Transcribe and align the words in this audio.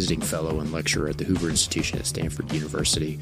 visiting 0.00 0.22
fellow 0.22 0.60
and 0.60 0.72
lecturer 0.72 1.10
at 1.10 1.18
the 1.18 1.24
Hoover 1.24 1.50
Institution 1.50 1.98
at 1.98 2.06
Stanford 2.06 2.50
University. 2.54 3.18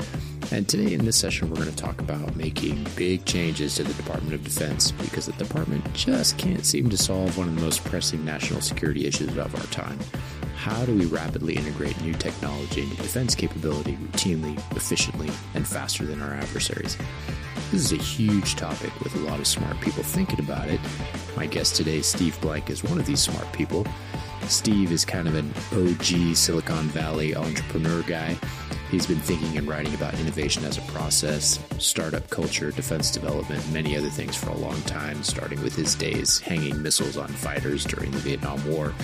And 0.52 0.68
today 0.68 0.94
in 0.94 1.04
this 1.04 1.16
session, 1.16 1.50
we're 1.50 1.56
going 1.56 1.70
to 1.70 1.74
talk 1.74 2.00
about 2.00 2.36
making 2.36 2.86
big 2.94 3.24
changes 3.24 3.74
to 3.74 3.82
the 3.82 3.92
Department 3.94 4.32
of 4.32 4.44
Defense 4.44 4.92
because 4.92 5.26
the 5.26 5.32
department 5.32 5.92
just 5.92 6.38
can't 6.38 6.64
seem 6.64 6.88
to 6.88 6.96
solve 6.96 7.36
one 7.36 7.48
of 7.48 7.56
the 7.56 7.62
most 7.62 7.82
pressing 7.82 8.24
national 8.24 8.60
security 8.60 9.08
issues 9.08 9.36
of 9.36 9.52
our 9.56 9.66
time. 9.72 9.98
How 10.54 10.84
do 10.84 10.94
we 10.94 11.06
rapidly 11.06 11.56
integrate 11.56 12.00
new 12.00 12.14
technology 12.14 12.82
into 12.82 12.94
defense 12.94 13.34
capability 13.34 13.96
routinely, 13.96 14.56
efficiently, 14.76 15.30
and 15.54 15.66
faster 15.66 16.06
than 16.06 16.22
our 16.22 16.34
adversaries? 16.34 16.96
This 17.72 17.90
is 17.90 17.92
a 17.92 17.96
huge 17.96 18.54
topic 18.54 18.96
with 19.00 19.16
a 19.16 19.20
lot 19.28 19.40
of 19.40 19.48
smart 19.48 19.80
people 19.80 20.04
thinking 20.04 20.38
about 20.38 20.68
it. 20.68 20.78
My 21.36 21.46
guest 21.46 21.74
today, 21.74 22.02
Steve 22.02 22.40
Blank, 22.40 22.70
is 22.70 22.84
one 22.84 23.00
of 23.00 23.06
these 23.06 23.20
smart 23.20 23.52
people. 23.52 23.84
Steve 24.48 24.92
is 24.92 25.04
kind 25.04 25.28
of 25.28 25.34
an 25.34 25.52
OG 25.72 26.34
Silicon 26.34 26.86
Valley 26.88 27.36
entrepreneur 27.36 28.02
guy. 28.02 28.36
He's 28.90 29.06
been 29.06 29.18
thinking 29.18 29.58
and 29.58 29.68
writing 29.68 29.94
about 29.94 30.18
innovation 30.18 30.64
as 30.64 30.78
a 30.78 30.82
process, 30.82 31.58
startup 31.78 32.28
culture, 32.30 32.70
defense 32.70 33.10
development, 33.10 33.62
many 33.70 33.96
other 33.96 34.08
things 34.08 34.34
for 34.34 34.48
a 34.48 34.56
long 34.56 34.80
time, 34.82 35.22
starting 35.22 35.62
with 35.62 35.76
his 35.76 35.94
days 35.94 36.38
hanging 36.38 36.80
missiles 36.80 37.18
on 37.18 37.28
fighters 37.28 37.84
during 37.84 38.10
the 38.10 38.18
Vietnam 38.18 38.66
War. 38.66 38.94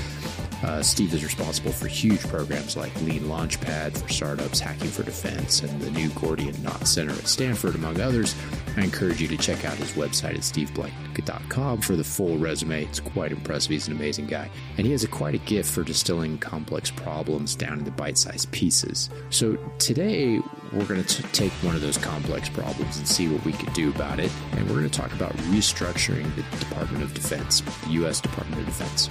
Uh, 0.64 0.82
Steve 0.82 1.12
is 1.12 1.22
responsible 1.22 1.72
for 1.72 1.88
huge 1.88 2.20
programs 2.20 2.74
like 2.74 2.94
Lean 3.02 3.24
Launchpad 3.24 3.98
for 3.98 4.08
startups, 4.08 4.60
Hacking 4.60 4.88
for 4.88 5.02
Defense, 5.02 5.62
and 5.62 5.78
the 5.82 5.90
new 5.90 6.08
Gordian 6.10 6.60
Knot 6.62 6.86
Center 6.86 7.12
at 7.12 7.28
Stanford, 7.28 7.74
among 7.74 8.00
others. 8.00 8.34
I 8.78 8.80
encourage 8.82 9.20
you 9.20 9.28
to 9.28 9.36
check 9.36 9.66
out 9.66 9.76
his 9.76 9.92
website 9.92 10.34
at 10.34 10.40
steveblank.com 10.40 11.82
for 11.82 11.96
the 11.96 12.04
full 12.04 12.38
resume. 12.38 12.82
It's 12.82 12.98
quite 12.98 13.30
impressive. 13.30 13.72
He's 13.72 13.88
an 13.88 13.94
amazing 13.94 14.26
guy. 14.26 14.48
And 14.78 14.86
he 14.86 14.92
has 14.92 15.04
a, 15.04 15.08
quite 15.08 15.34
a 15.34 15.38
gift 15.38 15.70
for 15.70 15.82
distilling 15.82 16.38
complex 16.38 16.90
problems 16.90 17.54
down 17.54 17.80
into 17.80 17.90
bite 17.90 18.16
sized 18.16 18.50
pieces. 18.50 19.10
So 19.28 19.56
today, 19.78 20.40
we're 20.72 20.86
going 20.86 21.04
to 21.04 21.22
take 21.24 21.52
one 21.62 21.74
of 21.74 21.82
those 21.82 21.98
complex 21.98 22.48
problems 22.48 22.96
and 22.96 23.06
see 23.06 23.28
what 23.28 23.44
we 23.44 23.52
could 23.52 23.72
do 23.74 23.90
about 23.90 24.18
it. 24.18 24.32
And 24.52 24.66
we're 24.66 24.76
going 24.76 24.88
to 24.88 24.98
talk 24.98 25.12
about 25.12 25.32
restructuring 25.52 26.34
the 26.36 26.58
Department 26.58 27.04
of 27.04 27.12
Defense, 27.12 27.60
the 27.60 27.90
U.S. 27.90 28.18
Department 28.18 28.62
of 28.62 28.66
Defense. 28.66 29.10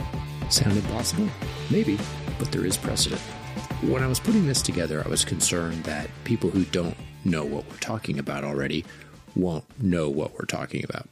Sound 0.54 0.78
impossible? 0.78 1.28
Maybe, 1.72 1.98
but 2.38 2.52
there 2.52 2.64
is 2.64 2.78
precedent. 2.78 3.20
When 3.82 4.04
I 4.04 4.08
was 4.08 4.20
putting 4.20 4.46
this 4.46 4.62
together, 4.62 5.02
I 5.04 5.10
was 5.10 5.26
concerned 5.26 5.84
that 5.86 6.12
people 6.26 6.52
who 6.52 6.64
don't 6.66 6.96
know 7.26 7.44
what 7.44 7.68
we're 7.68 7.78
talking 7.78 8.20
about 8.20 8.44
already 8.44 8.86
won't 9.36 9.66
know 9.82 10.12
what 10.12 10.34
we're 10.34 10.46
talking 10.46 10.84
about. 10.84 11.10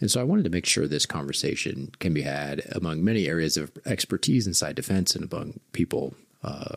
And 0.00 0.10
so 0.10 0.20
I 0.20 0.24
wanted 0.24 0.44
to 0.44 0.50
make 0.50 0.66
sure 0.66 0.86
this 0.86 1.06
conversation 1.06 1.90
can 2.00 2.12
be 2.12 2.20
had 2.20 2.64
among 2.72 3.02
many 3.02 3.26
areas 3.26 3.56
of 3.56 3.72
expertise 3.86 4.46
inside 4.46 4.74
defense 4.74 5.16
and 5.16 5.32
among 5.32 5.58
people 5.72 6.12
uh, 6.44 6.74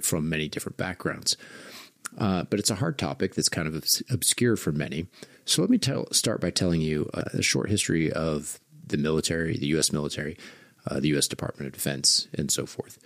from 0.00 0.26
many 0.26 0.48
different 0.48 0.78
backgrounds. 0.78 1.36
Uh, 2.16 2.44
but 2.44 2.58
it's 2.58 2.70
a 2.70 2.76
hard 2.76 2.96
topic 2.96 3.34
that's 3.34 3.50
kind 3.50 3.68
of 3.68 3.74
obscure 4.10 4.56
for 4.56 4.72
many. 4.72 5.06
So 5.44 5.60
let 5.60 5.70
me 5.70 5.76
tell, 5.76 6.10
start 6.12 6.40
by 6.40 6.48
telling 6.48 6.80
you 6.80 7.10
a 7.12 7.42
short 7.42 7.68
history 7.68 8.10
of 8.10 8.58
the 8.86 8.96
military, 8.96 9.58
the 9.58 9.66
U.S. 9.66 9.92
military, 9.92 10.38
uh, 10.88 11.00
the 11.00 11.08
U.S. 11.08 11.28
Department 11.28 11.66
of 11.66 11.74
Defense, 11.74 12.28
and 12.34 12.50
so 12.50 12.66
forth. 12.66 12.98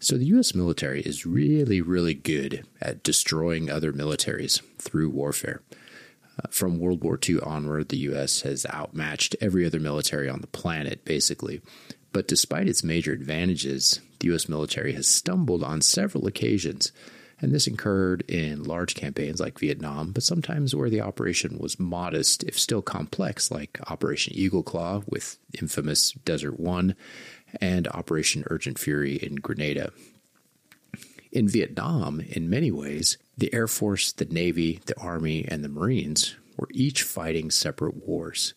So, 0.00 0.16
the 0.16 0.26
U.S. 0.26 0.54
military 0.54 1.02
is 1.02 1.26
really, 1.26 1.80
really 1.80 2.14
good 2.14 2.66
at 2.80 3.02
destroying 3.02 3.70
other 3.70 3.92
militaries 3.92 4.62
through 4.78 5.10
warfare. 5.10 5.62
Uh, 6.38 6.48
from 6.50 6.78
World 6.78 7.02
War 7.02 7.18
II 7.26 7.40
onward, 7.40 7.88
the 7.88 7.98
U.S. 7.98 8.42
has 8.42 8.66
outmatched 8.66 9.34
every 9.40 9.66
other 9.66 9.80
military 9.80 10.28
on 10.28 10.40
the 10.40 10.46
planet, 10.46 11.04
basically. 11.04 11.60
But 12.12 12.28
despite 12.28 12.68
its 12.68 12.84
major 12.84 13.12
advantages, 13.12 14.00
the 14.20 14.28
U.S. 14.28 14.48
military 14.48 14.92
has 14.92 15.08
stumbled 15.08 15.62
on 15.62 15.80
several 15.80 16.26
occasions 16.26 16.92
and 17.40 17.52
this 17.52 17.66
occurred 17.66 18.22
in 18.28 18.64
large 18.64 18.94
campaigns 18.94 19.40
like 19.40 19.58
Vietnam, 19.58 20.10
but 20.10 20.22
sometimes 20.22 20.74
where 20.74 20.90
the 20.90 21.00
operation 21.00 21.58
was 21.58 21.78
modest, 21.78 22.42
if 22.44 22.58
still 22.58 22.82
complex, 22.82 23.50
like 23.50 23.78
Operation 23.90 24.34
Eagle 24.34 24.62
Claw 24.62 25.02
with 25.06 25.38
infamous 25.60 26.12
Desert 26.12 26.58
One 26.58 26.96
and 27.60 27.86
Operation 27.88 28.44
Urgent 28.48 28.78
Fury 28.78 29.16
in 29.16 29.36
Grenada. 29.36 29.92
In 31.30 31.48
Vietnam, 31.48 32.20
in 32.20 32.50
many 32.50 32.70
ways, 32.70 33.18
the 33.36 33.52
Air 33.54 33.68
Force, 33.68 34.12
the 34.12 34.24
Navy, 34.24 34.80
the 34.86 34.98
Army, 34.98 35.46
and 35.46 35.62
the 35.62 35.68
Marines 35.68 36.34
were 36.56 36.68
each 36.72 37.02
fighting 37.02 37.50
separate 37.50 38.06
wars. 38.06 38.54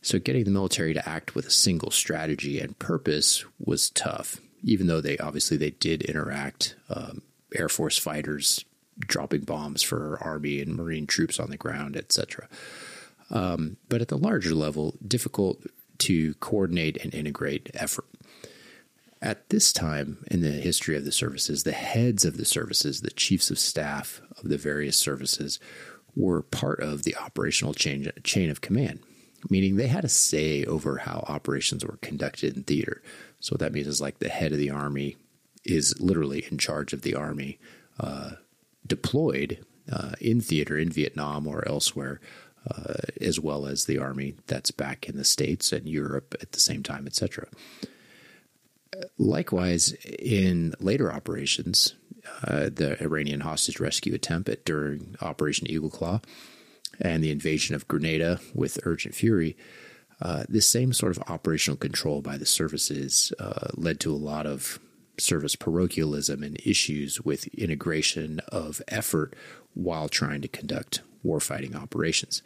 So 0.00 0.18
getting 0.18 0.44
the 0.44 0.50
military 0.50 0.94
to 0.94 1.08
act 1.08 1.34
with 1.34 1.46
a 1.46 1.50
single 1.50 1.90
strategy 1.90 2.58
and 2.58 2.78
purpose 2.78 3.44
was 3.64 3.90
tough, 3.90 4.40
even 4.64 4.88
though 4.88 5.00
they 5.00 5.18
obviously 5.18 5.56
they 5.56 5.70
did 5.70 6.02
interact 6.02 6.74
um, 6.88 7.22
Air 7.54 7.68
Force 7.68 7.98
fighters 7.98 8.64
dropping 8.98 9.42
bombs 9.42 9.82
for 9.82 10.18
Army 10.20 10.60
and 10.60 10.76
Marine 10.76 11.06
troops 11.06 11.40
on 11.40 11.50
the 11.50 11.56
ground, 11.56 11.96
etc. 11.96 12.48
Um, 13.30 13.78
but 13.88 14.02
at 14.02 14.08
the 14.08 14.18
larger 14.18 14.54
level, 14.54 14.94
difficult 15.06 15.62
to 15.98 16.34
coordinate 16.34 17.02
and 17.02 17.14
integrate 17.14 17.70
effort. 17.74 18.06
At 19.20 19.48
this 19.50 19.72
time 19.72 20.24
in 20.30 20.42
the 20.42 20.50
history 20.50 20.96
of 20.96 21.04
the 21.04 21.12
services, 21.12 21.62
the 21.62 21.72
heads 21.72 22.24
of 22.24 22.36
the 22.36 22.44
services, 22.44 23.00
the 23.00 23.10
chiefs 23.10 23.50
of 23.50 23.58
staff 23.58 24.20
of 24.36 24.48
the 24.48 24.58
various 24.58 24.96
services, 24.96 25.60
were 26.16 26.42
part 26.42 26.80
of 26.80 27.04
the 27.04 27.16
operational 27.16 27.72
chain, 27.72 28.10
chain 28.24 28.50
of 28.50 28.60
command, 28.60 28.98
meaning 29.48 29.76
they 29.76 29.86
had 29.86 30.04
a 30.04 30.08
say 30.08 30.64
over 30.64 30.98
how 30.98 31.24
operations 31.28 31.84
were 31.84 31.98
conducted 32.02 32.56
in 32.56 32.64
theater. 32.64 33.00
So 33.40 33.52
what 33.52 33.60
that 33.60 33.72
means 33.72 33.86
is 33.86 34.00
like 34.00 34.18
the 34.18 34.28
head 34.28 34.52
of 34.52 34.58
the 34.58 34.70
army 34.70 35.16
is 35.64 35.98
literally 36.00 36.46
in 36.50 36.58
charge 36.58 36.92
of 36.92 37.02
the 37.02 37.14
army 37.14 37.58
uh, 38.00 38.32
deployed 38.86 39.64
uh, 39.90 40.12
in 40.20 40.40
theater 40.40 40.78
in 40.78 40.90
Vietnam 40.90 41.46
or 41.46 41.66
elsewhere, 41.68 42.20
uh, 42.70 42.94
as 43.20 43.40
well 43.40 43.66
as 43.66 43.84
the 43.84 43.98
army 43.98 44.34
that's 44.46 44.70
back 44.70 45.08
in 45.08 45.16
the 45.16 45.24
States 45.24 45.72
and 45.72 45.88
Europe 45.88 46.34
at 46.40 46.52
the 46.52 46.60
same 46.60 46.82
time, 46.82 47.06
etc. 47.06 47.46
Likewise, 49.18 49.92
in 50.18 50.74
later 50.78 51.12
operations, 51.12 51.94
uh, 52.46 52.70
the 52.72 52.96
Iranian 53.02 53.40
hostage 53.40 53.80
rescue 53.80 54.14
attempt 54.14 54.48
at, 54.48 54.64
during 54.64 55.16
Operation 55.20 55.68
Eagle 55.68 55.90
Claw 55.90 56.20
and 57.00 57.24
the 57.24 57.30
invasion 57.30 57.74
of 57.74 57.88
Grenada 57.88 58.40
with 58.54 58.78
Urgent 58.84 59.14
Fury, 59.14 59.56
uh, 60.20 60.44
this 60.48 60.68
same 60.68 60.92
sort 60.92 61.16
of 61.16 61.22
operational 61.28 61.76
control 61.76 62.20
by 62.20 62.36
the 62.36 62.46
services 62.46 63.32
uh, 63.40 63.68
led 63.74 63.98
to 64.00 64.12
a 64.12 64.14
lot 64.14 64.46
of 64.46 64.78
service 65.22 65.56
parochialism 65.56 66.42
and 66.42 66.60
issues 66.64 67.20
with 67.20 67.46
integration 67.48 68.40
of 68.48 68.82
effort 68.88 69.34
while 69.74 70.08
trying 70.08 70.40
to 70.42 70.48
conduct 70.48 71.02
warfighting 71.24 71.74
operations. 71.74 72.42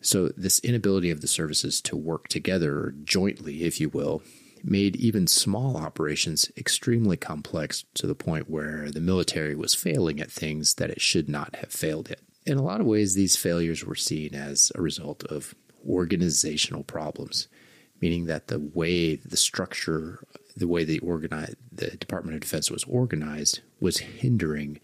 So, 0.00 0.28
this 0.36 0.58
inability 0.60 1.10
of 1.10 1.20
the 1.22 1.26
services 1.26 1.80
to 1.82 1.96
work 1.96 2.28
together 2.28 2.94
jointly, 3.04 3.64
if 3.64 3.80
you 3.80 3.88
will, 3.88 4.22
made 4.62 4.96
even 4.96 5.26
small 5.26 5.76
operations 5.76 6.50
extremely 6.56 7.16
complex 7.16 7.84
to 7.94 8.06
the 8.06 8.14
point 8.14 8.50
where 8.50 8.90
the 8.90 9.00
military 9.00 9.54
was 9.54 9.74
failing 9.74 10.20
at 10.20 10.30
things 10.30 10.74
that 10.74 10.90
it 10.90 11.00
should 11.00 11.28
not 11.28 11.56
have 11.56 11.70
failed 11.70 12.10
at. 12.10 12.20
In 12.46 12.58
a 12.58 12.62
lot 12.62 12.80
of 12.80 12.86
ways, 12.86 13.14
these 13.14 13.36
failures 13.36 13.84
were 13.84 13.94
seen 13.94 14.34
as 14.34 14.70
a 14.74 14.82
result 14.82 15.24
of 15.24 15.54
organizational 15.88 16.84
problems, 16.84 17.48
meaning 18.00 18.26
that 18.26 18.48
the 18.48 18.58
way 18.58 19.16
the 19.16 19.36
structure 19.36 20.24
the 20.56 20.68
way 20.68 20.84
the 20.84 21.00
organize, 21.00 21.54
the 21.72 21.90
Department 21.96 22.36
of 22.36 22.40
Defense 22.40 22.70
was 22.70 22.84
organized 22.84 23.60
was 23.80 23.98
hindering 23.98 24.80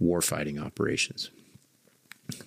warfighting 0.00 0.62
operations. 0.62 1.30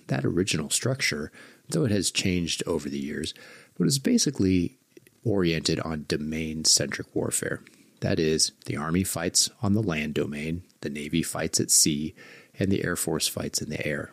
That 0.08 0.24
original 0.24 0.70
structure, 0.70 1.30
though 1.68 1.84
it 1.84 1.90
has 1.90 2.10
changed 2.10 2.62
over 2.66 2.88
the 2.88 2.98
years, 2.98 3.34
but 3.78 3.86
is 3.86 3.98
basically 3.98 4.78
oriented 5.24 5.80
on 5.80 6.06
domain 6.08 6.64
centric 6.64 7.14
warfare. 7.14 7.62
That 8.00 8.18
is, 8.18 8.52
the 8.66 8.76
Army 8.76 9.04
fights 9.04 9.50
on 9.62 9.72
the 9.72 9.82
land 9.82 10.14
domain, 10.14 10.62
the 10.80 10.90
Navy 10.90 11.22
fights 11.22 11.60
at 11.60 11.70
sea, 11.70 12.14
and 12.58 12.70
the 12.70 12.84
Air 12.84 12.96
Force 12.96 13.28
fights 13.28 13.60
in 13.60 13.70
the 13.70 13.86
air. 13.86 14.10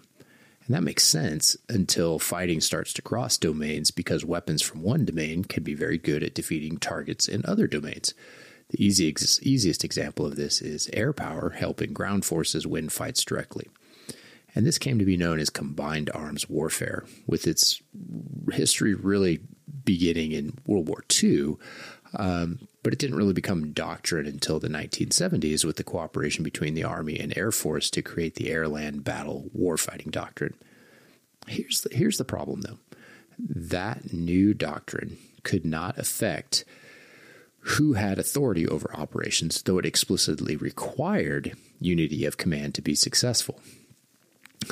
And 0.65 0.75
that 0.75 0.83
makes 0.83 1.03
sense 1.03 1.57
until 1.67 2.19
fighting 2.19 2.61
starts 2.61 2.93
to 2.93 3.01
cross 3.01 3.37
domains 3.37 3.91
because 3.91 4.23
weapons 4.23 4.61
from 4.61 4.81
one 4.81 5.05
domain 5.05 5.43
can 5.43 5.63
be 5.63 5.73
very 5.73 5.97
good 5.97 6.23
at 6.23 6.33
defeating 6.33 6.77
targets 6.77 7.27
in 7.27 7.45
other 7.45 7.67
domains. 7.67 8.13
The 8.69 8.83
easy, 8.83 9.13
easiest 9.41 9.83
example 9.83 10.25
of 10.25 10.35
this 10.35 10.61
is 10.61 10.89
air 10.93 11.11
power 11.11 11.49
helping 11.51 11.93
ground 11.93 12.25
forces 12.25 12.65
win 12.65 12.89
fights 12.89 13.25
directly. 13.25 13.67
And 14.55 14.65
this 14.65 14.77
came 14.77 14.99
to 14.99 15.05
be 15.05 15.17
known 15.17 15.39
as 15.39 15.49
combined 15.49 16.09
arms 16.13 16.49
warfare, 16.49 17.05
with 17.27 17.47
its 17.47 17.81
history 18.51 18.93
really 18.93 19.39
beginning 19.83 20.31
in 20.31 20.57
World 20.65 20.87
War 20.87 21.03
II. 21.23 21.55
Um, 22.15 22.59
but 22.83 22.93
it 22.93 22.99
didn't 22.99 23.17
really 23.17 23.33
become 23.33 23.71
doctrine 23.71 24.27
until 24.27 24.59
the 24.59 24.67
1970s 24.67 25.63
with 25.65 25.77
the 25.77 25.83
cooperation 25.83 26.43
between 26.43 26.73
the 26.73 26.83
Army 26.83 27.19
and 27.19 27.35
Air 27.37 27.51
Force 27.51 27.89
to 27.91 28.01
create 28.01 28.35
the 28.35 28.51
air 28.51 28.67
land 28.67 29.03
battle 29.03 29.49
warfighting 29.57 30.11
doctrine. 30.11 30.53
Here's 31.47 31.81
the, 31.81 31.95
here's 31.95 32.17
the 32.17 32.25
problem, 32.25 32.61
though 32.61 32.79
that 33.39 34.13
new 34.13 34.53
doctrine 34.53 35.17
could 35.43 35.65
not 35.65 35.97
affect 35.97 36.63
who 37.59 37.93
had 37.93 38.19
authority 38.19 38.67
over 38.67 38.93
operations, 38.95 39.61
though 39.61 39.77
it 39.77 39.85
explicitly 39.85 40.55
required 40.55 41.55
unity 41.79 42.25
of 42.25 42.37
command 42.37 42.75
to 42.75 42.81
be 42.81 42.93
successful. 42.93 43.59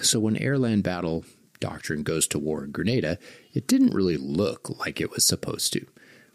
So 0.02 0.20
when 0.20 0.38
air 0.38 0.58
land 0.58 0.84
battle 0.84 1.24
doctrine 1.60 2.04
goes 2.04 2.28
to 2.28 2.40
war 2.40 2.64
in 2.66 2.72
Grenada, 2.72 3.18
it 3.54 3.68
didn't 3.68 3.94
really 3.94 4.18
look 4.18 4.70
like 4.80 5.00
it 5.00 5.12
was 5.12 5.26
supposed 5.26 5.72
to. 5.74 5.86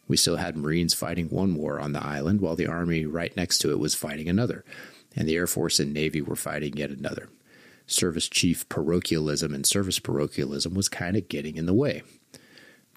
We 0.08 0.16
still 0.16 0.36
had 0.36 0.56
Marines 0.56 0.94
fighting 0.94 1.28
one 1.28 1.56
war 1.56 1.80
on 1.80 1.92
the 1.92 2.04
island 2.04 2.40
while 2.40 2.56
the 2.56 2.66
Army 2.66 3.06
right 3.06 3.36
next 3.36 3.58
to 3.58 3.70
it 3.70 3.78
was 3.78 3.94
fighting 3.94 4.28
another, 4.28 4.64
and 5.14 5.28
the 5.28 5.34
Air 5.34 5.46
Force 5.46 5.78
and 5.80 5.92
Navy 5.92 6.20
were 6.20 6.36
fighting 6.36 6.76
yet 6.76 6.90
another. 6.90 7.28
Service 7.86 8.28
chief 8.28 8.68
parochialism 8.68 9.54
and 9.54 9.66
service 9.66 9.98
parochialism 9.98 10.74
was 10.74 10.88
kind 10.88 11.16
of 11.16 11.28
getting 11.28 11.56
in 11.56 11.66
the 11.66 11.74
way. 11.74 12.02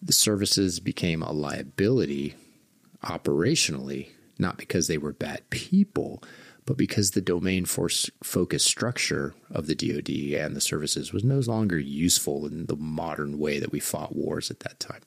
The 0.01 0.13
services 0.13 0.79
became 0.79 1.21
a 1.21 1.31
liability 1.31 2.35
operationally, 3.03 4.09
not 4.37 4.57
because 4.57 4.87
they 4.87 4.97
were 4.97 5.13
bad 5.13 5.49
people, 5.49 6.23
but 6.65 6.77
because 6.77 7.11
the 7.11 7.21
domain 7.21 7.65
force 7.65 8.09
focused 8.23 8.67
structure 8.67 9.33
of 9.51 9.67
the 9.67 9.75
DoD 9.75 10.39
and 10.39 10.55
the 10.55 10.61
services 10.61 11.11
was 11.11 11.23
no 11.23 11.39
longer 11.39 11.79
useful 11.79 12.45
in 12.45 12.67
the 12.67 12.75
modern 12.75 13.39
way 13.39 13.59
that 13.59 13.71
we 13.71 13.79
fought 13.79 14.15
wars 14.15 14.51
at 14.51 14.59
that 14.61 14.79
time. 14.79 15.01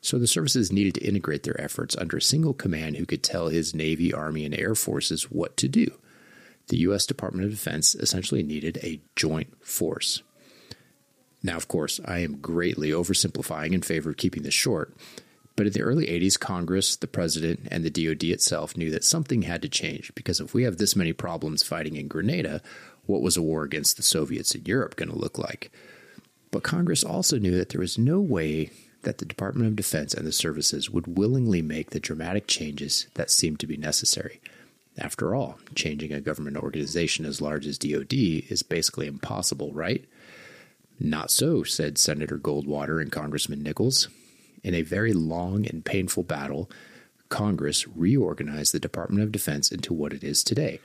So 0.00 0.18
the 0.18 0.26
services 0.26 0.72
needed 0.72 0.94
to 0.94 1.06
integrate 1.06 1.42
their 1.42 1.60
efforts 1.60 1.96
under 1.96 2.16
a 2.16 2.22
single 2.22 2.54
command 2.54 2.96
who 2.96 3.06
could 3.06 3.22
tell 3.22 3.48
his 3.48 3.74
Navy, 3.74 4.12
Army, 4.12 4.44
and 4.44 4.58
Air 4.58 4.74
Forces 4.74 5.30
what 5.30 5.56
to 5.58 5.68
do. 5.68 5.92
The 6.68 6.78
U.S. 6.78 7.04
Department 7.04 7.44
of 7.44 7.50
Defense 7.50 7.94
essentially 7.94 8.42
needed 8.42 8.78
a 8.82 9.00
joint 9.16 9.48
force. 9.66 10.22
Now, 11.42 11.56
of 11.56 11.68
course, 11.68 12.00
I 12.04 12.18
am 12.18 12.38
greatly 12.38 12.90
oversimplifying 12.90 13.72
in 13.72 13.82
favor 13.82 14.10
of 14.10 14.16
keeping 14.16 14.42
this 14.42 14.54
short, 14.54 14.94
but 15.56 15.66
in 15.66 15.72
the 15.72 15.82
early 15.82 16.06
80s, 16.06 16.38
Congress, 16.38 16.96
the 16.96 17.06
president, 17.06 17.68
and 17.70 17.84
the 17.84 17.90
DoD 17.90 18.24
itself 18.24 18.76
knew 18.76 18.90
that 18.90 19.04
something 19.04 19.42
had 19.42 19.62
to 19.62 19.68
change 19.68 20.14
because 20.14 20.40
if 20.40 20.54
we 20.54 20.62
have 20.62 20.76
this 20.76 20.96
many 20.96 21.12
problems 21.12 21.62
fighting 21.62 21.96
in 21.96 22.08
Grenada, 22.08 22.62
what 23.06 23.22
was 23.22 23.36
a 23.36 23.42
war 23.42 23.64
against 23.64 23.96
the 23.96 24.02
Soviets 24.02 24.54
in 24.54 24.64
Europe 24.64 24.96
going 24.96 25.10
to 25.10 25.18
look 25.18 25.38
like? 25.38 25.70
But 26.50 26.62
Congress 26.62 27.04
also 27.04 27.38
knew 27.38 27.56
that 27.56 27.70
there 27.70 27.80
was 27.80 27.98
no 27.98 28.20
way 28.20 28.70
that 29.02 29.18
the 29.18 29.24
Department 29.24 29.68
of 29.68 29.76
Defense 29.76 30.14
and 30.14 30.26
the 30.26 30.32
services 30.32 30.90
would 30.90 31.18
willingly 31.18 31.62
make 31.62 31.90
the 31.90 32.00
dramatic 32.00 32.46
changes 32.46 33.06
that 33.14 33.30
seemed 33.30 33.60
to 33.60 33.66
be 33.66 33.76
necessary. 33.76 34.40
After 34.98 35.34
all, 35.34 35.58
changing 35.74 36.12
a 36.12 36.20
government 36.20 36.56
organization 36.56 37.24
as 37.24 37.40
large 37.40 37.66
as 37.66 37.78
DoD 37.78 38.12
is 38.12 38.62
basically 38.62 39.06
impossible, 39.06 39.72
right? 39.72 40.04
Not 40.98 41.30
so, 41.30 41.62
said 41.62 41.96
Senator 41.96 42.38
Goldwater 42.38 43.00
and 43.00 43.10
Congressman 43.10 43.62
Nichols. 43.62 44.08
In 44.62 44.74
a 44.74 44.82
very 44.82 45.14
long 45.14 45.66
and 45.66 45.84
painful 45.84 46.24
battle, 46.24 46.70
Congress 47.30 47.88
reorganized 47.88 48.74
the 48.74 48.80
Department 48.80 49.22
of 49.22 49.32
Defense 49.32 49.72
into 49.72 49.94
what 49.94 50.12
it 50.12 50.22
is 50.22 50.44
today 50.44 50.80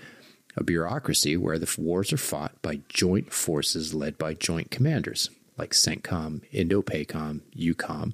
a 0.57 0.63
bureaucracy 0.63 1.35
where 1.35 1.59
the 1.59 1.75
wars 1.77 2.13
are 2.13 2.17
fought 2.17 2.61
by 2.61 2.79
joint 2.87 3.33
forces 3.33 3.93
led 3.93 4.17
by 4.17 4.33
joint 4.33 4.71
commanders 4.71 5.29
like 5.57 5.71
CENTCOM, 5.71 6.41
INDOPACOM, 6.51 7.41
EUCOM, 7.55 8.13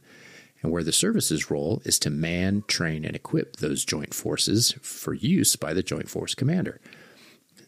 and 0.61 0.71
where 0.71 0.83
the 0.83 0.91
services 0.91 1.49
role 1.49 1.81
is 1.85 1.97
to 1.99 2.09
man, 2.09 2.63
train, 2.67 3.03
and 3.03 3.15
equip 3.15 3.57
those 3.57 3.83
joint 3.83 4.13
forces 4.13 4.73
for 4.81 5.13
use 5.13 5.55
by 5.55 5.73
the 5.73 5.83
Joint 5.83 6.09
Force 6.09 6.35
Commander. 6.35 6.79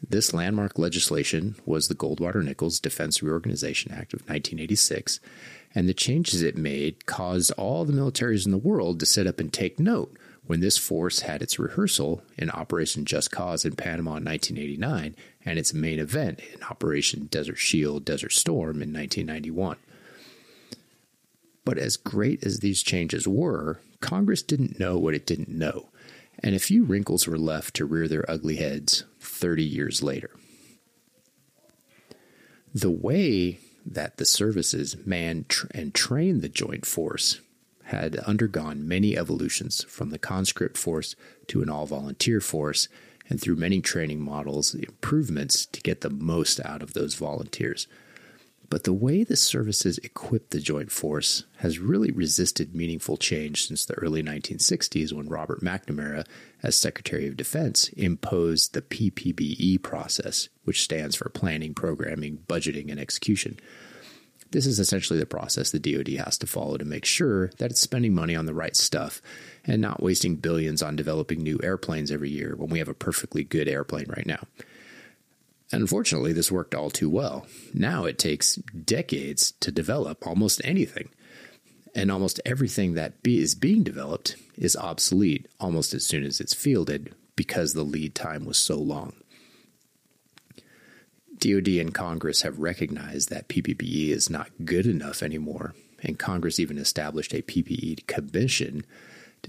This 0.07 0.33
landmark 0.33 0.77
legislation 0.77 1.55
was 1.65 1.87
the 1.87 1.95
Goldwater 1.95 2.43
Nichols 2.43 2.79
Defense 2.79 3.23
Reorganization 3.23 3.91
Act 3.91 4.13
of 4.13 4.21
1986 4.21 5.19
and 5.73 5.89
the 5.89 5.93
changes 5.93 6.41
it 6.41 6.57
made 6.57 7.05
caused 7.05 7.51
all 7.53 7.85
the 7.85 7.93
militaries 7.93 8.45
in 8.45 8.51
the 8.51 8.57
world 8.57 8.99
to 8.99 9.05
sit 9.05 9.27
up 9.27 9.39
and 9.39 9.51
take 9.51 9.79
note 9.79 10.15
when 10.45 10.59
this 10.59 10.77
force 10.77 11.21
had 11.21 11.41
its 11.41 11.57
rehearsal 11.57 12.21
in 12.37 12.49
Operation 12.49 13.05
Just 13.05 13.31
Cause 13.31 13.63
in 13.65 13.75
Panama 13.75 14.17
in 14.17 14.25
1989 14.25 15.15
and 15.45 15.59
its 15.59 15.73
main 15.73 15.99
event 15.99 16.39
in 16.53 16.63
Operation 16.63 17.25
Desert 17.25 17.57
Shield 17.57 18.03
Desert 18.05 18.33
Storm 18.33 18.81
in 18.81 18.93
1991. 18.93 19.77
But 21.65 21.77
as 21.77 21.95
great 21.95 22.43
as 22.45 22.59
these 22.59 22.83
changes 22.83 23.27
were, 23.27 23.79
Congress 24.01 24.43
didn't 24.43 24.79
know 24.79 24.97
what 24.97 25.13
it 25.13 25.25
didn't 25.25 25.49
know, 25.49 25.89
and 26.39 26.53
a 26.55 26.59
few 26.59 26.83
wrinkles 26.83 27.25
were 27.25 27.37
left 27.37 27.73
to 27.75 27.85
rear 27.85 28.07
their 28.07 28.29
ugly 28.29 28.57
heads 28.57 29.05
30 29.21 29.63
years 29.63 30.03
later. 30.03 30.31
The 32.75 32.91
way 32.91 33.59
that 33.85 34.17
the 34.17 34.25
services 34.25 34.97
man 35.05 35.45
tr- 35.47 35.67
and 35.71 35.93
train 35.93 36.41
the 36.41 36.49
joint 36.49 36.85
force 36.85 37.39
had 37.93 38.17
undergone 38.25 38.87
many 38.87 39.17
evolutions 39.17 39.83
from 39.85 40.09
the 40.09 40.19
conscript 40.19 40.77
force 40.77 41.15
to 41.47 41.61
an 41.61 41.69
all 41.69 41.85
volunteer 41.85 42.41
force, 42.41 42.87
and 43.29 43.39
through 43.39 43.55
many 43.55 43.81
training 43.81 44.19
models, 44.19 44.73
improvements 44.73 45.65
to 45.67 45.81
get 45.81 46.01
the 46.01 46.09
most 46.09 46.59
out 46.65 46.81
of 46.81 46.93
those 46.93 47.15
volunteers. 47.15 47.87
But 48.69 48.85
the 48.85 48.93
way 48.93 49.23
the 49.23 49.35
services 49.35 49.99
equipped 49.99 50.49
the 50.49 50.59
joint 50.59 50.91
force 50.91 51.43
has 51.57 51.77
really 51.77 52.11
resisted 52.11 52.73
meaningful 52.73 53.17
change 53.17 53.67
since 53.67 53.85
the 53.85 53.93
early 53.95 54.23
1960s 54.23 55.13
when 55.13 55.29
Robert 55.29 55.61
McNamara, 55.61 56.25
as 56.63 56.75
Secretary 56.75 57.27
of 57.27 57.37
Defense, 57.37 57.89
imposed 57.89 58.73
the 58.73 58.81
PPBE 58.81 59.83
process, 59.83 60.49
which 60.63 60.81
stands 60.81 61.15
for 61.15 61.29
Planning, 61.29 61.75
Programming, 61.75 62.39
Budgeting, 62.47 62.89
and 62.89 62.99
Execution. 62.99 63.59
This 64.53 64.67
is 64.67 64.79
essentially 64.79 65.17
the 65.17 65.25
process 65.25 65.71
the 65.71 65.79
DoD 65.79 66.09
has 66.23 66.37
to 66.37 66.47
follow 66.47 66.77
to 66.77 66.85
make 66.85 67.05
sure 67.05 67.47
that 67.57 67.71
it's 67.71 67.81
spending 67.81 68.13
money 68.13 68.35
on 68.35 68.45
the 68.45 68.53
right 68.53 68.75
stuff 68.75 69.19
and 69.65 69.81
not 69.81 70.01
wasting 70.01 70.35
billions 70.35 70.83
on 70.83 70.95
developing 70.95 71.41
new 71.41 71.59
airplanes 71.63 72.11
every 72.11 72.29
year 72.29 72.55
when 72.55 72.69
we 72.69 72.77
have 72.77 72.87
a 72.87 72.93
perfectly 72.93 73.43
good 73.43 73.67
airplane 73.67 74.05
right 74.09 74.27
now. 74.27 74.45
Unfortunately, 75.71 76.33
this 76.33 76.51
worked 76.51 76.75
all 76.75 76.91
too 76.91 77.09
well. 77.09 77.47
Now 77.73 78.05
it 78.05 78.19
takes 78.19 78.57
decades 78.57 79.53
to 79.53 79.71
develop 79.71 80.27
almost 80.27 80.61
anything. 80.63 81.09
And 81.95 82.11
almost 82.11 82.39
everything 82.45 82.93
that 82.93 83.13
is 83.23 83.55
being 83.55 83.81
developed 83.81 84.35
is 84.55 84.75
obsolete 84.75 85.47
almost 85.59 85.95
as 85.95 86.05
soon 86.05 86.23
as 86.23 86.39
it's 86.39 86.53
fielded 86.53 87.15
because 87.35 87.73
the 87.73 87.81
lead 87.81 88.13
time 88.13 88.45
was 88.45 88.59
so 88.59 88.77
long. 88.77 89.13
DoD 91.43 91.67
and 91.79 91.93
Congress 91.93 92.43
have 92.43 92.59
recognized 92.59 93.29
that 93.29 93.49
PPBE 93.49 94.09
is 94.09 94.29
not 94.29 94.49
good 94.63 94.87
enough 94.87 95.21
anymore, 95.21 95.75
and 96.01 96.17
Congress 96.17 96.57
even 96.57 96.77
established 96.77 97.33
a 97.33 97.41
PPE 97.41 98.07
commission 98.07 98.85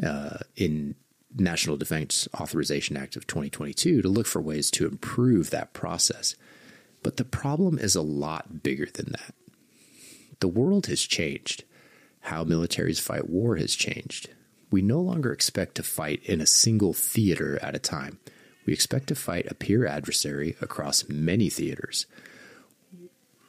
uh, 0.03 0.39
in 0.57 0.97
National 1.37 1.77
Defense 1.77 2.27
Authorization 2.41 2.97
Act 2.97 3.15
of 3.15 3.29
2022 3.29 4.03
to 4.03 4.09
look 4.09 4.27
for 4.27 4.43
ways 4.43 4.73
to 4.73 4.87
improve 4.87 5.51
that 5.51 5.73
process. 5.73 6.35
But 7.05 7.17
the 7.17 7.25
problem 7.25 7.79
is 7.79 7.95
a 7.95 8.03
lot 8.03 8.65
bigger 8.65 8.87
than 8.93 9.13
that. 9.13 9.35
The 10.41 10.49
world 10.49 10.87
has 10.87 11.01
changed. 11.03 11.63
How 12.23 12.43
militaries 12.45 13.01
fight 13.01 13.31
war 13.31 13.55
has 13.55 13.75
changed. 13.77 14.31
We 14.71 14.83
no 14.83 15.01
longer 15.01 15.33
expect 15.33 15.77
to 15.77 15.85
fight 15.85 16.23
in 16.25 16.41
a 16.41 16.47
single 16.47 16.93
theater 16.93 17.59
at 17.63 17.77
a 17.77 17.79
time. 17.79 18.19
We 18.67 18.73
expect 18.73 19.09
to 19.09 19.15
fight 19.15 19.51
a 19.51 19.55
peer 19.55 19.87
adversary 19.87 20.57
across 20.61 21.09
many 21.09 21.51
theaters. 21.51 22.07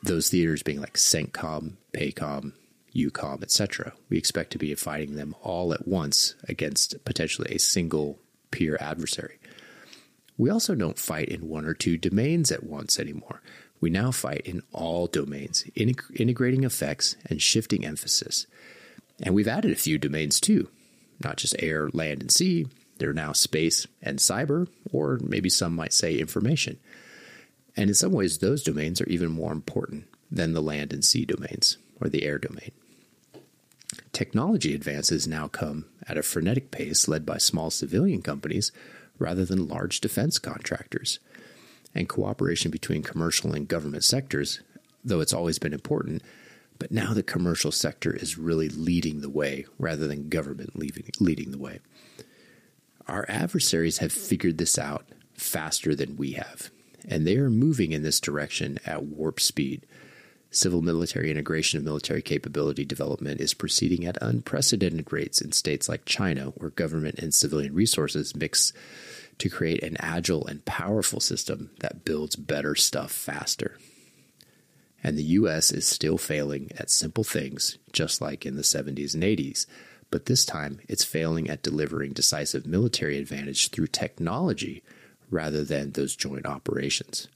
Those 0.03 0.29
theaters 0.29 0.63
being 0.63 0.81
like 0.81 0.93
CENTCOM, 0.93 1.77
PACOM, 1.93 2.53
EUCOM, 2.95 3.43
etc. 3.43 3.93
We 4.09 4.17
expect 4.17 4.51
to 4.51 4.57
be 4.57 4.73
fighting 4.75 5.15
them 5.15 5.35
all 5.41 5.73
at 5.73 5.87
once 5.87 6.35
against 6.47 7.03
potentially 7.05 7.53
a 7.53 7.59
single 7.59 8.19
peer 8.51 8.77
adversary. 8.79 9.39
We 10.37 10.49
also 10.49 10.75
don't 10.75 10.99
fight 10.99 11.29
in 11.29 11.47
one 11.47 11.65
or 11.65 11.73
two 11.73 11.97
domains 11.97 12.51
at 12.51 12.63
once 12.63 12.99
anymore. 12.99 13.41
We 13.81 13.89
now 13.89 14.11
fight 14.11 14.41
in 14.45 14.63
all 14.71 15.07
domains, 15.07 15.65
integrating 15.75 16.63
effects 16.63 17.15
and 17.25 17.41
shifting 17.41 17.85
emphasis. 17.85 18.47
And 19.23 19.33
we've 19.33 19.47
added 19.47 19.71
a 19.71 19.75
few 19.75 19.97
domains 19.97 20.39
too, 20.39 20.69
not 21.23 21.37
just 21.37 21.55
air, 21.59 21.89
land, 21.93 22.21
and 22.21 22.31
sea. 22.31 22.67
There 22.97 23.09
are 23.09 23.13
now 23.13 23.33
space 23.33 23.87
and 24.01 24.19
cyber, 24.19 24.67
or 24.91 25.19
maybe 25.21 25.49
some 25.49 25.75
might 25.75 25.93
say 25.93 26.17
information. 26.17 26.79
And 27.75 27.89
in 27.89 27.93
some 27.93 28.11
ways, 28.11 28.37
those 28.37 28.63
domains 28.63 29.01
are 29.01 29.09
even 29.09 29.31
more 29.31 29.51
important 29.51 30.05
than 30.31 30.53
the 30.53 30.61
land 30.61 30.93
and 30.93 31.03
sea 31.03 31.25
domains 31.25 31.77
or 31.99 32.09
the 32.09 32.23
air 32.23 32.37
domain. 32.37 32.71
Technology 34.11 34.73
advances 34.73 35.27
now 35.27 35.47
come 35.47 35.85
at 36.07 36.17
a 36.17 36.23
frenetic 36.23 36.71
pace 36.71 37.07
led 37.07 37.25
by 37.25 37.37
small 37.37 37.69
civilian 37.69 38.21
companies 38.21 38.71
rather 39.19 39.45
than 39.45 39.67
large 39.67 40.01
defense 40.01 40.39
contractors. 40.39 41.19
And 41.93 42.09
cooperation 42.09 42.71
between 42.71 43.03
commercial 43.03 43.53
and 43.53 43.67
government 43.67 44.03
sectors, 44.03 44.61
though 45.03 45.21
it's 45.21 45.33
always 45.33 45.59
been 45.59 45.73
important, 45.73 46.21
but 46.77 46.91
now 46.91 47.13
the 47.13 47.23
commercial 47.23 47.71
sector 47.71 48.13
is 48.13 48.37
really 48.37 48.67
leading 48.67 49.21
the 49.21 49.29
way 49.29 49.65
rather 49.79 50.07
than 50.07 50.29
government 50.29 50.75
leading 50.75 51.51
the 51.51 51.57
way. 51.57 51.79
Our 53.07 53.25
adversaries 53.27 53.99
have 53.99 54.11
figured 54.11 54.57
this 54.57 54.77
out 54.79 55.05
faster 55.33 55.95
than 55.95 56.17
we 56.17 56.33
have, 56.33 56.71
and 57.07 57.25
they 57.25 57.37
are 57.37 57.49
moving 57.49 57.91
in 57.91 58.03
this 58.03 58.19
direction 58.19 58.79
at 58.85 59.03
warp 59.03 59.39
speed 59.39 59.85
Civil 60.55 60.81
military 60.81 61.29
integration 61.29 61.79
of 61.79 61.83
military 61.83 62.21
capability 62.21 62.85
development 62.85 63.41
is 63.41 63.53
proceeding 63.53 64.05
at 64.05 64.17
unprecedented 64.21 65.11
rates 65.11 65.41
in 65.41 65.51
states 65.51 65.89
like 65.89 66.05
China, 66.05 66.53
where 66.55 66.69
government 66.69 67.19
and 67.19 67.33
civilian 67.33 67.73
resources 67.73 68.37
mix 68.37 68.71
to 69.37 69.49
create 69.49 69.83
an 69.83 69.97
agile 69.99 70.47
and 70.47 70.63
powerful 70.63 71.19
system 71.19 71.71
that 71.81 72.05
builds 72.05 72.37
better 72.37 72.73
stuff 72.73 73.11
faster. 73.11 73.77
And 75.03 75.17
the 75.17 75.23
US 75.23 75.73
is 75.73 75.85
still 75.85 76.17
failing 76.17 76.71
at 76.77 76.89
simple 76.89 77.25
things, 77.25 77.77
just 77.91 78.21
like 78.21 78.45
in 78.45 78.55
the 78.55 78.61
70s 78.61 79.13
and 79.13 79.23
80s. 79.23 79.65
But 80.11 80.25
this 80.27 80.45
time, 80.45 80.79
it's 80.87 81.03
failing 81.03 81.49
at 81.49 81.63
delivering 81.63 82.13
decisive 82.13 82.65
military 82.65 83.17
advantage 83.17 83.69
through 83.71 83.87
technology 83.87 84.83
rather 85.29 85.63
than 85.63 85.91
those 85.91 86.15
joint 86.15 86.45
operations. 86.45 87.27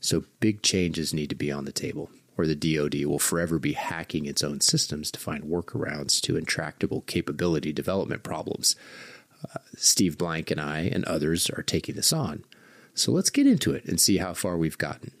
So 0.00 0.24
big 0.40 0.62
changes 0.62 1.14
need 1.14 1.28
to 1.28 1.36
be 1.36 1.52
on 1.52 1.64
the 1.64 1.72
table, 1.72 2.10
or 2.36 2.46
the 2.46 2.56
DoD 2.56 3.04
will 3.04 3.20
forever 3.20 3.58
be 3.58 3.74
hacking 3.74 4.26
its 4.26 4.42
own 4.42 4.60
systems 4.60 5.10
to 5.12 5.20
find 5.20 5.44
workarounds 5.44 6.20
to 6.22 6.36
intractable 6.36 7.02
capability 7.02 7.72
development 7.72 8.22
problems. 8.24 8.74
Uh, 9.44 9.58
Steve 9.76 10.18
Blank 10.18 10.50
and 10.50 10.60
I 10.60 10.80
and 10.80 11.04
others 11.04 11.48
are 11.50 11.62
taking 11.62 11.94
this 11.94 12.12
on. 12.12 12.44
So 12.94 13.12
let's 13.12 13.30
get 13.30 13.46
into 13.46 13.72
it 13.72 13.84
and 13.84 14.00
see 14.00 14.16
how 14.16 14.34
far 14.34 14.56
we've 14.56 14.78
gotten. 14.78 15.12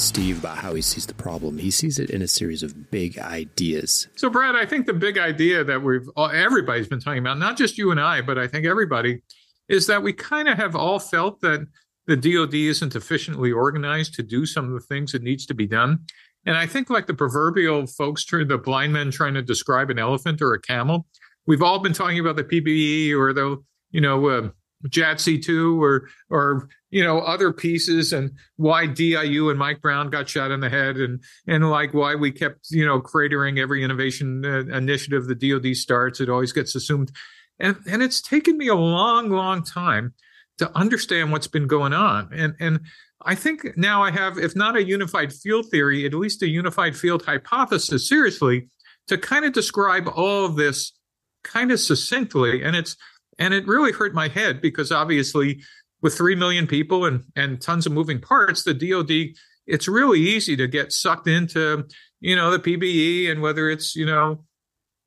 Steve 0.00 0.38
about 0.40 0.58
how 0.58 0.74
he 0.74 0.82
sees 0.82 1.06
the 1.06 1.14
problem, 1.14 1.58
he 1.58 1.70
sees 1.70 1.98
it 1.98 2.10
in 2.10 2.22
a 2.22 2.28
series 2.28 2.62
of 2.62 2.90
big 2.90 3.18
ideas. 3.18 4.08
So, 4.16 4.30
Brad, 4.30 4.56
I 4.56 4.66
think 4.66 4.86
the 4.86 4.92
big 4.92 5.18
idea 5.18 5.62
that 5.64 5.82
we've 5.82 6.08
everybody's 6.16 6.88
been 6.88 7.00
talking 7.00 7.20
about, 7.20 7.38
not 7.38 7.56
just 7.56 7.78
you 7.78 7.90
and 7.90 8.00
I, 8.00 8.22
but 8.22 8.38
I 8.38 8.46
think 8.46 8.66
everybody, 8.66 9.22
is 9.68 9.86
that 9.86 10.02
we 10.02 10.12
kind 10.12 10.48
of 10.48 10.56
have 10.56 10.74
all 10.74 10.98
felt 10.98 11.40
that 11.42 11.66
the 12.06 12.16
DoD 12.16 12.54
isn't 12.54 12.96
efficiently 12.96 13.52
organized 13.52 14.14
to 14.14 14.22
do 14.22 14.46
some 14.46 14.66
of 14.66 14.72
the 14.72 14.86
things 14.86 15.12
that 15.12 15.22
needs 15.22 15.46
to 15.46 15.54
be 15.54 15.66
done. 15.66 16.00
And 16.46 16.56
I 16.56 16.66
think, 16.66 16.90
like 16.90 17.06
the 17.06 17.14
proverbial 17.14 17.86
folks, 17.86 18.24
the 18.24 18.60
blind 18.62 18.92
men 18.92 19.10
trying 19.10 19.34
to 19.34 19.42
describe 19.42 19.90
an 19.90 19.98
elephant 19.98 20.40
or 20.40 20.54
a 20.54 20.60
camel, 20.60 21.06
we've 21.46 21.62
all 21.62 21.78
been 21.78 21.92
talking 21.92 22.18
about 22.18 22.36
the 22.36 22.44
PPE 22.44 23.16
or 23.16 23.32
the 23.32 23.62
you 23.90 24.00
know 24.00 24.26
uh, 24.28 24.48
JADC2 24.88 25.80
or 25.80 26.08
or 26.30 26.68
you 26.90 27.04
know 27.04 27.20
other 27.20 27.52
pieces 27.52 28.12
and 28.12 28.32
why 28.56 28.86
DIU 28.86 29.50
and 29.50 29.58
Mike 29.58 29.80
Brown 29.80 30.10
got 30.10 30.28
shot 30.28 30.50
in 30.50 30.60
the 30.60 30.70
head 30.70 30.96
and 30.96 31.22
and 31.46 31.70
like 31.70 31.92
why 31.92 32.14
we 32.14 32.30
kept 32.30 32.70
you 32.70 32.86
know 32.86 33.00
cratering 33.00 33.58
every 33.58 33.84
innovation 33.84 34.44
uh, 34.44 34.60
initiative 34.76 35.26
the 35.26 35.34
DoD 35.34 35.76
starts. 35.76 36.20
It 36.20 36.30
always 36.30 36.52
gets 36.52 36.74
assumed. 36.74 37.12
And 37.58 37.76
and 37.86 38.02
it's 38.02 38.22
taken 38.22 38.56
me 38.56 38.68
a 38.68 38.74
long 38.74 39.30
long 39.30 39.62
time 39.62 40.14
to 40.58 40.76
understand 40.76 41.32
what's 41.32 41.46
been 41.46 41.66
going 41.66 41.92
on. 41.92 42.30
And 42.32 42.54
and 42.58 42.80
I 43.24 43.34
think 43.34 43.76
now 43.76 44.02
I 44.02 44.10
have 44.10 44.38
if 44.38 44.56
not 44.56 44.76
a 44.76 44.84
unified 44.84 45.32
field 45.32 45.66
theory 45.70 46.06
at 46.06 46.14
least 46.14 46.42
a 46.42 46.48
unified 46.48 46.96
field 46.96 47.24
hypothesis 47.24 48.08
seriously 48.08 48.68
to 49.08 49.18
kind 49.18 49.44
of 49.44 49.52
describe 49.52 50.08
all 50.08 50.46
of 50.46 50.56
this 50.56 50.92
kind 51.44 51.70
of 51.70 51.80
succinctly. 51.80 52.62
And 52.62 52.76
it's 52.76 52.96
and 53.40 53.54
it 53.54 53.66
really 53.66 53.90
hurt 53.90 54.14
my 54.14 54.28
head 54.28 54.60
because 54.60 54.92
obviously, 54.92 55.62
with 56.02 56.14
3 56.14 56.36
million 56.36 56.66
people 56.66 57.06
and, 57.06 57.24
and 57.34 57.60
tons 57.60 57.86
of 57.86 57.92
moving 57.92 58.20
parts, 58.20 58.62
the 58.62 58.74
DoD, 58.74 59.34
it's 59.66 59.88
really 59.88 60.20
easy 60.20 60.56
to 60.56 60.68
get 60.68 60.92
sucked 60.92 61.26
into, 61.26 61.84
you 62.20 62.36
know, 62.36 62.50
the 62.50 62.58
PBE 62.58 63.30
and 63.30 63.42
whether 63.42 63.68
it's, 63.68 63.96
you 63.96 64.06
know, 64.06 64.44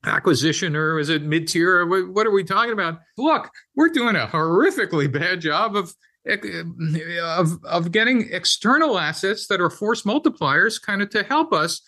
acquisition 0.06 0.75
or 0.75 1.00
is 1.00 1.10
it 1.10 1.24
mid 1.24 1.48
tier? 1.48 1.86
What 1.86 2.28
are 2.28 2.32
we 2.32 2.44
talking 2.44 2.74
about? 2.74 3.00
Look, 3.18 3.50
we're 3.75 3.90
doing 3.90 4.16
a 4.16 4.28
horrifically 4.28 5.12
bad 5.12 5.40
job 5.40 5.75
of 5.75 5.94
of 6.25 7.63
of 7.66 7.92
getting 7.92 8.30
external 8.32 8.98
assets 8.98 9.48
that 9.48 9.60
are 9.60 9.70
force 9.70 10.04
multipliers 10.04 10.82
kind 10.82 11.02
of 11.02 11.10
to 11.10 11.22
help 11.24 11.52
us 11.52 11.82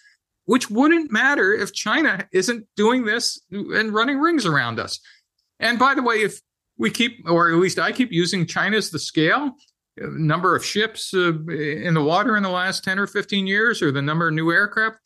which 0.45 0.69
wouldn't 0.69 1.11
matter 1.11 1.53
if 1.53 1.73
China 1.73 2.27
isn't 2.31 2.65
doing 2.75 3.05
this 3.05 3.41
and 3.51 3.93
running 3.93 4.19
rings 4.19 4.45
around 4.45 4.79
us. 4.79 4.99
And 5.59 5.79
by 5.79 5.95
the 5.95 6.03
way, 6.03 6.15
if 6.15 6.41
we 6.77 6.89
keep, 6.91 7.23
or 7.29 7.51
at 7.51 7.57
least 7.57 7.79
I 7.79 7.91
keep 7.91 8.11
using 8.11 8.45
China 8.45 8.77
as 8.77 8.89
the 8.89 8.99
scale, 8.99 9.55
uh, 10.01 10.07
number 10.11 10.55
of 10.55 10.65
ships 10.65 11.13
uh, 11.13 11.33
in 11.47 11.93
the 11.93 12.03
water 12.03 12.35
in 12.35 12.43
the 12.43 12.49
last 12.49 12.83
10 12.83 12.99
or 12.99 13.07
15 13.07 13.47
years, 13.47 13.81
or 13.81 13.91
the 13.91 14.01
number 14.01 14.27
of 14.27 14.33
new 14.33 14.51
aircraft, 14.51 14.97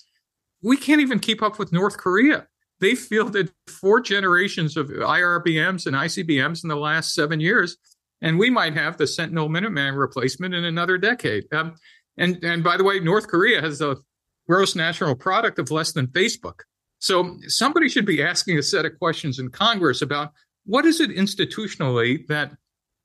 we 0.63 0.77
can't 0.77 1.01
even 1.01 1.19
keep 1.19 1.41
up 1.41 1.59
with 1.59 1.71
North 1.71 1.97
Korea. 1.97 2.47
They 2.79 2.95
fielded 2.95 3.51
four 3.67 3.99
generations 3.99 4.77
of 4.77 4.87
IRBMs 4.87 5.85
and 5.85 5.95
ICBMs 5.95 6.63
in 6.63 6.69
the 6.69 6.75
last 6.75 7.13
seven 7.13 7.39
years, 7.39 7.77
and 8.21 8.39
we 8.39 8.49
might 8.49 8.73
have 8.73 8.97
the 8.97 9.07
Sentinel 9.07 9.49
Minuteman 9.49 9.97
replacement 9.97 10.53
in 10.53 10.65
another 10.65 10.97
decade. 10.97 11.45
Um, 11.53 11.75
and 12.17 12.43
and 12.43 12.63
by 12.63 12.77
the 12.77 12.83
way, 12.83 12.99
North 12.99 13.27
Korea 13.27 13.61
has 13.61 13.81
a 13.81 13.97
gross 14.47 14.75
national 14.75 15.15
product 15.15 15.59
of 15.59 15.71
less 15.71 15.91
than 15.91 16.07
Facebook. 16.07 16.61
So 16.99 17.37
somebody 17.47 17.89
should 17.89 18.05
be 18.05 18.21
asking 18.21 18.57
a 18.57 18.63
set 18.63 18.85
of 18.85 18.97
questions 18.99 19.39
in 19.39 19.49
Congress 19.49 20.01
about 20.01 20.33
what 20.65 20.85
is 20.85 20.99
it 20.99 21.09
institutionally 21.09 22.27
that 22.27 22.51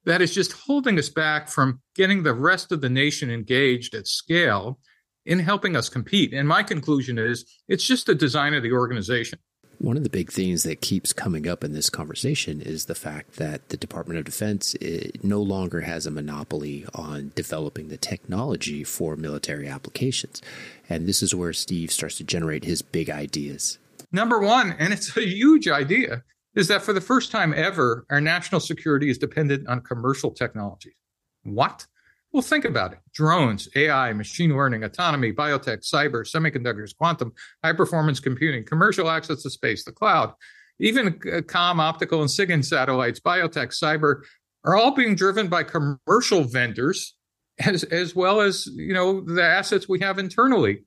that 0.04 0.20
is 0.20 0.34
just 0.34 0.52
holding 0.52 0.98
us 0.98 1.08
back 1.08 1.48
from 1.48 1.80
getting 1.94 2.22
the 2.22 2.34
rest 2.34 2.72
of 2.72 2.80
the 2.80 2.90
nation 2.90 3.30
engaged 3.30 3.94
at 3.94 4.06
scale 4.06 4.78
in 5.24 5.38
helping 5.38 5.76
us 5.76 5.88
compete. 5.88 6.34
And 6.34 6.46
my 6.46 6.62
conclusion 6.62 7.18
is 7.18 7.44
it's 7.68 7.86
just 7.86 8.06
the 8.06 8.14
design 8.14 8.52
of 8.54 8.62
the 8.62 8.72
organization. 8.72 9.38
One 9.78 9.96
of 9.96 10.04
the 10.04 10.10
big 10.10 10.30
things 10.30 10.62
that 10.62 10.80
keeps 10.80 11.12
coming 11.12 11.48
up 11.48 11.64
in 11.64 11.72
this 11.72 11.90
conversation 11.90 12.60
is 12.60 12.84
the 12.84 12.94
fact 12.94 13.36
that 13.36 13.70
the 13.70 13.76
Department 13.76 14.18
of 14.18 14.24
Defense 14.24 14.76
eh, 14.80 15.08
no 15.22 15.42
longer 15.42 15.80
has 15.80 16.06
a 16.06 16.10
monopoly 16.10 16.86
on 16.94 17.32
developing 17.34 17.88
the 17.88 17.96
technology 17.96 18.84
for 18.84 19.16
military 19.16 19.68
applications. 19.68 20.40
And 20.88 21.08
this 21.08 21.22
is 21.22 21.34
where 21.34 21.52
Steve 21.52 21.90
starts 21.90 22.16
to 22.18 22.24
generate 22.24 22.64
his 22.64 22.82
big 22.82 23.10
ideas. 23.10 23.78
Number 24.14 24.38
one, 24.38 24.76
and 24.78 24.92
it's 24.92 25.16
a 25.16 25.26
huge 25.26 25.66
idea, 25.66 26.22
is 26.54 26.68
that 26.68 26.82
for 26.82 26.92
the 26.92 27.00
first 27.00 27.32
time 27.32 27.52
ever, 27.52 28.06
our 28.10 28.20
national 28.20 28.60
security 28.60 29.10
is 29.10 29.18
dependent 29.18 29.66
on 29.66 29.80
commercial 29.80 30.30
technologies. 30.30 30.94
What? 31.42 31.84
Well, 32.30 32.40
think 32.40 32.64
about 32.64 32.92
it 32.92 33.00
drones, 33.12 33.68
AI, 33.74 34.12
machine 34.12 34.56
learning, 34.56 34.84
autonomy, 34.84 35.32
biotech, 35.32 35.78
cyber, 35.84 36.22
semiconductors, 36.22 36.96
quantum, 36.96 37.32
high 37.64 37.72
performance 37.72 38.20
computing, 38.20 38.64
commercial 38.64 39.10
access 39.10 39.42
to 39.42 39.50
space, 39.50 39.82
the 39.82 39.90
cloud, 39.90 40.32
even 40.78 41.18
uh, 41.32 41.40
com, 41.42 41.80
optical, 41.80 42.20
and 42.20 42.30
SIGINT 42.30 42.64
satellites, 42.64 43.18
biotech, 43.18 43.76
cyber 43.76 44.22
are 44.64 44.76
all 44.76 44.92
being 44.92 45.16
driven 45.16 45.48
by 45.48 45.64
commercial 45.64 46.44
vendors 46.44 47.16
as, 47.58 47.82
as 47.82 48.14
well 48.14 48.40
as 48.40 48.66
you 48.76 48.94
know 48.94 49.22
the 49.22 49.42
assets 49.42 49.88
we 49.88 49.98
have 49.98 50.20
internally 50.20 50.84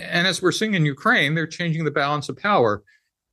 and 0.00 0.26
as 0.26 0.42
we're 0.42 0.52
seeing 0.52 0.74
in 0.74 0.86
Ukraine, 0.86 1.34
they're 1.34 1.46
changing 1.46 1.84
the 1.84 1.90
balance 1.90 2.28
of 2.28 2.36
power. 2.36 2.82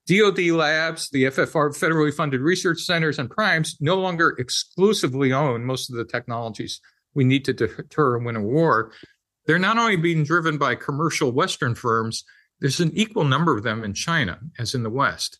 DoD 0.08 0.40
labs, 0.52 1.10
the 1.10 1.26
FFR 1.26 1.70
federally 1.78 2.14
funded 2.14 2.42
research 2.42 2.82
centers, 2.82 3.20
and 3.20 3.30
primes 3.30 3.76
no 3.82 3.96
longer 3.96 4.36
exclusively 4.40 5.34
own 5.34 5.66
most 5.66 5.90
of 5.90 5.98
the 5.98 6.06
technologies 6.06 6.80
we 7.14 7.24
need 7.24 7.44
to 7.46 7.54
deter 7.54 8.16
and 8.16 8.26
win 8.26 8.36
a 8.36 8.42
war. 8.42 8.92
They're 9.46 9.60
not 9.60 9.78
only 9.78 9.96
being 9.96 10.24
driven 10.24 10.58
by 10.58 10.76
commercial 10.76 11.32
Western 11.32 11.76
firms, 11.76 12.24
there's 12.60 12.80
an 12.80 12.92
equal 12.94 13.24
number 13.24 13.56
of 13.56 13.64
them 13.64 13.84
in 13.84 13.94
China 13.94 14.40
as 14.58 14.74
in 14.74 14.84
the 14.84 14.90
West. 14.90 15.40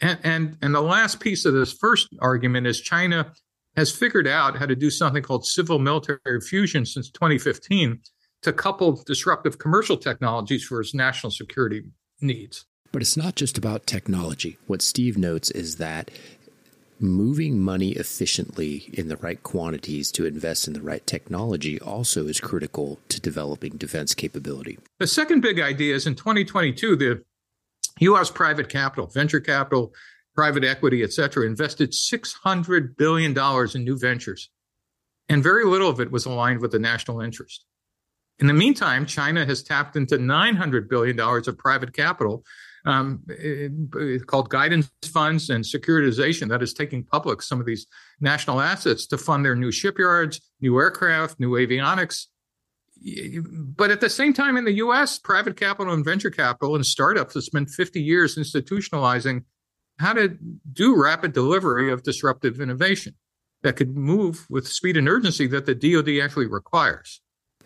And, 0.00 0.18
and, 0.24 0.58
and 0.62 0.74
the 0.74 0.80
last 0.80 1.20
piece 1.20 1.44
of 1.44 1.54
this 1.54 1.72
first 1.72 2.08
argument 2.20 2.66
is 2.66 2.80
China 2.80 3.32
has 3.76 3.90
figured 3.90 4.26
out 4.26 4.56
how 4.56 4.66
to 4.66 4.76
do 4.76 4.90
something 4.90 5.22
called 5.22 5.46
civil 5.46 5.78
military 5.78 6.40
fusion 6.40 6.84
since 6.84 7.10
2015 7.10 8.00
to 8.42 8.52
couple 8.52 9.02
disruptive 9.06 9.58
commercial 9.58 9.96
technologies 9.96 10.64
for 10.64 10.80
its 10.80 10.94
national 10.94 11.30
security 11.30 11.82
needs. 12.20 12.66
But 12.90 13.02
it's 13.02 13.16
not 13.16 13.36
just 13.36 13.56
about 13.56 13.86
technology. 13.86 14.58
What 14.66 14.82
Steve 14.82 15.16
notes 15.16 15.50
is 15.50 15.76
that 15.76 16.10
moving 17.00 17.58
money 17.58 17.90
efficiently 17.92 18.90
in 18.92 19.08
the 19.08 19.16
right 19.16 19.42
quantities 19.42 20.12
to 20.12 20.24
invest 20.24 20.68
in 20.68 20.74
the 20.74 20.80
right 20.80 21.04
technology 21.06 21.80
also 21.80 22.28
is 22.28 22.40
critical 22.40 22.98
to 23.08 23.20
developing 23.20 23.76
defense 23.76 24.14
capability. 24.14 24.78
The 25.00 25.06
second 25.06 25.40
big 25.40 25.58
idea 25.58 25.94
is 25.94 26.06
in 26.06 26.14
2022, 26.14 26.96
the 26.96 27.22
U.S. 28.00 28.30
private 28.30 28.68
capital, 28.68 29.06
venture 29.06 29.40
capital, 29.40 29.92
private 30.34 30.64
equity, 30.64 31.02
et 31.02 31.12
cetera, 31.12 31.46
invested 31.46 31.92
$600 31.92 32.96
billion 32.96 33.36
in 33.74 33.84
new 33.84 33.98
ventures. 33.98 34.50
And 35.28 35.42
very 35.42 35.64
little 35.64 35.88
of 35.88 36.00
it 36.00 36.10
was 36.10 36.24
aligned 36.24 36.60
with 36.60 36.72
the 36.72 36.78
national 36.78 37.20
interest. 37.20 37.64
In 38.42 38.48
the 38.48 38.54
meantime, 38.54 39.06
China 39.06 39.46
has 39.46 39.62
tapped 39.62 39.94
into 39.94 40.18
$900 40.18 40.88
billion 40.90 41.18
of 41.20 41.58
private 41.58 41.92
capital 41.92 42.42
um, 42.84 43.20
it, 43.28 44.26
called 44.26 44.48
guidance 44.48 44.90
funds 45.04 45.48
and 45.48 45.62
securitization 45.62 46.48
that 46.48 46.60
is 46.60 46.74
taking 46.74 47.04
public 47.04 47.40
some 47.40 47.60
of 47.60 47.66
these 47.66 47.86
national 48.20 48.60
assets 48.60 49.06
to 49.06 49.16
fund 49.16 49.44
their 49.44 49.54
new 49.54 49.70
shipyards, 49.70 50.40
new 50.60 50.76
aircraft, 50.76 51.38
new 51.38 51.50
avionics. 51.50 52.26
But 53.76 53.92
at 53.92 54.00
the 54.00 54.10
same 54.10 54.32
time, 54.32 54.56
in 54.56 54.64
the 54.64 54.74
US, 54.86 55.20
private 55.20 55.56
capital 55.56 55.94
and 55.94 56.04
venture 56.04 56.30
capital 56.30 56.74
and 56.74 56.84
startups 56.84 57.34
have 57.34 57.44
spent 57.44 57.70
50 57.70 58.02
years 58.02 58.34
institutionalizing 58.34 59.44
how 60.00 60.14
to 60.14 60.36
do 60.72 61.00
rapid 61.00 61.32
delivery 61.32 61.92
of 61.92 62.02
disruptive 62.02 62.60
innovation 62.60 63.14
that 63.62 63.76
could 63.76 63.96
move 63.96 64.46
with 64.50 64.66
speed 64.66 64.96
and 64.96 65.08
urgency 65.08 65.46
that 65.46 65.64
the 65.64 65.76
DoD 65.76 66.20
actually 66.20 66.48
requires. 66.48 67.21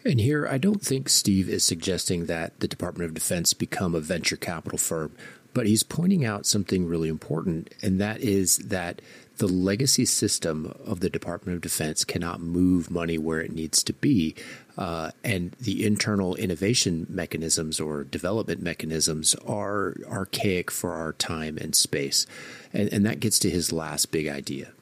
And 0.06 0.20
here, 0.20 0.46
I 0.46 0.56
don't 0.56 0.80
think 0.80 1.08
Steve 1.08 1.48
is 1.48 1.64
suggesting 1.64 2.26
that 2.26 2.60
the 2.60 2.68
Department 2.68 3.08
of 3.08 3.14
Defense 3.14 3.52
become 3.54 3.92
a 3.92 4.00
venture 4.00 4.36
capital 4.36 4.78
firm, 4.78 5.16
but 5.52 5.66
he's 5.66 5.82
pointing 5.82 6.24
out 6.24 6.46
something 6.46 6.86
really 6.86 7.08
important, 7.08 7.74
and 7.82 8.00
that 8.00 8.20
is 8.20 8.58
that 8.58 9.02
the 9.38 9.48
legacy 9.48 10.04
system 10.04 10.72
of 10.84 11.00
the 11.00 11.10
Department 11.10 11.56
of 11.56 11.60
Defense 11.60 12.04
cannot 12.04 12.40
move 12.40 12.88
money 12.88 13.18
where 13.18 13.40
it 13.40 13.52
needs 13.52 13.82
to 13.82 13.92
be. 13.92 14.36
Uh, 14.78 15.10
and 15.24 15.56
the 15.60 15.84
internal 15.84 16.36
innovation 16.36 17.06
mechanisms 17.08 17.80
or 17.80 18.04
development 18.04 18.62
mechanisms 18.62 19.34
are 19.46 19.96
archaic 20.06 20.70
for 20.70 20.92
our 20.92 21.14
time 21.14 21.58
and 21.58 21.74
space. 21.74 22.26
And, 22.72 22.92
and 22.92 23.04
that 23.06 23.18
gets 23.18 23.40
to 23.40 23.50
his 23.50 23.72
last 23.72 24.12
big 24.12 24.28
idea. 24.28 24.72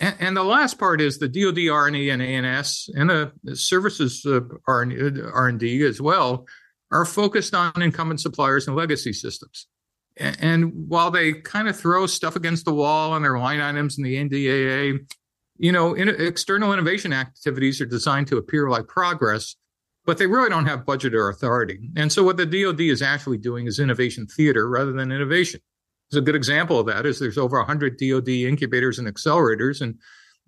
And, 0.00 0.16
and, 0.20 0.36
the 0.36 0.44
last 0.44 0.78
part 0.78 1.00
is 1.00 1.18
the 1.18 1.28
DoD 1.28 1.68
R&E 1.68 2.10
and 2.10 2.22
A&S 2.22 2.88
and 2.94 3.10
the 3.10 3.56
services 3.56 4.24
uh, 4.24 4.40
R&D 4.66 5.82
as 5.84 6.00
well 6.00 6.46
are 6.90 7.04
focused 7.04 7.54
on 7.54 7.82
incumbent 7.82 8.20
suppliers 8.20 8.66
and 8.66 8.76
legacy 8.76 9.12
systems. 9.12 9.66
And 10.16 10.72
while 10.88 11.10
they 11.10 11.34
kind 11.34 11.68
of 11.68 11.78
throw 11.78 12.06
stuff 12.06 12.34
against 12.34 12.64
the 12.64 12.74
wall 12.74 13.12
on 13.12 13.22
their 13.22 13.38
line 13.38 13.60
items 13.60 13.98
in 13.98 14.04
the 14.04 14.16
NDAA, 14.16 14.98
you 15.58 15.72
know, 15.72 15.94
in, 15.94 16.08
external 16.08 16.72
innovation 16.72 17.12
activities 17.12 17.80
are 17.80 17.86
designed 17.86 18.26
to 18.28 18.36
appear 18.36 18.68
like 18.68 18.88
progress, 18.88 19.54
but 20.06 20.18
they 20.18 20.26
really 20.26 20.48
don't 20.48 20.66
have 20.66 20.86
budget 20.86 21.14
or 21.14 21.28
authority. 21.28 21.90
And 21.96 22.10
so 22.10 22.24
what 22.24 22.36
the 22.36 22.46
DoD 22.46 22.80
is 22.80 23.02
actually 23.02 23.38
doing 23.38 23.66
is 23.66 23.78
innovation 23.78 24.26
theater 24.26 24.68
rather 24.68 24.92
than 24.92 25.12
innovation. 25.12 25.60
There's 26.10 26.22
a 26.22 26.24
good 26.24 26.36
example 26.36 26.80
of 26.80 26.86
that 26.86 27.06
is 27.06 27.18
there's 27.18 27.38
over 27.38 27.58
100 27.58 27.98
DoD 27.98 28.28
incubators 28.28 28.98
and 28.98 29.08
accelerators 29.08 29.80
and 29.80 29.96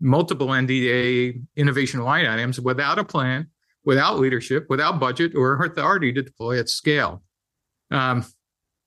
multiple 0.01 0.49
NDA 0.49 1.43
innovation 1.57 2.01
line 2.01 2.27
items 2.27 2.59
without 2.59 2.99
a 2.99 3.05
plan, 3.05 3.49
without 3.85 4.19
leadership, 4.19 4.67
without 4.71 4.99
budget 4.99 5.35
or 5.35 5.63
authority 5.63 6.13
to 6.13 6.23
deploy 6.23 6.59
at 6.59 6.69
scale. 6.69 7.23
Um, 7.91 8.25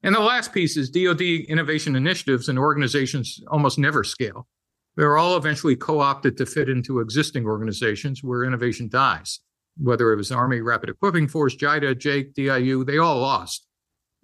and 0.01 0.15
the 0.15 0.19
last 0.19 0.51
piece 0.53 0.75
is 0.75 0.89
DoD 0.89 1.21
innovation 1.21 1.95
initiatives 1.95 2.49
and 2.49 2.57
organizations 2.59 3.39
almost 3.47 3.77
never 3.77 4.03
scale. 4.03 4.47
They're 4.95 5.17
all 5.17 5.37
eventually 5.37 5.75
co 5.75 5.99
opted 5.99 6.37
to 6.37 6.45
fit 6.45 6.69
into 6.69 6.99
existing 6.99 7.45
organizations 7.45 8.23
where 8.23 8.43
innovation 8.43 8.89
dies. 8.89 9.39
Whether 9.77 10.11
it 10.11 10.17
was 10.17 10.31
Army 10.31 10.61
Rapid 10.61 10.89
Equipping 10.89 11.27
Force, 11.27 11.55
JIDA, 11.55 11.95
JAIC, 11.95 12.35
DIU, 12.35 12.83
they 12.83 12.99
all 12.99 13.19
lost. 13.19 13.65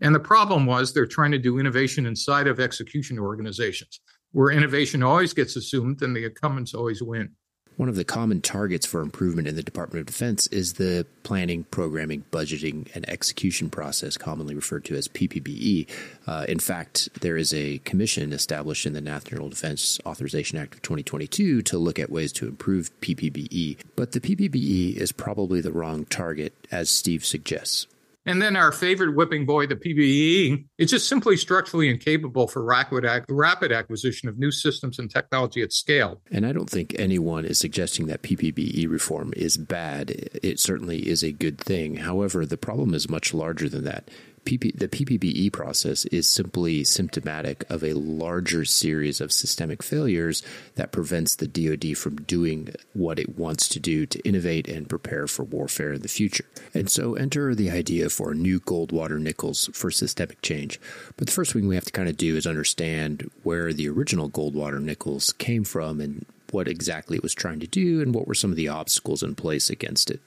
And 0.01 0.15
the 0.15 0.19
problem 0.19 0.65
was 0.65 0.93
they're 0.93 1.05
trying 1.05 1.31
to 1.31 1.37
do 1.37 1.59
innovation 1.59 2.05
inside 2.05 2.47
of 2.47 2.59
execution 2.59 3.19
organizations, 3.19 3.99
where 4.31 4.51
innovation 4.51 5.03
always 5.03 5.33
gets 5.33 5.55
assumed 5.55 6.01
and 6.01 6.15
the 6.15 6.25
incumbents 6.25 6.73
always 6.73 7.01
win. 7.01 7.35
One 7.79 7.87
of 7.87 7.95
the 7.95 8.03
common 8.03 8.41
targets 8.41 8.85
for 8.85 8.99
improvement 8.99 9.47
in 9.47 9.55
the 9.55 9.63
Department 9.63 10.01
of 10.01 10.05
Defense 10.05 10.47
is 10.47 10.73
the 10.73 11.05
planning, 11.23 11.63
programming, 11.63 12.25
budgeting, 12.29 12.93
and 12.93 13.09
execution 13.09 13.69
process, 13.69 14.17
commonly 14.17 14.53
referred 14.53 14.83
to 14.85 14.97
as 14.97 15.07
PPBE. 15.07 15.87
Uh, 16.27 16.45
in 16.49 16.59
fact, 16.59 17.07
there 17.21 17.37
is 17.37 17.53
a 17.53 17.77
commission 17.85 18.33
established 18.33 18.85
in 18.85 18.91
the 18.91 18.99
National 18.99 19.47
Defense 19.47 19.97
Authorization 20.05 20.57
Act 20.57 20.73
of 20.73 20.81
2022 20.81 21.61
to 21.61 21.77
look 21.77 21.99
at 21.99 22.09
ways 22.09 22.33
to 22.33 22.49
improve 22.49 22.91
PPBE. 22.99 23.77
But 23.95 24.11
the 24.11 24.19
PPBE 24.19 24.97
is 24.97 25.13
probably 25.13 25.61
the 25.61 25.71
wrong 25.71 26.03
target, 26.03 26.51
as 26.73 26.89
Steve 26.89 27.23
suggests. 27.23 27.87
And 28.29 28.39
then 28.39 28.55
our 28.55 28.71
favorite 28.71 29.15
whipping 29.15 29.47
boy, 29.47 29.65
the 29.65 29.75
PPBE, 29.75 30.63
is 30.77 30.91
just 30.91 31.09
simply 31.09 31.35
structurally 31.35 31.89
incapable 31.89 32.47
for 32.47 32.63
rapid, 32.63 33.03
rapid 33.27 33.71
acquisition 33.71 34.29
of 34.29 34.37
new 34.37 34.51
systems 34.51 34.99
and 34.99 35.09
technology 35.09 35.63
at 35.63 35.73
scale. 35.73 36.21
And 36.29 36.45
I 36.45 36.51
don't 36.51 36.69
think 36.69 36.95
anyone 36.99 37.43
is 37.43 37.57
suggesting 37.57 38.05
that 38.05 38.21
PPBE 38.21 38.87
reform 38.87 39.33
is 39.35 39.57
bad. 39.57 40.11
It 40.43 40.59
certainly 40.59 41.09
is 41.09 41.23
a 41.23 41.31
good 41.31 41.57
thing. 41.57 41.95
However, 41.95 42.45
the 42.45 42.55
problem 42.55 42.93
is 42.93 43.09
much 43.09 43.33
larger 43.33 43.67
than 43.67 43.83
that. 43.85 44.11
PP, 44.49 44.75
the 44.75 44.87
PPBE 44.87 45.53
process 45.53 46.05
is 46.05 46.27
simply 46.27 46.83
symptomatic 46.83 47.69
of 47.69 47.83
a 47.83 47.93
larger 47.93 48.65
series 48.65 49.21
of 49.21 49.31
systemic 49.31 49.83
failures 49.83 50.41
that 50.73 50.91
prevents 50.91 51.35
the 51.35 51.47
DoD 51.47 51.95
from 51.95 52.15
doing 52.23 52.73
what 52.93 53.19
it 53.19 53.37
wants 53.37 53.67
to 53.69 53.79
do 53.79 54.07
to 54.07 54.19
innovate 54.27 54.67
and 54.67 54.89
prepare 54.89 55.27
for 55.27 55.43
warfare 55.43 55.93
in 55.93 56.01
the 56.01 56.07
future. 56.07 56.45
And 56.73 56.89
so 56.89 57.13
enter 57.13 57.53
the 57.53 57.69
idea 57.69 58.09
for 58.09 58.33
new 58.33 58.59
Goldwater 58.59 59.19
Nichols 59.19 59.69
for 59.71 59.91
systemic 59.91 60.41
change. 60.41 60.79
But 61.15 61.27
the 61.27 61.33
first 61.33 61.53
thing 61.53 61.67
we 61.67 61.75
have 61.75 61.85
to 61.85 61.91
kind 61.91 62.09
of 62.09 62.17
do 62.17 62.35
is 62.35 62.47
understand 62.47 63.29
where 63.43 63.71
the 63.71 63.87
original 63.87 64.31
Goldwater 64.31 64.81
Nichols 64.81 65.31
came 65.33 65.63
from 65.63 66.01
and 66.01 66.25
what 66.49 66.67
exactly 66.67 67.17
it 67.17 67.23
was 67.23 67.35
trying 67.35 67.59
to 67.59 67.67
do 67.67 68.01
and 68.01 68.15
what 68.15 68.27
were 68.27 68.33
some 68.33 68.49
of 68.49 68.57
the 68.57 68.67
obstacles 68.67 69.21
in 69.21 69.35
place 69.35 69.69
against 69.69 70.09
it. 70.09 70.21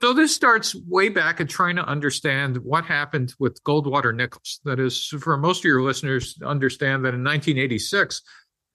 So 0.00 0.12
this 0.12 0.32
starts 0.32 0.76
way 0.86 1.08
back 1.08 1.40
at 1.40 1.48
trying 1.48 1.74
to 1.76 1.84
understand 1.84 2.58
what 2.58 2.84
happened 2.84 3.34
with 3.40 3.62
Goldwater 3.64 4.14
Nichols. 4.14 4.60
That 4.64 4.78
is, 4.78 5.06
for 5.06 5.36
most 5.36 5.60
of 5.60 5.64
your 5.64 5.82
listeners, 5.82 6.38
understand 6.44 7.04
that 7.04 7.14
in 7.14 7.24
1986, 7.24 8.22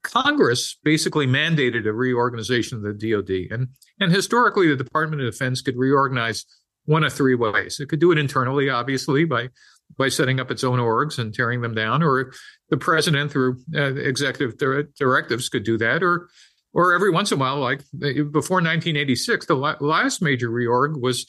Congress 0.04 0.78
basically 0.84 1.26
mandated 1.26 1.88
a 1.88 1.94
reorganization 1.94 2.78
of 2.78 2.84
the 2.84 2.94
DoD, 2.94 3.58
and 3.58 3.70
and 4.02 4.12
historically, 4.12 4.68
the 4.68 4.76
Department 4.76 5.22
of 5.22 5.32
Defense 5.32 5.62
could 5.62 5.78
reorganize 5.78 6.46
one 6.86 7.06
of 7.06 7.14
three 7.14 7.36
ways. 7.36 7.80
It 7.80 7.88
could 7.88 8.02
do 8.02 8.12
it 8.12 8.18
internally, 8.18 8.70
obviously, 8.70 9.24
by 9.24 9.50
by 9.98 10.10
setting 10.10 10.42
up 10.42 10.52
its 10.52 10.64
own 10.64 10.80
orgs 10.80 11.20
and 11.20 11.34
tearing 11.34 11.62
them 11.62 11.74
down, 11.74 12.04
or 12.04 12.34
the 12.70 12.78
president 12.78 13.32
through 13.32 13.62
uh, 13.74 13.94
executive 13.96 14.58
directives 14.98 15.48
could 15.48 15.64
do 15.64 15.78
that, 15.78 16.04
or 16.04 16.30
or 16.74 16.94
every 16.94 17.12
once 17.12 17.32
in 17.32 17.38
a 17.38 17.42
while, 17.42 17.60
like 17.60 17.82
before 18.00 18.58
1986, 18.58 19.46
the 19.46 19.56
last 19.56 20.22
major 20.22 20.50
reorg 20.50 21.00
was 21.00 21.28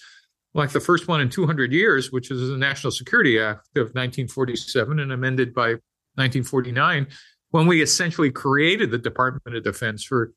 like 0.54 0.70
the 0.70 0.80
first 0.80 1.06
one 1.06 1.20
in 1.20 1.28
200 1.28 1.72
years, 1.72 2.10
which 2.10 2.30
is 2.30 2.48
the 2.48 2.56
National 2.56 2.90
Security 2.90 3.38
Act 3.38 3.76
of 3.76 3.88
1947 3.88 4.98
and 4.98 5.12
amended 5.12 5.52
by 5.52 5.68
1949, 6.16 7.08
when 7.50 7.66
we 7.66 7.82
essentially 7.82 8.30
created 8.30 8.90
the 8.90 8.98
Department 8.98 9.56
of 9.56 9.64
Defense 9.64 10.04
for 10.04 10.32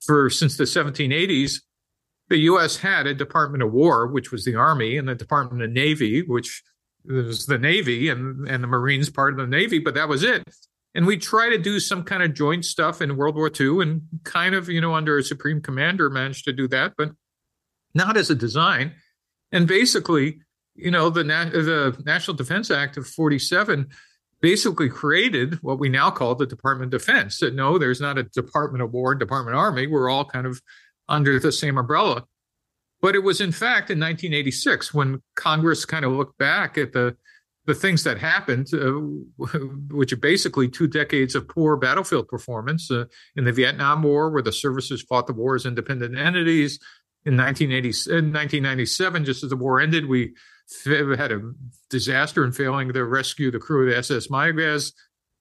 for 0.00 0.30
since 0.30 0.56
the 0.56 0.64
1780s. 0.64 1.60
The 2.28 2.38
U.S. 2.38 2.76
had 2.76 3.06
a 3.06 3.14
Department 3.14 3.62
of 3.62 3.72
War, 3.72 4.08
which 4.08 4.32
was 4.32 4.44
the 4.44 4.56
Army, 4.56 4.96
and 4.96 5.08
the 5.08 5.14
Department 5.14 5.62
of 5.62 5.70
Navy, 5.70 6.22
which 6.22 6.62
was 7.04 7.46
the 7.46 7.58
Navy, 7.58 8.08
and 8.08 8.48
and 8.48 8.62
the 8.62 8.68
Marines 8.68 9.10
part 9.10 9.32
of 9.32 9.38
the 9.38 9.46
Navy, 9.46 9.78
but 9.78 9.94
that 9.94 10.08
was 10.08 10.22
it 10.22 10.42
and 10.96 11.06
we 11.06 11.18
try 11.18 11.50
to 11.50 11.58
do 11.58 11.78
some 11.78 12.02
kind 12.02 12.22
of 12.22 12.32
joint 12.32 12.64
stuff 12.64 13.02
in 13.02 13.18
World 13.18 13.36
War 13.36 13.50
II 13.60 13.82
and 13.82 14.00
kind 14.24 14.54
of, 14.54 14.70
you 14.70 14.80
know, 14.80 14.94
under 14.94 15.18
a 15.18 15.22
supreme 15.22 15.60
commander 15.60 16.08
managed 16.08 16.46
to 16.46 16.54
do 16.54 16.66
that, 16.68 16.94
but 16.96 17.10
not 17.92 18.16
as 18.16 18.30
a 18.30 18.34
design. 18.34 18.92
And 19.52 19.68
basically, 19.68 20.40
you 20.74 20.90
know, 20.90 21.10
the, 21.10 21.22
the 21.22 22.02
National 22.06 22.34
Defense 22.34 22.70
Act 22.70 22.96
of 22.96 23.06
47 23.06 23.88
basically 24.40 24.88
created 24.88 25.62
what 25.62 25.78
we 25.78 25.90
now 25.90 26.10
call 26.10 26.34
the 26.34 26.46
Department 26.46 26.94
of 26.94 26.98
Defense. 26.98 27.40
That 27.40 27.54
no, 27.54 27.76
there's 27.76 28.00
not 28.00 28.16
a 28.16 28.22
Department 28.22 28.82
of 28.82 28.94
War, 28.94 29.14
Department 29.14 29.54
of 29.54 29.60
Army. 29.60 29.86
We're 29.86 30.08
all 30.08 30.24
kind 30.24 30.46
of 30.46 30.62
under 31.10 31.38
the 31.38 31.52
same 31.52 31.76
umbrella. 31.76 32.24
But 33.02 33.14
it 33.14 33.22
was 33.22 33.42
in 33.42 33.52
fact 33.52 33.90
in 33.90 34.00
1986 34.00 34.94
when 34.94 35.22
Congress 35.34 35.84
kind 35.84 36.06
of 36.06 36.12
looked 36.12 36.38
back 36.38 36.78
at 36.78 36.94
the 36.94 37.18
the 37.66 37.74
things 37.74 38.04
that 38.04 38.18
happened, 38.18 38.68
uh, 38.72 38.92
which 39.90 40.12
are 40.12 40.16
basically 40.16 40.68
two 40.68 40.86
decades 40.86 41.34
of 41.34 41.48
poor 41.48 41.76
battlefield 41.76 42.28
performance 42.28 42.90
uh, 42.90 43.04
in 43.36 43.44
the 43.44 43.52
Vietnam 43.52 44.02
War, 44.02 44.30
where 44.30 44.42
the 44.42 44.52
services 44.52 45.02
fought 45.02 45.26
the 45.26 45.32
war 45.32 45.54
as 45.54 45.66
independent 45.66 46.16
entities. 46.16 46.78
In, 47.24 47.36
1980, 47.36 47.88
in 48.10 48.32
1997, 48.32 49.24
just 49.24 49.42
as 49.42 49.50
the 49.50 49.56
war 49.56 49.80
ended, 49.80 50.06
we 50.06 50.34
had 50.84 51.32
a 51.32 51.40
disaster 51.90 52.44
in 52.44 52.52
failing 52.52 52.92
to 52.92 53.04
rescue 53.04 53.50
the 53.50 53.58
crew 53.58 53.82
of 53.82 53.90
the 53.90 53.98
SS 53.98 54.28
Mayaguez. 54.28 54.92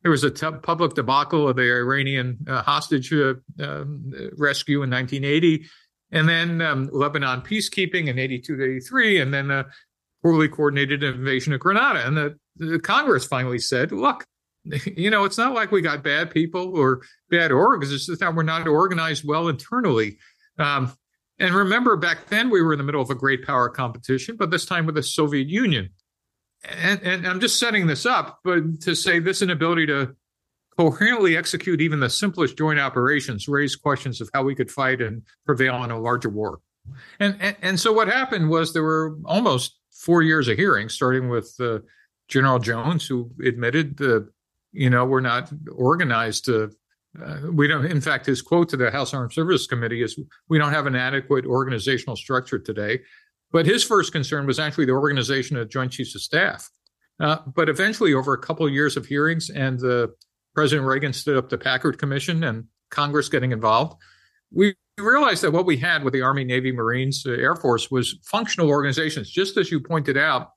There 0.01 0.09
was 0.09 0.23
a 0.23 0.31
t- 0.31 0.49
public 0.63 0.95
debacle 0.95 1.47
of 1.47 1.57
the 1.57 1.61
Iranian 1.63 2.39
uh, 2.47 2.63
hostage 2.63 3.13
uh, 3.13 3.35
um, 3.59 4.11
rescue 4.35 4.81
in 4.81 4.89
1980 4.89 5.65
and 6.11 6.29
then 6.29 6.61
um, 6.61 6.89
Lebanon 6.91 7.41
peacekeeping 7.41 8.07
in 8.07 8.19
82 8.19 8.55
to 8.55 8.63
83, 8.63 9.19
and 9.21 9.33
then 9.33 9.51
uh, 9.51 9.63
poorly 10.25 10.49
coordinated 10.49 11.03
invasion 11.03 11.53
of 11.53 11.59
Grenada. 11.59 12.03
And 12.03 12.17
the, 12.17 12.35
the 12.55 12.79
Congress 12.79 13.27
finally 13.27 13.59
said, 13.59 13.91
look, 13.91 14.25
you 14.97 15.11
know, 15.11 15.23
it's 15.23 15.37
not 15.37 15.53
like 15.53 15.71
we 15.71 15.83
got 15.83 16.03
bad 16.03 16.31
people 16.31 16.75
or 16.75 17.03
bad 17.29 17.51
orgs. 17.51 17.93
It's 17.93 18.07
just 18.07 18.21
that 18.21 18.33
we're 18.33 18.41
not 18.41 18.67
organized 18.67 19.23
well 19.23 19.49
internally. 19.49 20.17
Um, 20.57 20.91
and 21.37 21.53
remember, 21.53 21.95
back 21.95 22.25
then 22.29 22.49
we 22.49 22.63
were 22.63 22.73
in 22.73 22.79
the 22.79 22.83
middle 22.83 23.03
of 23.03 23.11
a 23.11 23.15
great 23.15 23.45
power 23.45 23.69
competition, 23.69 24.35
but 24.35 24.49
this 24.49 24.65
time 24.65 24.87
with 24.87 24.95
the 24.95 25.03
Soviet 25.03 25.47
Union. 25.47 25.89
And, 26.63 26.99
and 27.03 27.27
I'm 27.27 27.39
just 27.39 27.59
setting 27.59 27.85
this 27.85 28.07
up, 28.07 28.39
but 28.43 28.81
to 28.81 28.95
say 28.95 29.19
this 29.19 29.43
inability 29.43 29.85
to 29.85 30.15
coherently 30.75 31.37
execute 31.37 31.81
even 31.81 31.99
the 31.99 32.09
simplest 32.09 32.57
joint 32.57 32.79
operations 32.79 33.47
raised 33.47 33.83
questions 33.83 34.21
of 34.21 34.31
how 34.33 34.41
we 34.41 34.55
could 34.55 34.71
fight 34.71 35.03
and 35.03 35.21
prevail 35.45 35.83
in 35.83 35.91
a 35.91 35.99
larger 35.99 36.29
war. 36.29 36.61
And, 37.19 37.37
and, 37.39 37.55
and 37.61 37.79
so 37.79 37.93
what 37.93 38.07
happened 38.07 38.49
was 38.49 38.73
there 38.73 38.81
were 38.81 39.17
almost 39.25 39.77
four 40.05 40.21
years 40.21 40.47
of 40.47 40.57
hearings, 40.57 40.93
starting 40.93 41.29
with 41.29 41.53
uh, 41.59 41.79
General 42.27 42.59
Jones, 42.59 43.07
who 43.07 43.31
admitted 43.43 43.97
the 43.97 44.29
you 44.75 44.89
know, 44.89 45.05
we're 45.05 45.21
not 45.21 45.51
organized. 45.71 46.49
Uh, 46.49 46.67
we 47.51 47.67
don't. 47.67 47.85
In 47.85 48.01
fact, 48.01 48.25
his 48.25 48.41
quote 48.41 48.69
to 48.69 48.77
the 48.77 48.91
House 48.91 49.13
Armed 49.13 49.33
Services 49.33 49.67
Committee 49.67 50.03
is, 50.03 50.19
"We 50.49 50.59
don't 50.59 50.73
have 50.73 50.85
an 50.85 50.95
adequate 50.95 51.45
organizational 51.45 52.17
structure 52.17 52.59
today." 52.59 52.99
But 53.51 53.65
his 53.65 53.83
first 53.83 54.11
concern 54.11 54.45
was 54.45 54.59
actually 54.59 54.85
the 54.85 54.91
organization 54.91 55.55
of 55.55 55.69
Joint 55.69 55.93
Chiefs 55.93 56.13
of 56.13 56.21
Staff. 56.21 56.69
Uh, 57.21 57.37
but 57.55 57.69
eventually, 57.69 58.13
over 58.13 58.33
a 58.33 58.37
couple 58.37 58.65
of 58.65 58.73
years 58.73 58.97
of 58.97 59.05
hearings, 59.05 59.49
and 59.49 59.81
uh, 59.83 60.07
President 60.53 60.85
Reagan 60.85 61.13
stood 61.13 61.37
up 61.37 61.49
the 61.49 61.57
Packard 61.57 61.97
Commission 61.97 62.43
and 62.43 62.65
Congress 62.89 63.29
getting 63.29 63.53
involved, 63.53 63.95
we 64.51 64.75
realized 64.97 65.43
that 65.43 65.51
what 65.51 65.65
we 65.65 65.77
had 65.77 66.03
with 66.03 66.13
the 66.13 66.21
Army, 66.21 66.43
Navy, 66.43 66.71
Marines, 66.71 67.25
uh, 67.25 67.31
Air 67.31 67.55
Force 67.55 67.91
was 67.91 68.17
functional 68.23 68.69
organizations, 68.69 69.29
just 69.29 69.57
as 69.57 69.71
you 69.71 69.79
pointed 69.79 70.17
out, 70.17 70.51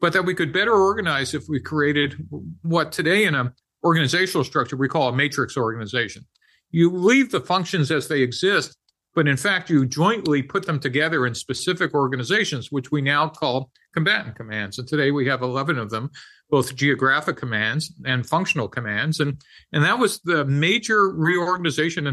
but 0.00 0.12
that 0.12 0.24
we 0.24 0.34
could 0.34 0.52
better 0.52 0.74
organize 0.74 1.34
if 1.34 1.44
we 1.48 1.60
created 1.60 2.16
what 2.62 2.92
today 2.92 3.24
in 3.24 3.34
a 3.34 3.52
organizational 3.84 4.44
structure 4.44 4.76
we 4.76 4.88
call 4.88 5.08
a 5.08 5.16
matrix 5.16 5.56
organization. 5.56 6.26
You 6.70 6.90
leave 6.90 7.30
the 7.30 7.40
functions 7.40 7.92
as 7.92 8.08
they 8.08 8.22
exist, 8.22 8.76
but 9.14 9.28
in 9.28 9.36
fact, 9.36 9.70
you 9.70 9.86
jointly 9.86 10.42
put 10.42 10.66
them 10.66 10.80
together 10.80 11.24
in 11.26 11.34
specific 11.34 11.94
organizations, 11.94 12.72
which 12.72 12.90
we 12.90 13.00
now 13.00 13.28
call 13.28 13.70
combatant 13.94 14.36
commands. 14.36 14.78
And 14.78 14.88
today 14.88 15.10
we 15.12 15.26
have 15.28 15.42
11 15.42 15.78
of 15.78 15.90
them, 15.90 16.10
both 16.50 16.74
geographic 16.74 17.36
commands 17.36 17.92
and 18.04 18.26
functional 18.26 18.68
commands. 18.68 19.20
And, 19.20 19.40
and 19.72 19.84
that 19.84 19.98
was 19.98 20.20
the 20.20 20.44
major 20.44 21.08
reorganization 21.08 22.06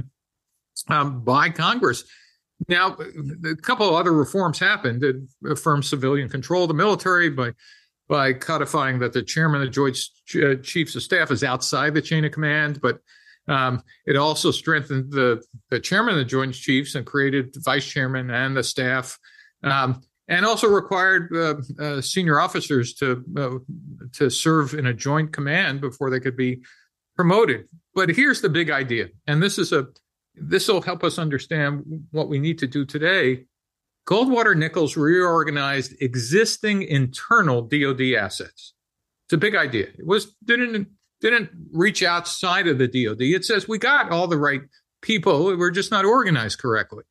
um, 0.87 1.23
by 1.23 1.49
Congress. 1.49 2.03
Now, 2.67 2.95
a 3.45 3.55
couple 3.55 3.87
of 3.89 3.95
other 3.95 4.13
reforms 4.13 4.59
happened. 4.59 5.03
It 5.03 5.17
affirmed 5.49 5.85
civilian 5.85 6.29
control 6.29 6.63
of 6.63 6.69
the 6.69 6.73
military 6.73 7.29
by 7.29 7.53
by 8.09 8.33
codifying 8.33 8.99
that 8.99 9.13
the 9.13 9.23
chairman 9.23 9.61
of 9.61 9.67
the 9.67 9.71
Joint 9.71 9.97
uh, 10.35 10.61
Chiefs 10.61 10.95
of 10.95 11.03
Staff 11.03 11.31
is 11.31 11.43
outside 11.43 11.93
the 11.93 12.01
chain 12.01 12.25
of 12.25 12.31
command, 12.31 12.81
but 12.81 12.99
um, 13.47 13.81
it 14.05 14.15
also 14.15 14.51
strengthened 14.51 15.11
the, 15.11 15.41
the 15.69 15.79
chairman 15.79 16.13
of 16.13 16.19
the 16.19 16.25
Joint 16.25 16.53
Chiefs 16.53 16.95
and 16.95 17.05
created 17.05 17.53
the 17.53 17.61
vice 17.63 17.85
chairman 17.85 18.29
and 18.29 18.55
the 18.55 18.63
staff, 18.63 19.17
um, 19.63 20.01
and 20.27 20.45
also 20.45 20.67
required 20.67 21.29
uh, 21.35 21.55
uh, 21.83 22.01
senior 22.01 22.39
officers 22.39 22.93
to 22.95 23.23
uh, 23.37 23.57
to 24.13 24.29
serve 24.29 24.73
in 24.73 24.87
a 24.87 24.93
joint 24.93 25.33
command 25.33 25.81
before 25.81 26.09
they 26.09 26.19
could 26.19 26.37
be 26.37 26.61
promoted. 27.15 27.67
But 27.95 28.09
here's 28.09 28.41
the 28.41 28.49
big 28.49 28.69
idea, 28.69 29.09
and 29.27 29.41
this 29.41 29.57
is 29.57 29.71
a 29.73 29.87
this 30.35 30.67
will 30.67 30.81
help 30.81 31.03
us 31.03 31.19
understand 31.19 32.05
what 32.11 32.29
we 32.29 32.39
need 32.39 32.59
to 32.59 32.67
do 32.67 32.85
today 32.85 33.45
Goldwater 34.05 34.55
Nichols 34.55 34.97
reorganized 34.97 35.95
existing 36.01 36.83
internal 36.83 37.61
DoD 37.61 38.01
assets. 38.17 38.73
It's 39.25 39.33
a 39.33 39.37
big 39.37 39.55
idea. 39.55 39.87
It 39.97 40.05
was 40.05 40.35
didn't 40.43 40.89
didn't 41.21 41.51
reach 41.71 42.03
outside 42.03 42.67
of 42.67 42.77
the 42.77 42.87
DoD. 42.87 43.21
It 43.21 43.45
says 43.45 43.67
we 43.67 43.77
got 43.77 44.11
all 44.11 44.27
the 44.27 44.37
right 44.37 44.61
people, 45.01 45.45
we're 45.57 45.71
just 45.71 45.91
not 45.91 46.05
organized 46.05 46.59
correctly. 46.59 47.03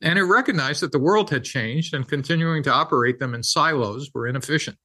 And 0.00 0.18
it 0.18 0.24
recognized 0.24 0.82
that 0.82 0.90
the 0.90 0.98
world 0.98 1.30
had 1.30 1.44
changed 1.44 1.94
and 1.94 2.08
continuing 2.08 2.64
to 2.64 2.72
operate 2.72 3.20
them 3.20 3.34
in 3.34 3.44
silos 3.44 4.10
were 4.12 4.26
inefficient. 4.26 4.78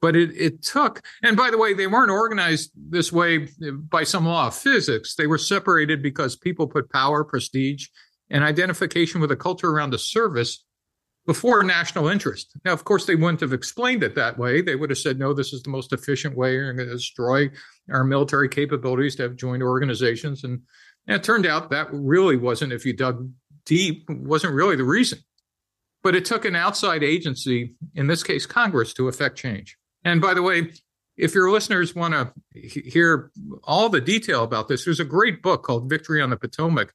But 0.00 0.16
it, 0.16 0.30
it 0.34 0.62
took, 0.62 1.02
and 1.22 1.36
by 1.36 1.50
the 1.50 1.58
way, 1.58 1.74
they 1.74 1.86
weren't 1.86 2.10
organized 2.10 2.70
this 2.74 3.12
way 3.12 3.48
by 3.90 4.04
some 4.04 4.26
law 4.26 4.46
of 4.46 4.54
physics. 4.54 5.14
They 5.14 5.26
were 5.26 5.38
separated 5.38 6.02
because 6.02 6.36
people 6.36 6.66
put 6.66 6.90
power, 6.90 7.22
prestige, 7.22 7.86
and 8.30 8.42
identification 8.42 9.20
with 9.20 9.30
a 9.30 9.36
culture 9.36 9.68
around 9.68 9.90
the 9.90 9.98
service 9.98 10.64
before 11.26 11.62
national 11.62 12.08
interest. 12.08 12.56
Now, 12.64 12.72
of 12.72 12.84
course, 12.84 13.04
they 13.04 13.14
wouldn't 13.14 13.40
have 13.40 13.52
explained 13.52 14.02
it 14.02 14.14
that 14.14 14.38
way. 14.38 14.62
They 14.62 14.74
would 14.74 14.88
have 14.88 14.98
said, 14.98 15.18
no, 15.18 15.34
this 15.34 15.52
is 15.52 15.62
the 15.62 15.70
most 15.70 15.92
efficient 15.92 16.34
way. 16.34 16.56
We're 16.56 16.72
going 16.72 16.88
to 16.88 16.94
destroy 16.94 17.50
our 17.90 18.04
military 18.04 18.48
capabilities 18.48 19.16
to 19.16 19.24
have 19.24 19.36
joint 19.36 19.62
organizations. 19.62 20.44
And, 20.44 20.62
and 21.06 21.16
it 21.16 21.22
turned 21.22 21.44
out 21.44 21.70
that 21.70 21.88
really 21.92 22.36
wasn't, 22.36 22.72
if 22.72 22.86
you 22.86 22.94
dug 22.94 23.30
deep, 23.66 24.08
wasn't 24.08 24.54
really 24.54 24.76
the 24.76 24.84
reason. 24.84 25.18
But 26.02 26.14
it 26.14 26.24
took 26.24 26.46
an 26.46 26.56
outside 26.56 27.02
agency, 27.02 27.74
in 27.94 28.06
this 28.06 28.22
case, 28.22 28.46
Congress, 28.46 28.94
to 28.94 29.08
effect 29.08 29.36
change. 29.36 29.76
And 30.04 30.20
by 30.20 30.34
the 30.34 30.42
way, 30.42 30.72
if 31.16 31.34
your 31.34 31.50
listeners 31.50 31.94
want 31.94 32.14
to 32.14 32.32
hear 32.58 33.30
all 33.64 33.88
the 33.88 34.00
detail 34.00 34.42
about 34.42 34.68
this, 34.68 34.84
there's 34.84 35.00
a 35.00 35.04
great 35.04 35.42
book 35.42 35.62
called 35.62 35.88
Victory 35.88 36.22
on 36.22 36.30
the 36.30 36.36
Potomac 36.36 36.92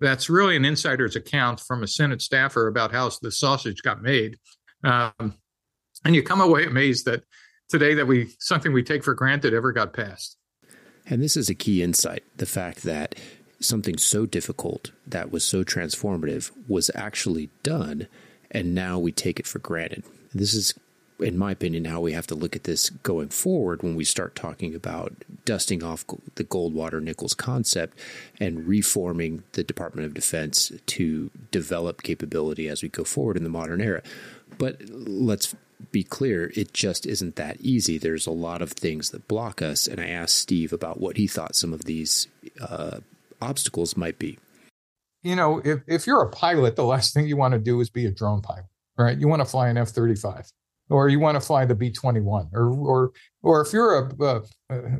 that's 0.00 0.28
really 0.28 0.56
an 0.56 0.64
insider's 0.64 1.16
account 1.16 1.60
from 1.60 1.82
a 1.82 1.88
Senate 1.88 2.22
staffer 2.22 2.68
about 2.68 2.92
how 2.92 3.10
the 3.22 3.32
sausage 3.32 3.82
got 3.82 4.02
made. 4.02 4.38
Um, 4.84 5.34
and 6.04 6.14
you 6.14 6.22
come 6.22 6.40
away 6.40 6.64
amazed 6.64 7.06
that 7.06 7.24
today 7.68 7.94
that 7.94 8.06
we 8.06 8.34
something 8.38 8.72
we 8.72 8.82
take 8.82 9.02
for 9.02 9.14
granted 9.14 9.54
ever 9.54 9.72
got 9.72 9.92
passed. 9.92 10.36
And 11.08 11.22
this 11.22 11.36
is 11.36 11.48
a 11.48 11.54
key 11.54 11.82
insight: 11.82 12.24
the 12.36 12.46
fact 12.46 12.82
that 12.82 13.14
something 13.58 13.96
so 13.96 14.26
difficult 14.26 14.92
that 15.06 15.32
was 15.32 15.44
so 15.44 15.64
transformative 15.64 16.50
was 16.68 16.90
actually 16.94 17.48
done, 17.62 18.06
and 18.50 18.74
now 18.74 18.98
we 18.98 19.12
take 19.12 19.40
it 19.40 19.46
for 19.46 19.58
granted. 19.58 20.04
This 20.34 20.52
is 20.52 20.74
in 21.18 21.38
my 21.38 21.52
opinion, 21.52 21.86
how 21.86 22.00
we 22.00 22.12
have 22.12 22.26
to 22.26 22.34
look 22.34 22.54
at 22.54 22.64
this 22.64 22.90
going 22.90 23.28
forward 23.28 23.82
when 23.82 23.94
we 23.94 24.04
start 24.04 24.34
talking 24.34 24.74
about 24.74 25.12
dusting 25.44 25.82
off 25.82 26.04
the 26.34 26.44
Goldwater 26.44 27.02
Nichols 27.02 27.34
concept 27.34 27.98
and 28.38 28.66
reforming 28.66 29.42
the 29.52 29.64
Department 29.64 30.06
of 30.06 30.14
Defense 30.14 30.72
to 30.86 31.30
develop 31.50 32.02
capability 32.02 32.68
as 32.68 32.82
we 32.82 32.88
go 32.88 33.04
forward 33.04 33.36
in 33.36 33.44
the 33.44 33.48
modern 33.48 33.80
era. 33.80 34.02
But 34.58 34.82
let's 34.90 35.54
be 35.90 36.02
clear, 36.02 36.52
it 36.54 36.72
just 36.72 37.06
isn't 37.06 37.36
that 37.36 37.60
easy. 37.60 37.98
There's 37.98 38.26
a 38.26 38.32
lot 38.32 38.62
of 38.62 38.72
things 38.72 39.10
that 39.10 39.28
block 39.28 39.62
us. 39.62 39.86
And 39.86 40.00
I 40.00 40.08
asked 40.08 40.36
Steve 40.36 40.72
about 40.72 41.00
what 41.00 41.16
he 41.16 41.26
thought 41.26 41.56
some 41.56 41.72
of 41.72 41.84
these 41.84 42.28
uh, 42.60 43.00
obstacles 43.40 43.96
might 43.96 44.18
be. 44.18 44.38
You 45.22 45.36
know, 45.36 45.60
if, 45.64 45.80
if 45.86 46.06
you're 46.06 46.22
a 46.22 46.30
pilot, 46.30 46.76
the 46.76 46.84
last 46.84 47.14
thing 47.14 47.26
you 47.26 47.36
want 47.36 47.52
to 47.52 47.58
do 47.58 47.80
is 47.80 47.90
be 47.90 48.06
a 48.06 48.10
drone 48.10 48.42
pilot, 48.42 48.66
right? 48.96 49.18
You 49.18 49.28
want 49.28 49.40
to 49.40 49.46
fly 49.46 49.68
an 49.68 49.76
F 49.76 49.88
35 49.88 50.50
or 50.88 51.08
you 51.08 51.20
want 51.20 51.36
to 51.36 51.40
fly 51.40 51.64
the 51.64 51.74
B 51.74 51.90
twenty 51.90 52.20
one, 52.20 52.48
or 52.52 52.70
or 52.70 53.12
or 53.42 53.60
if 53.60 53.72
you're 53.72 53.98
a, 53.98 54.24
a, 54.24 54.42
a, 54.70 54.90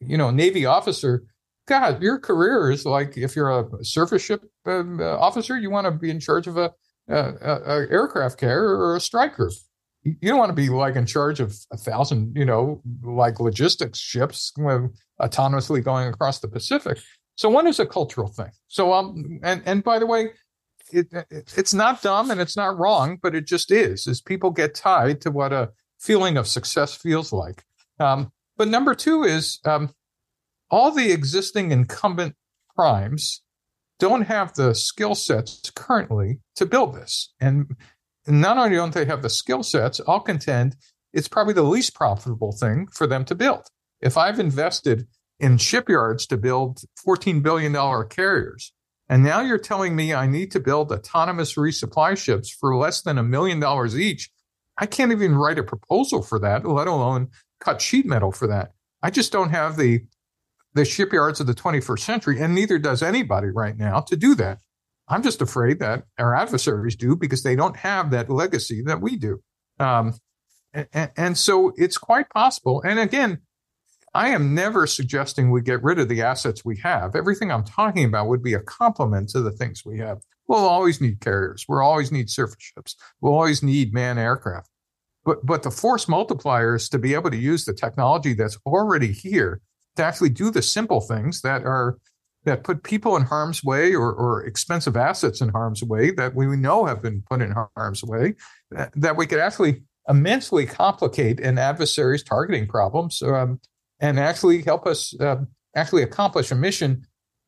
you 0.00 0.16
know 0.16 0.30
Navy 0.30 0.66
officer, 0.66 1.24
God, 1.66 2.02
your 2.02 2.18
career 2.18 2.70
is 2.70 2.84
like 2.84 3.16
if 3.16 3.36
you're 3.36 3.50
a 3.50 3.84
surface 3.84 4.22
ship 4.22 4.44
uh, 4.66 5.18
officer, 5.18 5.58
you 5.58 5.70
want 5.70 5.86
to 5.86 5.90
be 5.90 6.10
in 6.10 6.20
charge 6.20 6.46
of 6.46 6.56
a, 6.56 6.72
a, 7.08 7.86
aircraft 7.90 8.38
carrier 8.38 8.76
or 8.76 8.96
a 8.96 9.00
striker. 9.00 9.50
You 10.04 10.16
don't 10.22 10.38
want 10.38 10.50
to 10.50 10.54
be 10.54 10.68
like 10.68 10.96
in 10.96 11.06
charge 11.06 11.38
of 11.38 11.54
a 11.70 11.76
thousand, 11.76 12.36
you 12.36 12.44
know, 12.44 12.82
like 13.04 13.38
logistics 13.38 14.00
ships 14.00 14.52
autonomously 15.20 15.84
going 15.84 16.08
across 16.08 16.40
the 16.40 16.48
Pacific. 16.48 16.98
So 17.36 17.48
one 17.48 17.66
is 17.66 17.78
a 17.78 17.86
cultural 17.86 18.28
thing. 18.28 18.50
So 18.68 18.92
um, 18.92 19.40
and 19.42 19.62
and 19.64 19.84
by 19.84 19.98
the 19.98 20.06
way, 20.06 20.30
it, 20.92 21.12
it, 21.30 21.54
it's 21.56 21.74
not 21.74 22.02
dumb 22.02 22.30
and 22.30 22.40
it's 22.40 22.56
not 22.56 22.78
wrong, 22.78 23.18
but 23.22 23.34
it 23.34 23.46
just 23.46 23.70
is. 23.70 24.06
Is 24.06 24.20
people 24.20 24.50
get 24.50 24.74
tied 24.74 25.20
to 25.22 25.30
what 25.30 25.52
a 25.52 25.70
feeling 25.98 26.36
of 26.36 26.46
success 26.46 26.94
feels 26.94 27.32
like. 27.32 27.64
Um, 27.98 28.32
but 28.56 28.68
number 28.68 28.94
two 28.94 29.24
is 29.24 29.60
um, 29.64 29.94
all 30.70 30.90
the 30.90 31.12
existing 31.12 31.70
incumbent 31.70 32.34
primes 32.74 33.42
don't 33.98 34.22
have 34.22 34.52
the 34.54 34.74
skill 34.74 35.14
sets 35.14 35.70
currently 35.74 36.40
to 36.56 36.66
build 36.66 36.94
this. 36.94 37.32
And 37.40 37.76
not 38.26 38.58
only 38.58 38.76
don't 38.76 38.92
they 38.92 39.04
have 39.04 39.22
the 39.22 39.30
skill 39.30 39.62
sets, 39.62 40.00
I'll 40.08 40.20
contend 40.20 40.76
it's 41.12 41.28
probably 41.28 41.54
the 41.54 41.62
least 41.62 41.94
profitable 41.94 42.52
thing 42.52 42.88
for 42.92 43.06
them 43.06 43.24
to 43.26 43.34
build. 43.34 43.68
If 44.00 44.16
I've 44.16 44.40
invested 44.40 45.06
in 45.38 45.58
shipyards 45.58 46.26
to 46.28 46.36
build 46.36 46.80
$14 47.06 47.42
billion 47.42 47.74
carriers, 48.08 48.72
and 49.12 49.22
now 49.22 49.42
you're 49.42 49.58
telling 49.58 49.94
me 49.94 50.14
I 50.14 50.26
need 50.26 50.50
to 50.52 50.58
build 50.58 50.90
autonomous 50.90 51.56
resupply 51.56 52.16
ships 52.16 52.48
for 52.48 52.74
less 52.74 53.02
than 53.02 53.18
a 53.18 53.22
million 53.22 53.60
dollars 53.60 53.98
each. 53.98 54.30
I 54.78 54.86
can't 54.86 55.12
even 55.12 55.34
write 55.34 55.58
a 55.58 55.62
proposal 55.62 56.22
for 56.22 56.38
that, 56.38 56.64
let 56.64 56.88
alone 56.88 57.28
cut 57.60 57.82
sheet 57.82 58.06
metal 58.06 58.32
for 58.32 58.46
that. 58.46 58.72
I 59.02 59.10
just 59.10 59.30
don't 59.30 59.50
have 59.50 59.76
the 59.76 60.06
the 60.72 60.86
shipyards 60.86 61.40
of 61.40 61.46
the 61.46 61.52
21st 61.52 61.98
century, 61.98 62.40
and 62.40 62.54
neither 62.54 62.78
does 62.78 63.02
anybody 63.02 63.48
right 63.48 63.76
now 63.76 64.00
to 64.00 64.16
do 64.16 64.34
that. 64.36 64.60
I'm 65.08 65.22
just 65.22 65.42
afraid 65.42 65.78
that 65.80 66.04
our 66.18 66.34
adversaries 66.34 66.96
do 66.96 67.14
because 67.14 67.42
they 67.42 67.54
don't 67.54 67.76
have 67.76 68.12
that 68.12 68.30
legacy 68.30 68.82
that 68.86 69.02
we 69.02 69.16
do. 69.16 69.42
Um, 69.78 70.14
and, 70.72 71.10
and 71.18 71.36
so 71.36 71.74
it's 71.76 71.98
quite 71.98 72.30
possible. 72.30 72.80
And 72.80 72.98
again, 72.98 73.42
I 74.14 74.28
am 74.28 74.54
never 74.54 74.86
suggesting 74.86 75.50
we 75.50 75.62
get 75.62 75.82
rid 75.82 75.98
of 75.98 76.08
the 76.08 76.22
assets 76.22 76.64
we 76.64 76.76
have. 76.78 77.16
Everything 77.16 77.50
I'm 77.50 77.64
talking 77.64 78.04
about 78.04 78.28
would 78.28 78.42
be 78.42 78.54
a 78.54 78.60
complement 78.60 79.30
to 79.30 79.40
the 79.40 79.50
things 79.50 79.84
we 79.84 79.98
have. 79.98 80.18
We'll 80.48 80.66
always 80.66 81.00
need 81.00 81.20
carriers. 81.20 81.64
We'll 81.66 81.80
always 81.80 82.12
need 82.12 82.28
surface 82.28 82.56
ships. 82.58 82.96
We'll 83.20 83.32
always 83.32 83.62
need 83.62 83.94
man 83.94 84.18
aircraft. 84.18 84.68
But, 85.24 85.46
but 85.46 85.62
the 85.62 85.70
force 85.70 86.06
multipliers 86.06 86.90
to 86.90 86.98
be 86.98 87.14
able 87.14 87.30
to 87.30 87.36
use 87.36 87.64
the 87.64 87.72
technology 87.72 88.34
that's 88.34 88.58
already 88.66 89.12
here 89.12 89.60
to 89.96 90.02
actually 90.02 90.30
do 90.30 90.50
the 90.50 90.62
simple 90.62 91.00
things 91.00 91.42
that 91.42 91.64
are 91.64 91.98
that 92.44 92.64
put 92.64 92.82
people 92.82 93.16
in 93.16 93.22
harm's 93.22 93.62
way 93.62 93.94
or, 93.94 94.12
or 94.12 94.44
expensive 94.44 94.96
assets 94.96 95.40
in 95.40 95.48
harm's 95.50 95.80
way 95.80 96.10
that 96.10 96.34
we 96.34 96.44
know 96.56 96.86
have 96.86 97.00
been 97.00 97.22
put 97.30 97.40
in 97.40 97.54
harm's 97.76 98.02
way 98.02 98.34
that, 98.72 98.90
that 98.96 99.16
we 99.16 99.28
could 99.28 99.38
actually 99.38 99.80
immensely 100.08 100.66
complicate 100.66 101.38
an 101.38 101.56
adversary's 101.56 102.24
targeting 102.24 102.66
problems 102.66 103.22
um, 103.22 103.60
and 104.02 104.20
actually 104.20 104.60
help 104.62 104.86
us 104.86 105.18
uh, 105.20 105.36
actually 105.74 106.02
accomplish 106.02 106.50
a 106.50 106.54
mission 106.54 107.06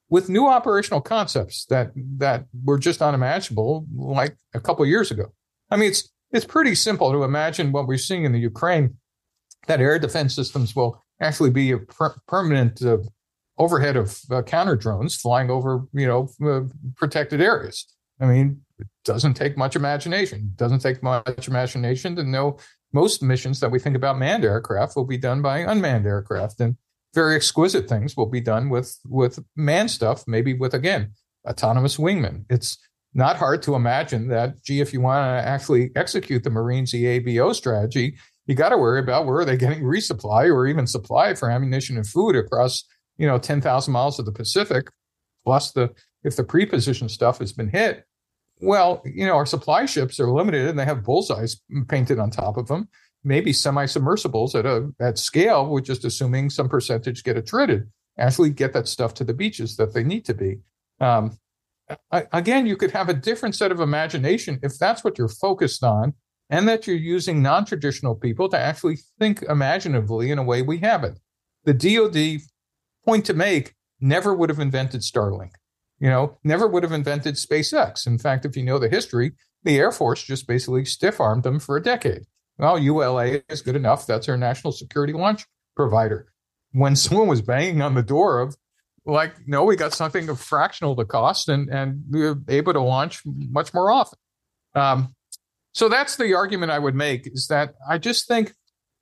with 0.09 0.29
new 0.29 0.47
operational 0.47 1.01
concepts 1.01 1.67
that 1.67 1.91
that 2.17 2.47
were 2.65 2.79
just 2.79 3.03
unimaginable 3.03 3.87
like 3.95 4.37
a 4.55 4.61
couple 4.61 4.87
years 4.87 5.11
ago. 5.11 5.27
I 5.71 5.77
mean, 5.77 5.91
it's 5.91 6.11
it's 6.31 6.47
pretty 6.47 6.75
simple 6.75 7.13
to 7.13 7.25
imagine 7.25 7.73
what 7.73 7.87
we're 7.87 7.99
seeing 7.99 8.25
in 8.25 8.33
the 8.33 8.39
Ukraine 8.39 8.97
that 9.67 9.81
air 9.81 9.99
defense 9.99 10.35
systems 10.35 10.75
will 10.77 11.03
actually 11.21 11.51
be 11.51 11.73
a 11.73 11.79
per- 11.79 12.17
permanent 12.29 12.83
uh, 12.83 12.99
overhead 13.59 13.97
of 13.97 14.19
uh, 14.31 14.43
counter 14.43 14.77
drones 14.77 15.15
flying 15.17 15.51
over, 15.51 15.85
you 15.93 16.07
know, 16.07 16.29
uh, 16.45 16.63
protected 16.97 17.41
areas. 17.41 17.87
I 18.21 18.27
mean, 18.27 18.61
it 18.79 18.87
doesn't 19.05 19.35
take 19.35 19.57
much 19.57 19.77
imagination. 19.77 20.51
It 20.53 20.57
doesn't 20.57 20.81
take 20.81 21.03
much 21.03 21.49
imagination 21.49 22.17
to 22.17 22.25
know 22.25 22.59
most 22.95 23.23
missions 23.23 23.61
that 23.61 23.71
we 23.71 23.79
think 23.79 23.97
about 23.97 24.19
manned 24.19 24.45
aircraft 24.45 24.97
will 24.97 25.05
be 25.05 25.19
done 25.19 25.43
by 25.43 25.59
unmanned 25.59 26.07
aircraft, 26.07 26.61
and 26.61 26.77
very 27.13 27.35
exquisite 27.35 27.89
things 27.89 28.17
will 28.17 28.27
be 28.27 28.41
done 28.41 28.71
with 28.71 28.99
with 29.05 29.39
manned 29.57 29.91
stuff. 29.91 30.25
Maybe 30.27 30.55
with 30.55 30.75
again 30.75 31.13
autonomous 31.47 31.99
wingmen. 31.99 32.45
It's 32.49 32.79
not 33.13 33.37
hard 33.37 33.63
to 33.63 33.75
imagine 33.75 34.29
that. 34.29 34.63
Gee, 34.65 34.81
if 34.81 34.93
you 34.93 35.01
want 35.01 35.25
to 35.25 35.49
actually 35.49 35.91
execute 35.97 36.43
the 36.45 36.51
Marines 36.51 36.93
EABO 36.93 37.55
strategy, 37.55 38.17
you 38.47 38.55
got 38.55 38.71
to 38.71 38.79
worry 38.79 39.01
about 39.01 39.27
where 39.27 39.39
are 39.39 39.45
they 39.45 39.57
getting 39.57 39.83
resupply 39.83 40.53
or 40.53 40.67
even 40.67 40.87
supply 40.87 41.35
for 41.35 41.51
ammunition 41.51 41.97
and 41.97 42.07
food 42.07 42.37
across 42.37 42.85
you 43.19 43.27
know 43.27 43.39
10,000 43.39 43.93
miles 43.93 44.19
of 44.19 44.25
the 44.25 44.33
Pacific, 44.33 44.89
plus 45.45 45.73
the 45.73 45.91
if 46.23 46.37
the 46.37 46.45
pre-position 46.45 47.09
stuff 47.09 47.39
has 47.39 47.53
been 47.53 47.69
hit. 47.69 48.05
Well, 48.65 49.03
you 49.05 49.27
know 49.27 49.37
our 49.37 49.47
supply 49.47 49.85
ships 49.85 50.19
are 50.19 50.31
limited 50.31 50.69
and 50.69 50.79
they 50.79 50.87
have 50.87 51.05
bullseyes 51.05 51.61
painted 51.89 52.19
on 52.19 52.31
top 52.31 52.57
of 52.57 52.67
them. 52.67 52.89
Maybe 53.23 53.53
semi-submersibles 53.53 54.55
at 54.55 54.67
a 54.67 54.91
at 55.01 55.19
scale, 55.19 55.69
we're 55.69 55.81
just 55.81 56.05
assuming 56.05 56.51
some 56.51 56.69
percentage 56.69 57.25
get 57.25 57.37
attrited, 57.37 57.91
actually 58.19 58.51
get 58.51 58.73
that 58.73 58.89
stuff 58.89 59.13
to 59.15 59.25
the 59.25 59.35
beaches 59.35 59.77
that 59.77 59.93
they 59.93 60.03
need 60.03 60.25
to 60.27 60.35
be. 60.35 60.61
Um, 61.01 61.39
again, 62.33 62.67
you 62.67 62.77
could 62.77 62.91
have 62.93 63.09
a 63.09 63.15
different 63.15 63.55
set 63.55 63.71
of 63.71 63.81
imagination 63.81 64.59
if 64.63 64.79
that's 64.79 65.05
what 65.05 65.19
you're 65.19 65.29
focused 65.29 65.85
on 65.85 66.15
and 66.51 66.67
that 66.69 66.87
you're 66.87 66.97
using 66.97 67.43
non 67.43 67.65
traditional 67.65 68.15
people 68.15 68.49
to 68.49 68.59
actually 68.59 68.99
think 69.19 69.43
imaginatively 69.43 70.31
in 70.31 70.39
a 70.39 70.43
way 70.43 70.63
we 70.63 70.79
haven't. 70.79 71.19
The 71.65 71.75
DoD, 71.75 72.43
point 73.05 73.27
to 73.27 73.35
make, 73.35 73.75
never 74.01 74.35
would 74.35 74.49
have 74.49 74.59
invented 74.59 75.03
Starlink, 75.03 75.53
you 76.05 76.11
know, 76.11 76.37
never 76.45 76.69
would 76.69 76.83
have 76.83 76.93
invented 76.93 77.37
SpaceX. 77.37 78.07
In 78.07 78.19
fact, 78.19 78.45
if 78.45 78.59
you 78.59 78.63
know 78.63 78.79
the 78.79 78.91
history, 78.91 79.33
the 79.63 79.79
Air 79.79 79.91
Force 79.91 80.23
just 80.23 80.47
basically 80.47 80.85
stiff 80.85 81.19
armed 81.19 81.45
them 81.45 81.59
for 81.59 81.79
a 81.79 81.83
decade. 81.83 82.25
Well, 82.59 82.79
ULA 82.79 83.41
is 83.49 83.63
good 83.63 83.75
enough. 83.75 84.07
That's 84.07 84.29
our 84.29 84.37
national 84.37 84.75
security 84.75 85.15
launch 85.15 85.47
provider. 85.75 86.31
When 86.73 86.95
someone 87.05 87.27
was 87.27 87.41
banging 87.41 87.81
on 87.81 87.95
the 87.95 88.03
door 88.03 88.41
of, 88.41 88.55
like, 89.07 89.33
no, 89.49 89.65
we 89.65 89.77
got 89.77 89.95
something 89.95 90.29
of 90.29 90.39
fractional 90.39 90.95
the 90.95 91.07
cost 91.07 91.49
and, 91.49 91.71
and 91.71 92.03
we 92.11 92.21
were 92.21 92.37
able 92.49 92.75
to 92.75 92.83
launch 92.83 93.23
much 93.25 93.73
more 93.73 93.91
often. 93.91 94.19
Um, 94.75 95.15
so 95.73 95.89
that's 95.89 96.17
the 96.17 96.35
argument 96.35 96.71
I 96.71 96.81
would 96.81 96.95
make 96.95 97.27
is 97.29 97.47
that 97.47 97.77
I 97.89 97.97
just 97.97 98.29
think 98.29 98.53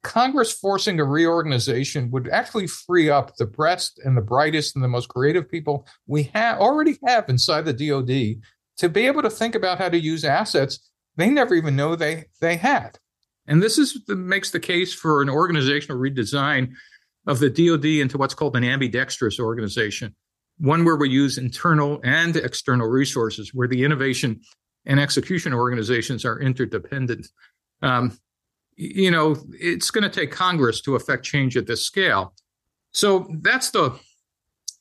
Congress 0.03 0.53
forcing 0.53 0.99
a 0.99 1.05
reorganization 1.05 2.11
would 2.11 2.29
actually 2.29 2.67
free 2.67 3.09
up 3.09 3.37
the 3.37 3.47
best 3.47 4.01
and 4.05 4.17
the 4.17 4.23
brightest 4.23 4.75
and 4.75 4.83
the 4.83 4.88
most 4.88 5.09
creative 5.09 5.49
people 5.49 5.87
we 6.07 6.25
have 6.35 6.59
already 6.59 6.99
have 7.07 7.29
inside 7.29 7.65
the 7.65 7.73
DoD 7.73 8.43
to 8.79 8.88
be 8.88 9.07
able 9.07 9.23
to 9.23 9.31
think 9.31 9.55
about 9.55 9.79
how 9.79 9.88
to 9.88 9.99
use 9.99 10.25
assets 10.25 10.91
they 11.17 11.31
never 11.31 11.55
even 11.55 11.77
know 11.77 11.95
they 11.97 12.25
they 12.41 12.57
had. 12.57 12.99
And 13.47 13.62
this 13.62 13.79
is 13.79 14.01
makes 14.09 14.51
the 14.51 14.61
case 14.61 14.95
for 14.95 15.21
an 15.21 15.29
organizational 15.29 15.99
redesign 15.99 16.73
of 17.27 17.38
the 17.38 17.51
DoD 17.51 17.85
into 17.85 18.19
what's 18.19 18.35
called 18.35 18.57
an 18.57 18.65
ambidextrous 18.65 19.38
organization, 19.38 20.15
one 20.59 20.85
where 20.85 20.97
we 20.97 21.09
use 21.11 21.38
internal 21.38 22.01
and 22.05 22.37
external 22.37 22.88
resources, 22.88 23.53
where 23.53 23.69
the 23.69 23.85
innovation 23.85 24.41
and 24.87 24.99
execution 24.99 25.53
organizations 25.53 26.25
are 26.25 26.41
interdependent. 26.41 27.27
Um, 27.83 28.19
you 28.77 29.11
know, 29.11 29.37
it's 29.53 29.91
going 29.91 30.03
to 30.03 30.11
take 30.11 30.31
Congress 30.31 30.81
to 30.83 30.95
affect 30.95 31.25
change 31.25 31.57
at 31.57 31.67
this 31.67 31.85
scale. 31.85 32.35
So 32.93 33.29
that's 33.41 33.71
the 33.71 33.99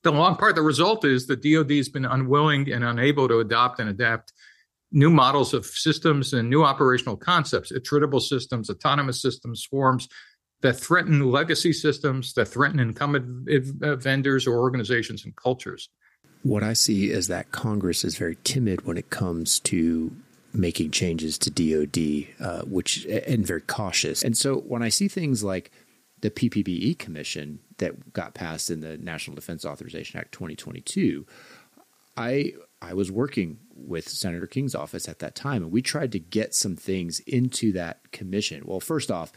the 0.04 0.12
long 0.12 0.36
part. 0.36 0.56
The 0.56 0.64
result 0.64 1.06
is 1.06 1.28
the 1.28 1.36
DoD 1.36 1.72
has 1.72 1.90
been 1.90 2.06
unwilling 2.06 2.72
and 2.72 2.84
unable 2.84 3.28
to 3.28 3.40
adopt 3.40 3.80
and 3.80 3.90
adapt 3.90 4.34
new 4.92 5.12
models 5.12 5.54
of 5.54 5.66
systems 5.66 6.34
and 6.34 6.50
new 6.50 6.64
operational 6.64 7.16
concepts, 7.16 7.72
attritable 7.72 8.20
systems, 8.20 8.70
autonomous 8.70 9.22
systems, 9.22 9.62
swarms 9.62 10.10
that 10.62 10.74
threaten 10.74 11.32
legacy 11.32 11.72
systems, 11.72 12.34
that 12.34 12.48
threaten 12.48 12.80
incumbent 12.80 13.48
uh, 13.84 13.96
vendors 13.96 14.48
or 14.48 14.60
organizations 14.60 15.24
and 15.24 15.36
cultures 15.36 15.90
what 16.44 16.64
I 16.64 16.74
see 16.74 17.12
is 17.12 17.28
that 17.28 17.52
Congress 17.52 18.04
is 18.04 18.18
very 18.18 18.38
timid 18.44 18.86
when 18.86 18.98
it 18.98 19.10
comes 19.10 19.60
to 19.62 20.16
making 20.54 20.92
changes 20.92 21.38
to 21.40 21.50
DoD, 21.50 22.28
uh, 22.40 22.64
which 22.64 23.06
and 23.06 23.46
very 23.46 23.62
cautious. 23.62 24.24
And 24.24 24.38
so 24.38 24.58
when 24.58 24.84
I 24.84 24.90
see 24.90 25.08
things 25.08 25.44
like 25.44 25.72
the 26.22 26.30
PPBE 26.30 27.00
Commission 27.00 27.60
that 27.78 28.14
got 28.14 28.34
passed 28.34 28.70
in 28.70 28.82
the 28.82 28.98
National 28.98 29.36
Defense 29.36 29.66
Authorization 29.66 30.20
Act 30.20 30.32
2022, 30.32 31.26
I 32.18 32.54
I 32.82 32.94
was 32.94 33.12
working 33.12 33.60
with 33.76 34.08
Senator 34.08 34.48
King's 34.48 34.76
office 34.76 35.08
at 35.08 35.20
that 35.20 35.36
time, 35.36 35.64
and 35.64 35.72
we 35.72 35.82
tried 35.82 36.12
to 36.14 36.20
get 36.20 36.56
some 36.56 36.76
things 36.76 37.20
into 37.22 37.72
that 37.74 38.12
commission. 38.12 38.64
Well, 38.66 38.80
first 38.80 39.12
off, 39.12 39.32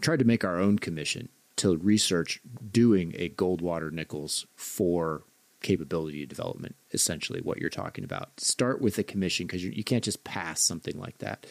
tried 0.00 0.18
to 0.18 0.24
make 0.24 0.44
our 0.44 0.58
own 0.58 0.78
commission 0.78 1.28
to 1.56 1.76
research 1.76 2.40
doing 2.70 3.14
a 3.16 3.28
Goldwater 3.30 3.92
Nichols 3.92 4.46
for 4.56 5.22
capability 5.64 6.24
development, 6.26 6.76
essentially, 6.92 7.40
what 7.40 7.58
you're 7.58 7.70
talking 7.70 8.04
about. 8.04 8.38
Start 8.38 8.80
with 8.80 8.98
a 8.98 9.02
commission 9.02 9.46
because 9.46 9.64
you, 9.64 9.72
you, 9.72 9.82
can't 9.82 10.04
just 10.04 10.22
pass 10.22 10.60
something 10.60 10.96
like 10.96 11.18
that. 11.18 11.46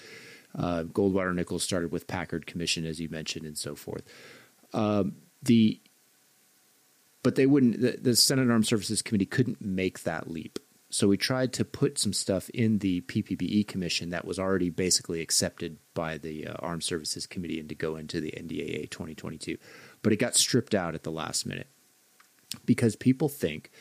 Uh, 0.57 0.83
Goldwater 0.83 1.35
Nichols 1.35 1.63
started 1.63 1.91
with 1.91 2.07
Packard 2.07 2.45
Commission, 2.45 2.85
as 2.85 3.01
you 3.01 3.09
mentioned, 3.09 3.45
and 3.45 3.57
so 3.57 3.75
forth. 3.75 4.03
Um, 4.71 5.15
the 5.41 5.81
but 7.23 7.35
they 7.35 7.45
wouldn't. 7.45 7.81
The, 7.81 7.97
the 7.99 8.15
Senate 8.15 8.49
Armed 8.49 8.67
Services 8.67 9.01
Committee 9.01 9.25
couldn't 9.25 9.61
make 9.61 10.03
that 10.03 10.29
leap. 10.29 10.59
So 10.89 11.07
we 11.07 11.17
tried 11.17 11.53
to 11.53 11.65
put 11.65 11.97
some 11.97 12.13
stuff 12.13 12.49
in 12.51 12.77
the 12.77 13.01
PPBE 13.01 13.67
Commission 13.67 14.11
that 14.11 14.25
was 14.25 14.37
already 14.37 14.69
basically 14.69 15.21
accepted 15.21 15.79
by 15.95 16.19
the 16.19 16.47
uh, 16.47 16.53
Armed 16.59 16.83
Services 16.83 17.25
Committee 17.25 17.59
and 17.59 17.67
to 17.69 17.75
go 17.75 17.95
into 17.95 18.21
the 18.21 18.31
NDAA 18.31 18.91
2022. 18.91 19.57
But 20.03 20.13
it 20.13 20.17
got 20.17 20.35
stripped 20.35 20.75
out 20.75 20.93
at 20.93 21.01
the 21.01 21.11
last 21.11 21.47
minute 21.47 21.67
because 22.65 22.95
people 22.95 23.29
think 23.29 23.71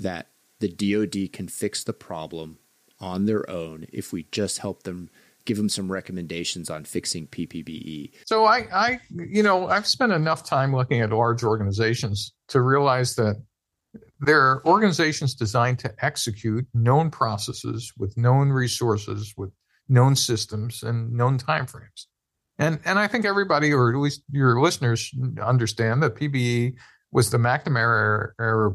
that 0.00 0.28
the 0.58 0.68
DoD 0.68 1.32
can 1.32 1.48
fix 1.48 1.84
the 1.84 1.92
problem 1.92 2.58
on 3.00 3.24
their 3.24 3.48
own 3.48 3.86
if 3.92 4.12
we 4.12 4.26
just 4.30 4.58
help 4.58 4.82
them 4.82 5.10
give 5.46 5.56
them 5.56 5.68
some 5.68 5.90
recommendations 5.90 6.68
on 6.68 6.84
fixing 6.84 7.26
PPBE. 7.26 8.12
So 8.26 8.44
I, 8.44 8.66
I, 8.72 9.00
you 9.10 9.42
know, 9.42 9.68
I've 9.68 9.86
spent 9.86 10.12
enough 10.12 10.44
time 10.44 10.74
looking 10.74 11.00
at 11.00 11.10
large 11.10 11.42
organizations 11.42 12.34
to 12.48 12.60
realize 12.60 13.14
that 13.16 13.42
there 14.20 14.40
are 14.40 14.62
organizations 14.66 15.34
designed 15.34 15.78
to 15.80 15.94
execute 16.04 16.66
known 16.74 17.10
processes 17.10 17.92
with 17.96 18.16
known 18.16 18.50
resources, 18.50 19.34
with 19.36 19.50
known 19.88 20.14
systems 20.14 20.82
and 20.82 21.10
known 21.12 21.38
timeframes. 21.38 22.06
And 22.58 22.78
and 22.84 22.98
I 22.98 23.06
think 23.06 23.24
everybody, 23.24 23.72
or 23.72 23.90
at 23.90 23.96
least 23.96 24.22
your 24.30 24.60
listeners, 24.60 25.10
understand 25.42 26.02
that 26.02 26.14
PBE 26.14 26.74
was 27.10 27.30
the 27.30 27.38
McNamara 27.38 28.32
era 28.38 28.72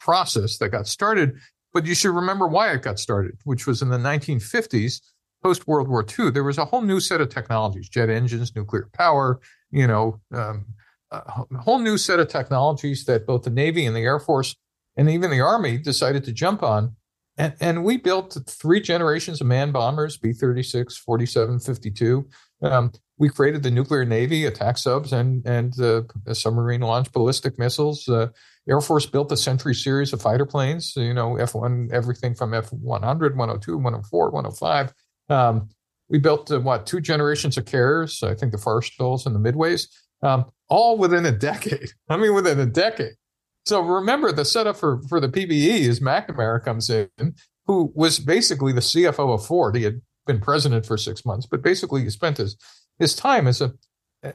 process 0.00 0.58
that 0.58 0.70
got 0.70 0.86
started. 0.86 1.36
But 1.72 1.86
you 1.86 1.94
should 1.94 2.14
remember 2.14 2.46
why 2.46 2.72
it 2.72 2.82
got 2.82 2.98
started, 2.98 3.38
which 3.44 3.66
was 3.66 3.82
in 3.82 3.90
the 3.90 3.98
1950s, 3.98 5.00
post 5.42 5.66
World 5.66 5.88
War 5.88 6.04
II. 6.18 6.30
There 6.30 6.44
was 6.44 6.58
a 6.58 6.64
whole 6.64 6.82
new 6.82 7.00
set 7.00 7.20
of 7.20 7.28
technologies: 7.28 7.88
jet 7.88 8.08
engines, 8.10 8.54
nuclear 8.56 8.88
power. 8.92 9.40
You 9.70 9.86
know, 9.86 10.20
um, 10.32 10.66
a 11.10 11.58
whole 11.58 11.78
new 11.78 11.98
set 11.98 12.20
of 12.20 12.28
technologies 12.28 13.04
that 13.04 13.26
both 13.26 13.42
the 13.42 13.50
Navy 13.50 13.86
and 13.86 13.94
the 13.94 14.00
Air 14.00 14.18
Force 14.18 14.54
and 14.96 15.08
even 15.08 15.30
the 15.30 15.40
Army 15.40 15.78
decided 15.78 16.24
to 16.24 16.32
jump 16.32 16.62
on. 16.62 16.96
And, 17.36 17.54
and 17.60 17.84
we 17.84 17.96
built 17.96 18.36
three 18.48 18.80
generations 18.80 19.40
of 19.40 19.46
manned 19.46 19.72
bombers, 19.72 20.16
B 20.16 20.32
36, 20.32 20.96
47, 20.96 21.60
52. 21.60 22.28
Um, 22.62 22.92
we 23.16 23.28
created 23.28 23.62
the 23.62 23.70
nuclear 23.70 24.04
navy, 24.04 24.44
attack 24.44 24.76
subs, 24.76 25.12
and 25.12 25.46
and 25.46 25.78
uh, 25.80 26.02
submarine 26.32 26.80
launched 26.80 27.12
ballistic 27.12 27.58
missiles. 27.58 28.08
Uh, 28.08 28.28
Air 28.68 28.80
Force 28.80 29.06
built 29.06 29.28
the 29.28 29.36
Century 29.36 29.74
series 29.74 30.12
of 30.12 30.20
fighter 30.20 30.44
planes. 30.44 30.94
You 30.96 31.14
know, 31.14 31.36
F 31.36 31.54
one, 31.54 31.88
everything 31.92 32.34
from 32.34 32.54
F 32.54 32.72
100, 32.72 33.36
102, 33.36 33.76
104, 33.76 34.30
105. 34.30 34.92
Um, 35.30 35.68
we 36.08 36.18
built 36.18 36.50
uh, 36.50 36.60
what 36.60 36.86
two 36.86 37.00
generations 37.00 37.56
of 37.56 37.66
carriers. 37.66 38.22
I 38.22 38.34
think 38.34 38.52
the 38.52 38.58
Forrestals 38.58 39.26
and 39.26 39.34
the 39.34 39.52
Midways, 39.52 39.88
um, 40.22 40.46
all 40.68 40.98
within 40.98 41.26
a 41.26 41.32
decade. 41.32 41.90
I 42.08 42.16
mean, 42.16 42.34
within 42.34 42.60
a 42.60 42.66
decade. 42.66 43.14
So 43.66 43.80
remember, 43.80 44.32
the 44.32 44.44
setup 44.44 44.76
for 44.76 45.02
for 45.08 45.20
the 45.20 45.28
PBE 45.28 45.80
is 45.80 46.00
McNamara 46.00 46.62
comes 46.64 46.90
in, 46.90 47.08
who 47.66 47.92
was 47.94 48.18
basically 48.18 48.72
the 48.72 48.80
CFO 48.80 49.34
of 49.34 49.46
Ford. 49.46 49.76
He 49.76 49.84
had 49.84 50.00
been 50.26 50.40
president 50.40 50.86
for 50.86 50.96
six 50.96 51.24
months, 51.24 51.46
but 51.46 51.62
basically 51.62 52.02
he 52.02 52.10
spent 52.10 52.38
his 52.38 52.56
his 52.98 53.14
time 53.14 53.46
as 53.46 53.60
a 53.60 53.72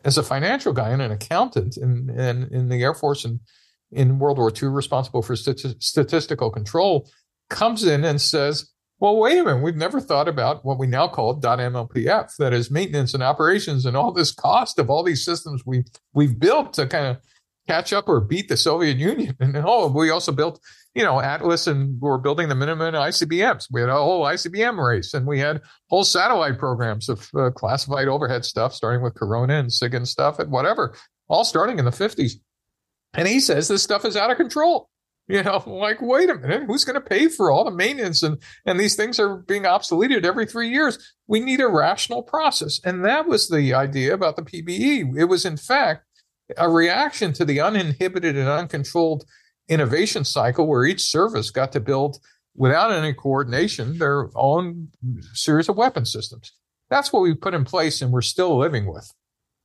as 0.06 0.18
a 0.18 0.24
financial 0.24 0.74
guy 0.74 0.90
and 0.90 1.02
an 1.02 1.12
accountant 1.12 1.78
in, 1.78 2.10
in, 2.10 2.48
in 2.54 2.70
the 2.70 2.82
Air 2.82 2.94
Force 2.94 3.26
and 3.26 3.40
in 3.96 4.20
World 4.20 4.38
War 4.38 4.52
II, 4.52 4.70
responsible 4.70 5.22
for 5.22 5.36
statistical 5.36 6.50
control, 6.50 7.10
comes 7.50 7.84
in 7.84 8.04
and 8.04 8.20
says, 8.20 8.72
well, 9.00 9.18
wait 9.18 9.38
a 9.38 9.44
minute, 9.44 9.62
we've 9.62 9.76
never 9.76 10.00
thought 10.00 10.28
about 10.28 10.64
what 10.64 10.80
we 10.80 10.88
now 10.88 11.08
call 11.08 11.40
DOTMLPF, 11.40 12.38
that 12.38 12.54
is 12.54 12.72
maintenance 12.72 13.14
and 13.14 13.22
operations 13.22 13.86
and 13.86 13.98
all 13.98 14.14
this 14.14 14.32
cost 14.32 14.80
of 14.80 14.90
all 14.90 15.04
these 15.04 15.26
systems 15.26 15.64
we 15.66 15.84
we've 16.14 16.40
built 16.40 16.74
to 16.74 16.88
kind 16.88 17.08
of 17.08 17.18
catch 17.68 17.94
up 17.94 18.08
or 18.08 18.20
beat 18.20 18.50
the 18.50 18.58
Soviet 18.58 18.98
Union. 18.98 19.36
And 19.40 19.58
oh, 19.58 19.88
we 19.90 20.10
also 20.10 20.32
built, 20.32 20.60
you 20.94 21.04
know, 21.04 21.20
Atlas 21.20 21.68
and 21.68 22.00
we 22.02 22.10
are 22.10 22.18
building 22.18 22.50
the 22.50 22.56
Minuteman 22.56 22.94
ICBMs. 22.94 23.68
We 23.72 23.82
had 23.82 23.90
a 23.90 23.96
whole 23.96 24.24
ICBM 24.24 24.78
race 24.78 25.14
and 25.14 25.26
we 25.26 25.40
had 25.40 25.62
whole 25.90 26.04
satellite 26.04 26.58
programs 26.58 27.10
of 27.10 27.30
uh, 27.36 27.50
classified 27.52 28.08
overhead 28.08 28.46
stuff, 28.46 28.74
starting 28.74 29.02
with 29.02 29.16
Corona 29.16 29.56
and 29.56 29.72
SIG 29.72 29.96
and 29.96 30.08
stuff 30.08 30.40
and 30.40 30.52
whatever, 30.52 30.96
all 31.28 31.44
starting 31.44 31.80
in 31.80 31.86
the 31.86 31.92
50s. 31.92 32.34
And 33.14 33.28
he 33.28 33.40
says 33.40 33.68
this 33.68 33.84
stuff 33.84 34.06
is 34.06 34.16
out 34.16 34.32
of 34.32 34.38
control. 34.38 34.90
You 35.28 35.42
know, 35.44 35.64
like, 35.68 36.02
wait 36.02 36.30
a 36.30 36.36
minute, 36.36 36.64
who's 36.68 36.86
going 36.86 37.02
to 37.02 37.02
pay 37.02 37.28
for 37.28 37.52
all 37.52 37.64
the 37.64 37.72
maintenance? 37.72 38.24
And, 38.24 38.42
and 38.66 38.80
these 38.80 38.96
things 38.96 39.20
are 39.20 39.38
being 39.38 39.64
obsoleted 39.64 40.26
every 40.26 40.46
three 40.46 40.70
years. 40.70 41.16
We 41.28 41.40
need 41.40 41.62
a 41.62 41.68
rational 41.68 42.24
process. 42.24 42.80
And 42.84 43.06
that 43.06 43.28
was 43.28 43.50
the 43.50 43.74
idea 43.74 44.14
about 44.14 44.36
the 44.36 44.44
PBE. 44.44 45.18
It 45.18 45.26
was, 45.26 45.46
in 45.46 45.58
fact, 45.58 46.06
a 46.58 46.70
reaction 46.70 47.34
to 47.34 47.46
the 47.46 47.62
uninhibited 47.62 48.36
and 48.36 48.50
uncontrolled 48.50 49.24
innovation 49.70 50.26
cycle 50.26 50.68
where 50.68 50.86
each 50.86 51.02
service 51.02 51.52
got 51.52 51.72
to 51.72 51.80
build 51.80 52.20
without 52.56 52.92
any 52.92 53.14
coordination 53.14 53.98
their 53.98 54.30
own 54.36 54.90
series 55.34 55.70
of 55.70 55.78
weapon 55.78 56.06
systems. 56.06 56.52
That's 56.90 57.12
what 57.12 57.22
we 57.22 57.34
put 57.34 57.54
in 57.54 57.66
place 57.66 58.02
and 58.02 58.12
we're 58.12 58.22
still 58.22 58.58
living 58.58 58.86
with. 58.86 59.12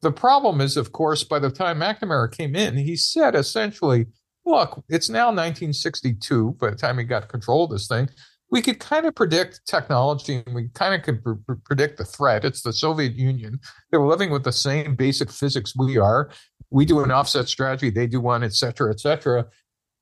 The 0.02 0.12
problem 0.12 0.60
is, 0.60 0.76
of 0.76 0.92
course, 0.92 1.24
by 1.24 1.38
the 1.38 1.50
time 1.50 1.80
McNamara 1.80 2.30
came 2.30 2.54
in, 2.54 2.76
he 2.76 2.96
said 2.96 3.34
essentially, 3.34 4.06
look, 4.46 4.84
it's 4.88 5.08
now 5.08 5.26
1962 5.26 6.56
by 6.60 6.70
the 6.70 6.76
time 6.76 6.98
he 6.98 7.04
got 7.04 7.28
control 7.28 7.64
of 7.64 7.70
this 7.70 7.88
thing 7.88 8.08
we 8.50 8.62
could 8.62 8.78
kind 8.78 9.06
of 9.06 9.14
predict 9.14 9.60
technology 9.66 10.42
and 10.46 10.54
we 10.54 10.68
kind 10.74 10.94
of 10.94 11.02
could 11.02 11.22
pr- 11.22 11.54
predict 11.64 11.98
the 11.98 12.04
threat. 12.04 12.44
It's 12.44 12.62
the 12.62 12.72
Soviet 12.72 13.14
Union. 13.14 13.60
They 13.90 13.98
were 13.98 14.06
living 14.06 14.30
with 14.30 14.44
the 14.44 14.52
same 14.52 14.94
basic 14.94 15.30
physics 15.30 15.74
we 15.76 15.98
are. 15.98 16.30
We 16.70 16.84
do 16.84 17.00
an 17.00 17.10
offset 17.10 17.48
strategy, 17.48 17.90
they 17.90 18.06
do 18.06 18.20
one, 18.20 18.42
et 18.42 18.54
cetera, 18.54 18.90
et 18.90 19.00
cetera. 19.00 19.46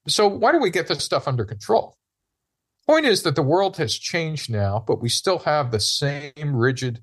So 0.08 0.28
why 0.28 0.52
don't 0.52 0.62
we 0.62 0.70
get 0.70 0.88
this 0.88 1.04
stuff 1.04 1.26
under 1.26 1.44
control? 1.44 1.96
Point 2.86 3.06
is 3.06 3.22
that 3.22 3.34
the 3.34 3.42
world 3.42 3.76
has 3.78 3.98
changed 3.98 4.50
now, 4.50 4.84
but 4.86 5.02
we 5.02 5.08
still 5.08 5.40
have 5.40 5.72
the 5.72 5.80
same 5.80 6.54
rigid, 6.54 7.02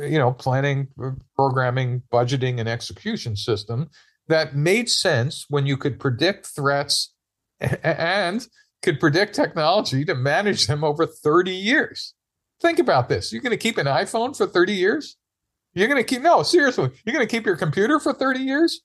you 0.00 0.18
know, 0.18 0.32
planning, 0.32 0.88
programming, 1.36 2.02
budgeting, 2.12 2.58
and 2.60 2.68
execution 2.68 3.36
system 3.36 3.90
that 4.28 4.54
made 4.54 4.88
sense 4.88 5.46
when 5.48 5.66
you 5.66 5.76
could 5.76 5.98
predict 5.98 6.46
threats 6.46 7.14
and 7.60 8.46
could 8.82 9.00
predict 9.00 9.34
technology 9.34 10.04
to 10.04 10.14
manage 10.14 10.66
them 10.66 10.84
over 10.84 11.06
30 11.06 11.50
years. 11.50 12.14
Think 12.60 12.78
about 12.78 13.08
this. 13.08 13.32
You're 13.32 13.42
going 13.42 13.50
to 13.50 13.56
keep 13.56 13.78
an 13.78 13.86
iPhone 13.86 14.36
for 14.36 14.46
30 14.46 14.72
years? 14.72 15.16
You're 15.74 15.88
going 15.88 16.02
to 16.02 16.08
keep, 16.08 16.22
no, 16.22 16.42
seriously, 16.42 16.90
you're 17.04 17.14
going 17.14 17.26
to 17.26 17.30
keep 17.30 17.46
your 17.46 17.56
computer 17.56 18.00
for 18.00 18.12
30 18.12 18.40
years? 18.40 18.80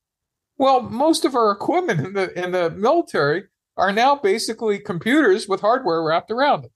Well, 0.58 0.82
most 0.82 1.26
of 1.26 1.36
our 1.36 1.52
equipment 1.52 2.00
in 2.00 2.14
the, 2.14 2.40
in 2.40 2.52
the 2.52 2.70
military 2.70 3.46
are 3.78 3.92
now 3.92 4.16
basically 4.16 4.80
computers 4.80 5.48
with 5.48 5.62
hardware 5.62 6.04
wrapped 6.04 6.30
around 6.30 6.64
them. 6.64 6.72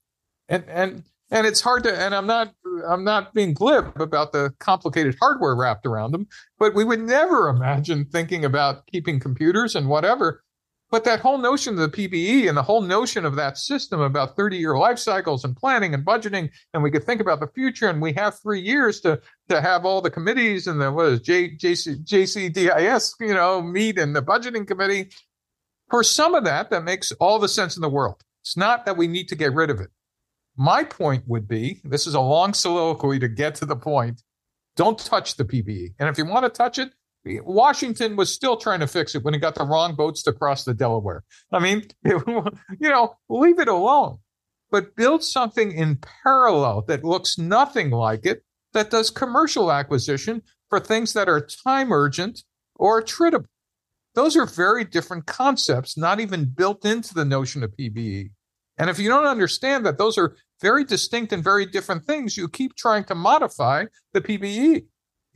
And, 0.49 0.63
and, 0.67 1.03
and 1.29 1.45
it's 1.45 1.61
hard 1.61 1.83
to, 1.83 1.95
and 1.95 2.15
I'm 2.15 2.25
not, 2.25 2.53
I'm 2.87 3.03
not 3.03 3.33
being 3.33 3.53
glib 3.53 3.99
about 3.99 4.31
the 4.31 4.53
complicated 4.59 5.15
hardware 5.19 5.55
wrapped 5.55 5.85
around 5.85 6.11
them, 6.11 6.27
but 6.59 6.75
we 6.75 6.83
would 6.83 7.01
never 7.01 7.49
imagine 7.49 8.05
thinking 8.05 8.43
about 8.45 8.85
keeping 8.87 9.19
computers 9.19 9.75
and 9.75 9.87
whatever 9.87 10.43
but 10.89 11.03
that 11.03 11.19
whole 11.19 11.37
notion 11.37 11.77
of 11.77 11.91
the 11.91 12.07
PBE 12.07 12.47
and 12.47 12.57
the 12.57 12.63
whole 12.63 12.81
notion 12.81 13.25
of 13.25 13.35
that 13.35 13.57
system 13.57 13.99
about 13.99 14.35
30 14.37 14.57
year 14.57 14.77
life 14.77 14.99
cycles 14.99 15.43
and 15.43 15.55
planning 15.55 15.93
and 15.93 16.05
budgeting, 16.05 16.49
and 16.73 16.81
we 16.81 16.91
could 16.91 17.03
think 17.03 17.19
about 17.19 17.39
the 17.39 17.47
future, 17.47 17.89
and 17.89 18.01
we 18.01 18.13
have 18.13 18.39
three 18.39 18.61
years 18.61 19.01
to 19.01 19.19
to 19.49 19.61
have 19.61 19.85
all 19.85 20.01
the 20.01 20.09
committees 20.09 20.67
and 20.67 20.79
the 20.79 20.91
what 20.91 21.07
is 21.07 21.21
J, 21.21 21.55
JC, 21.55 22.05
JCIDS, 22.05 23.13
you 23.19 23.33
know, 23.33 23.61
meet 23.61 23.99
and 23.99 24.15
the 24.15 24.21
budgeting 24.21 24.65
committee. 24.65 25.09
For 25.89 26.03
some 26.03 26.35
of 26.35 26.45
that, 26.45 26.69
that 26.69 26.83
makes 26.83 27.11
all 27.13 27.39
the 27.39 27.47
sense 27.47 27.75
in 27.75 27.81
the 27.81 27.89
world. 27.89 28.21
It's 28.41 28.57
not 28.57 28.85
that 28.85 28.97
we 28.97 29.07
need 29.07 29.27
to 29.29 29.35
get 29.35 29.53
rid 29.53 29.69
of 29.69 29.79
it. 29.81 29.89
My 30.57 30.83
point 30.83 31.23
would 31.27 31.47
be 31.47 31.81
this 31.83 32.07
is 32.07 32.15
a 32.15 32.19
long 32.19 32.53
soliloquy 32.53 33.19
to 33.19 33.27
get 33.27 33.55
to 33.55 33.65
the 33.65 33.75
point. 33.75 34.23
Don't 34.75 34.97
touch 34.97 35.35
the 35.35 35.45
PBE. 35.45 35.93
And 35.99 36.09
if 36.09 36.17
you 36.17 36.25
want 36.25 36.45
to 36.45 36.49
touch 36.49 36.79
it, 36.79 36.91
Washington 37.25 38.15
was 38.15 38.33
still 38.33 38.57
trying 38.57 38.79
to 38.79 38.87
fix 38.87 39.13
it 39.13 39.23
when 39.23 39.33
he 39.33 39.39
got 39.39 39.55
the 39.55 39.65
wrong 39.65 39.95
boats 39.95 40.23
to 40.23 40.33
cross 40.33 40.63
the 40.63 40.73
Delaware. 40.73 41.23
I 41.51 41.59
mean, 41.59 41.83
you 42.05 42.51
know, 42.79 43.15
leave 43.29 43.59
it 43.59 43.67
alone, 43.67 44.19
but 44.71 44.95
build 44.95 45.23
something 45.23 45.71
in 45.71 45.99
parallel 46.23 46.83
that 46.87 47.03
looks 47.03 47.37
nothing 47.37 47.91
like 47.91 48.25
it, 48.25 48.43
that 48.73 48.89
does 48.89 49.09
commercial 49.09 49.71
acquisition 49.71 50.41
for 50.69 50.79
things 50.79 51.13
that 51.13 51.29
are 51.29 51.47
time 51.65 51.91
urgent 51.91 52.43
or 52.75 53.01
attritable. 53.01 53.47
Those 54.15 54.35
are 54.35 54.45
very 54.45 54.83
different 54.83 55.27
concepts, 55.27 55.97
not 55.97 56.19
even 56.19 56.45
built 56.45 56.85
into 56.85 57.13
the 57.13 57.25
notion 57.25 57.63
of 57.63 57.75
PBE. 57.77 58.31
And 58.77 58.89
if 58.89 58.99
you 58.99 59.09
don't 59.09 59.25
understand 59.25 59.85
that 59.85 59.97
those 59.97 60.17
are 60.17 60.35
very 60.61 60.83
distinct 60.83 61.33
and 61.33 61.43
very 61.43 61.65
different 61.65 62.05
things, 62.05 62.37
you 62.37 62.47
keep 62.47 62.75
trying 62.75 63.03
to 63.05 63.15
modify 63.15 63.85
the 64.13 64.21
PBE 64.21 64.83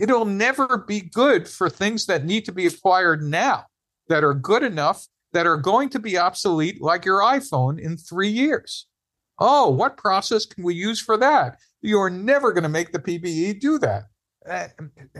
it'll 0.01 0.25
never 0.25 0.80
be 0.80 0.99
good 0.99 1.47
for 1.47 1.69
things 1.69 2.08
that 2.08 2.25
need 2.25 2.43
to 2.43 2.51
be 2.51 2.65
acquired 2.65 3.21
now 3.21 3.65
that 4.10 4.23
are 4.23 4.34
good 4.34 4.63
enough 4.63 5.06
that 5.32 5.45
are 5.45 5.58
going 5.58 5.89
to 5.89 5.99
be 5.99 6.17
obsolete 6.17 6.82
like 6.82 7.06
your 7.06 7.21
iPhone 7.21 7.80
in 7.80 7.95
three 7.95 8.27
years. 8.27 8.88
Oh, 9.38 9.69
what 9.69 9.97
process 9.97 10.45
can 10.45 10.63
we 10.63 10.73
use 10.73 10.99
for 10.99 11.17
that? 11.17 11.60
You're 11.82 12.10
never 12.10 12.51
going 12.51 12.63
to 12.63 12.69
make 12.69 12.91
the 12.91 12.99
PBE 12.99 13.60
do 13.60 13.77
that. 13.77 14.06
Eh, 14.47 14.67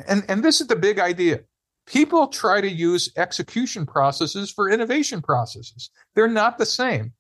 and, 0.08 0.26
and 0.28 0.44
this 0.44 0.62
is 0.62 0.68
the 0.68 0.76
big 0.76 1.00
idea. 1.00 1.42
People 1.86 2.28
try 2.28 2.60
to 2.60 2.70
use 2.70 3.12
execution 3.18 3.86
processes 3.86 4.52
for 4.52 4.68
innovation 4.68 5.22
processes. 5.22 5.92
They're 6.16 6.28
not 6.28 6.58
the 6.58 6.66
same. 6.66 7.14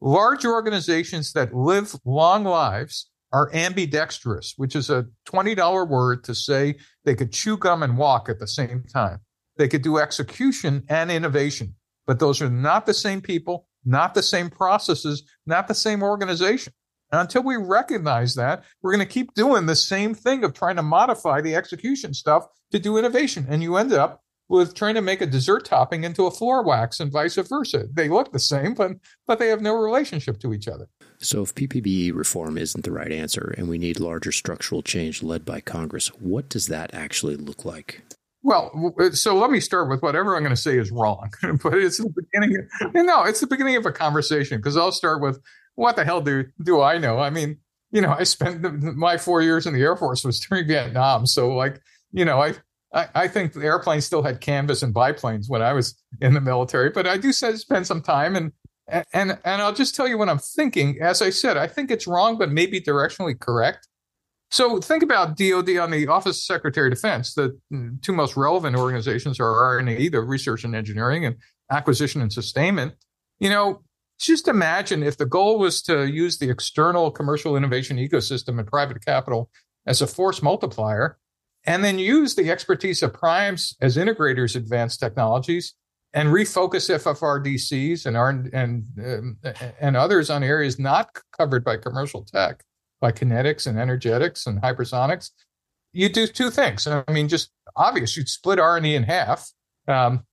Large 0.00 0.46
organizations 0.46 1.32
that 1.34 1.54
live 1.54 1.94
long 2.04 2.44
lives 2.44 3.10
are 3.32 3.54
ambidextrous, 3.54 4.54
which 4.56 4.74
is 4.74 4.90
a 4.90 5.06
$20 5.28 5.88
word 5.88 6.24
to 6.24 6.34
say 6.34 6.76
they 7.04 7.14
could 7.14 7.32
chew 7.32 7.56
gum 7.56 7.82
and 7.82 7.98
walk 7.98 8.28
at 8.28 8.38
the 8.38 8.46
same 8.46 8.82
time. 8.92 9.20
They 9.56 9.68
could 9.68 9.82
do 9.82 9.98
execution 9.98 10.84
and 10.88 11.10
innovation, 11.10 11.74
but 12.06 12.18
those 12.18 12.40
are 12.40 12.50
not 12.50 12.86
the 12.86 12.94
same 12.94 13.20
people, 13.20 13.68
not 13.84 14.14
the 14.14 14.22
same 14.22 14.48
processes, 14.48 15.22
not 15.46 15.68
the 15.68 15.74
same 15.74 16.02
organization. 16.02 16.72
And 17.12 17.20
until 17.20 17.42
we 17.42 17.56
recognize 17.56 18.34
that, 18.36 18.64
we're 18.82 18.92
going 18.92 19.06
to 19.06 19.12
keep 19.12 19.34
doing 19.34 19.66
the 19.66 19.76
same 19.76 20.14
thing 20.14 20.44
of 20.44 20.54
trying 20.54 20.76
to 20.76 20.82
modify 20.82 21.40
the 21.40 21.54
execution 21.54 22.14
stuff 22.14 22.46
to 22.72 22.78
do 22.78 22.96
innovation. 22.96 23.46
And 23.48 23.62
you 23.62 23.76
end 23.76 23.92
up 23.92 24.22
with 24.50 24.74
trying 24.74 24.96
to 24.96 25.00
make 25.00 25.20
a 25.20 25.26
dessert 25.26 25.64
topping 25.64 26.02
into 26.02 26.26
a 26.26 26.30
floor 26.30 26.62
wax 26.62 26.98
and 26.98 27.12
vice 27.12 27.36
versa. 27.36 27.86
They 27.92 28.08
look 28.08 28.32
the 28.32 28.40
same, 28.40 28.74
but, 28.74 28.92
but 29.26 29.38
they 29.38 29.48
have 29.48 29.62
no 29.62 29.74
relationship 29.74 30.40
to 30.40 30.52
each 30.52 30.66
other. 30.66 30.88
So, 31.18 31.42
if 31.42 31.54
PPBE 31.54 32.14
reform 32.14 32.58
isn't 32.58 32.84
the 32.84 32.92
right 32.92 33.12
answer 33.12 33.54
and 33.56 33.68
we 33.68 33.78
need 33.78 34.00
larger 34.00 34.32
structural 34.32 34.82
change 34.82 35.22
led 35.22 35.44
by 35.44 35.60
Congress, 35.60 36.08
what 36.18 36.48
does 36.48 36.66
that 36.66 36.92
actually 36.92 37.36
look 37.36 37.64
like? 37.64 38.02
Well, 38.42 38.94
uh, 38.98 39.10
so 39.10 39.36
let 39.36 39.50
me 39.50 39.60
start 39.60 39.88
with 39.88 40.02
whatever 40.02 40.34
I'm 40.34 40.42
going 40.42 40.54
to 40.54 40.60
say 40.60 40.78
is 40.78 40.90
wrong, 40.90 41.30
but 41.62 41.74
it's 41.74 41.98
the 41.98 42.08
beginning. 42.10 42.66
Of, 42.80 42.94
no, 42.94 43.24
it's 43.24 43.40
the 43.40 43.46
beginning 43.46 43.76
of 43.76 43.86
a 43.86 43.92
conversation 43.92 44.58
because 44.58 44.76
I'll 44.76 44.92
start 44.92 45.22
with 45.22 45.40
what 45.76 45.94
the 45.94 46.04
hell 46.04 46.20
do 46.20 46.46
do 46.62 46.80
I 46.80 46.98
know? 46.98 47.18
I 47.18 47.30
mean, 47.30 47.58
you 47.92 48.00
know, 48.00 48.16
I 48.18 48.24
spent 48.24 48.62
my 48.96 49.16
four 49.16 49.42
years 49.42 49.66
in 49.66 49.74
the 49.74 49.82
Air 49.82 49.96
Force 49.96 50.24
was 50.24 50.40
during 50.40 50.66
Vietnam, 50.66 51.26
so 51.26 51.54
like, 51.54 51.80
you 52.12 52.24
know, 52.24 52.42
I 52.42 52.54
I, 52.92 53.08
I, 53.14 53.28
think 53.28 53.52
the 53.52 53.64
airplanes 53.64 54.04
still 54.04 54.22
had 54.22 54.40
canvas 54.40 54.82
and 54.82 54.92
biplanes 54.92 55.48
when 55.48 55.62
I 55.62 55.72
was 55.72 55.94
in 56.20 56.34
the 56.34 56.40
military, 56.40 56.90
but 56.90 57.06
I 57.06 57.16
do 57.16 57.32
spend 57.32 57.86
some 57.86 58.02
time 58.02 58.36
and 58.36 58.52
and 59.12 59.38
and 59.44 59.62
I'll 59.62 59.74
just 59.74 59.94
tell 59.94 60.08
you 60.08 60.18
what 60.18 60.28
I'm 60.28 60.38
thinking. 60.38 60.98
As 61.00 61.22
I 61.22 61.30
said, 61.30 61.56
I 61.56 61.66
think 61.66 61.90
it's 61.90 62.06
wrong, 62.06 62.38
but 62.38 62.50
maybe 62.50 62.80
directionally 62.80 63.38
correct. 63.38 63.86
So 64.50 64.80
think 64.80 65.04
about 65.04 65.36
DoD 65.36 65.76
on 65.76 65.92
the 65.92 66.08
Office 66.08 66.38
of 66.38 66.42
Secretary 66.42 66.88
of 66.88 66.94
Defense. 66.94 67.34
The 67.34 67.56
mm, 67.72 68.02
two 68.02 68.12
most 68.12 68.36
relevant 68.36 68.76
organizations 68.76 69.38
are 69.38 69.48
R&E, 69.48 70.08
the 70.08 70.20
Research 70.20 70.64
and 70.64 70.74
Engineering, 70.74 71.24
and 71.24 71.36
Acquisition 71.70 72.20
and 72.20 72.32
Sustainment. 72.32 72.94
You 73.38 73.50
know, 73.50 73.82
just 74.18 74.48
imagine 74.48 75.04
if 75.04 75.16
the 75.16 75.26
goal 75.26 75.58
was 75.60 75.80
to 75.82 76.04
use 76.06 76.38
the 76.38 76.50
external 76.50 77.12
commercial 77.12 77.56
innovation 77.56 77.96
ecosystem 77.96 78.58
and 78.58 78.66
private 78.66 79.04
capital 79.04 79.50
as 79.86 80.02
a 80.02 80.06
force 80.06 80.42
multiplier 80.42 81.16
and 81.64 81.84
then 81.84 81.98
use 81.98 82.34
the 82.34 82.50
expertise 82.50 83.02
of 83.02 83.12
primes 83.12 83.76
as 83.80 83.96
integrators 83.96 84.56
advanced 84.56 85.00
technologies 85.00 85.74
and 86.12 86.30
refocus 86.30 86.90
FFRDCs 86.90 88.06
and 88.06 88.54
and 88.54 88.84
um, 88.98 89.36
and 89.80 89.96
others 89.96 90.30
on 90.30 90.42
areas 90.42 90.78
not 90.78 91.10
covered 91.36 91.64
by 91.64 91.76
commercial 91.76 92.24
tech, 92.24 92.64
like 93.00 93.16
kinetics 93.16 93.66
and 93.66 93.78
energetics 93.78 94.46
and 94.46 94.60
hypersonics. 94.60 95.30
You 95.92 96.08
do 96.08 96.26
two 96.26 96.50
things. 96.50 96.86
I 96.86 97.04
mean, 97.10 97.28
just 97.28 97.50
obvious. 97.76 98.16
You'd 98.16 98.28
split 98.28 98.58
R&E 98.58 98.94
in 98.94 99.02
half. 99.02 99.50
Um, 99.88 100.24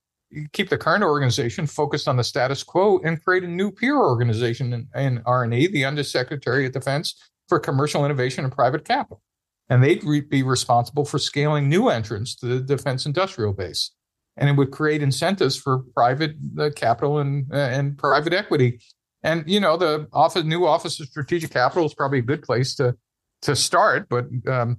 keep 0.53 0.69
the 0.69 0.77
current 0.77 1.03
organization 1.03 1.65
focused 1.65 2.07
on 2.07 2.17
the 2.17 2.23
status 2.23 2.63
quo 2.63 2.99
and 3.03 3.23
create 3.23 3.43
a 3.43 3.47
new 3.47 3.71
peer 3.71 3.97
organization 3.97 4.73
in, 4.73 4.87
in 4.93 5.23
R&E, 5.25 5.67
the 5.67 5.85
Undersecretary 5.85 6.65
of 6.65 6.73
Defense 6.73 7.15
for 7.47 7.59
Commercial 7.59 8.05
Innovation 8.05 8.43
and 8.43 8.53
Private 8.53 8.85
Capital. 8.85 9.21
And 9.69 9.83
they'd 9.83 10.03
re- 10.03 10.21
be 10.21 10.43
responsible 10.43 11.05
for 11.05 11.19
scaling 11.19 11.67
new 11.67 11.89
entrants 11.89 12.35
to 12.35 12.45
the 12.45 12.59
defense 12.61 13.05
industrial 13.05 13.53
base. 13.53 13.91
And 14.37 14.49
it 14.49 14.53
would 14.53 14.71
create 14.71 15.01
incentives 15.01 15.57
for 15.57 15.79
private 15.93 16.35
uh, 16.59 16.69
capital 16.75 17.17
and, 17.17 17.51
uh, 17.51 17.57
and 17.57 17.97
private 17.97 18.33
equity. 18.33 18.79
And, 19.23 19.43
you 19.47 19.59
know, 19.59 19.77
the 19.77 20.07
office, 20.13 20.43
new 20.43 20.65
Office 20.65 20.99
of 20.99 21.07
Strategic 21.07 21.51
Capital 21.51 21.85
is 21.85 21.93
probably 21.93 22.19
a 22.19 22.23
good 22.23 22.43
place 22.43 22.75
to, 22.75 22.95
to 23.41 23.55
start, 23.55 24.07
but 24.09 24.25
um, 24.47 24.77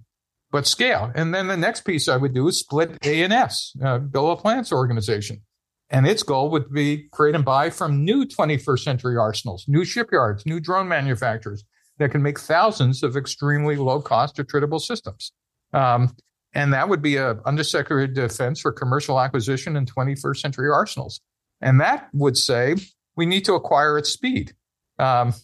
but 0.51 0.67
scale. 0.67 1.13
And 1.15 1.35
then 1.35 1.47
the 1.49 1.57
next 1.57 1.83
piece 1.83 2.09
I 2.09 2.17
would 2.17 2.35
do 2.35 2.49
is 2.49 2.59
split 2.59 2.97
A&S, 3.03 3.77
uh, 3.85 3.99
Bill 3.99 4.35
LaPlante's 4.35 4.73
organization. 4.73 5.43
And 5.91 6.07
its 6.07 6.23
goal 6.23 6.51
would 6.51 6.73
be 6.73 7.09
create 7.13 7.35
and 7.35 7.45
buy 7.45 7.71
from 7.71 8.05
new 8.05 8.27
21st 8.27 8.81
century 8.81 9.17
arsenals, 9.17 9.65
new 9.69 9.85
shipyards, 9.85 10.45
new 10.45 10.61
drone 10.61 10.89
manufacturers 10.89 11.65
that 11.99 12.11
can 12.11 12.23
make 12.23 12.39
thousands 12.39 13.03
of 13.03 13.17
extremely 13.17 13.77
low 13.77 14.01
cost 14.01 14.37
attritable 14.37 14.81
systems. 14.81 15.33
Um, 15.73 16.15
and 16.55 16.73
that 16.73 16.89
would 16.89 17.03
be 17.03 17.17
a 17.17 17.39
undersecretary 17.45 18.05
of 18.05 18.15
defense 18.15 18.61
for 18.61 18.73
commercial 18.73 19.21
acquisition 19.21 19.77
in 19.77 19.87
21st 19.87 20.37
century 20.39 20.71
arsenals. 20.71 21.21
And 21.61 21.81
that 21.81 22.09
would 22.13 22.37
say 22.37 22.77
we 23.17 23.27
need 23.27 23.45
to 23.45 23.55
acquire 23.55 23.99
at 23.99 24.07
speed. 24.07 24.53
Um, 24.99 25.35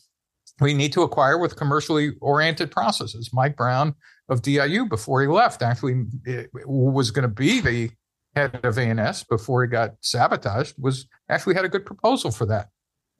we 0.61 0.73
need 0.73 0.93
to 0.93 1.03
acquire 1.03 1.39
with 1.39 1.57
commercially 1.57 2.13
oriented 2.21 2.71
processes. 2.71 3.31
Mike 3.33 3.57
Brown 3.57 3.95
of 4.29 4.41
DIU 4.43 4.87
before 4.87 5.21
he 5.21 5.27
left 5.27 5.63
actually 5.63 6.05
was 6.65 7.11
going 7.11 7.25
to 7.25 7.29
be 7.29 7.61
the 7.61 7.91
head 8.35 8.61
of 8.65 8.79
A&S 8.79 9.25
before 9.25 9.63
he 9.63 9.69
got 9.69 9.93
sabotaged 10.01 10.75
was 10.79 11.07
actually 11.29 11.55
had 11.55 11.65
a 11.65 11.69
good 11.69 11.85
proposal 11.85 12.31
for 12.31 12.47
that 12.47 12.69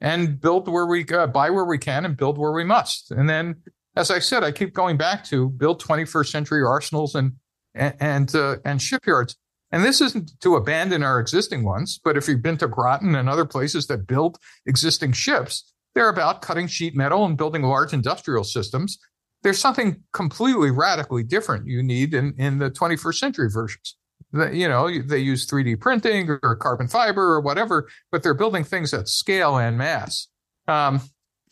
and 0.05 0.39
build 0.39 0.67
where 0.69 0.85
we 0.85 1.03
uh, 1.07 1.25
buy 1.25 1.49
where 1.49 1.65
we 1.65 1.79
can 1.79 2.05
and 2.05 2.15
build 2.15 2.37
where 2.37 2.51
we 2.51 2.63
must. 2.63 3.11
And 3.11 3.27
then, 3.27 3.55
as 3.95 4.11
I 4.11 4.19
said, 4.19 4.43
I 4.43 4.51
keep 4.51 4.73
going 4.73 4.97
back 4.97 5.25
to 5.25 5.49
build 5.49 5.81
21st 5.81 6.27
century 6.27 6.63
arsenals 6.63 7.15
and 7.15 7.33
and 7.73 8.33
uh, 8.33 8.57
and 8.63 8.81
shipyards. 8.81 9.35
And 9.71 9.83
this 9.83 9.99
isn't 9.99 10.39
to 10.41 10.55
abandon 10.55 11.01
our 11.03 11.19
existing 11.19 11.65
ones, 11.65 11.99
but 12.01 12.15
if 12.15 12.27
you've 12.27 12.43
been 12.43 12.57
to 12.59 12.67
Groton 12.67 13.15
and 13.15 13.27
other 13.27 13.45
places 13.45 13.87
that 13.87 14.07
build 14.07 14.37
existing 14.67 15.11
ships, 15.11 15.73
they're 15.95 16.07
about 16.07 16.43
cutting 16.43 16.67
sheet 16.67 16.95
metal 16.95 17.25
and 17.25 17.35
building 17.35 17.63
large 17.63 17.91
industrial 17.91 18.43
systems. 18.43 18.99
There's 19.41 19.59
something 19.59 20.03
completely 20.13 20.69
radically 20.69 21.23
different 21.23 21.67
you 21.67 21.81
need 21.81 22.13
in, 22.13 22.35
in 22.37 22.59
the 22.59 22.69
21st 22.69 23.15
century 23.15 23.49
versions. 23.51 23.97
You 24.33 24.67
know, 24.67 25.01
they 25.01 25.19
use 25.19 25.47
3D 25.47 25.79
printing 25.79 26.29
or 26.43 26.55
carbon 26.57 26.87
fiber 26.87 27.23
or 27.23 27.41
whatever, 27.41 27.87
but 28.11 28.21
they're 28.21 28.33
building 28.33 28.63
things 28.63 28.93
at 28.93 29.07
scale 29.07 29.57
and 29.57 29.77
mass. 29.77 30.27
Um, 30.67 31.01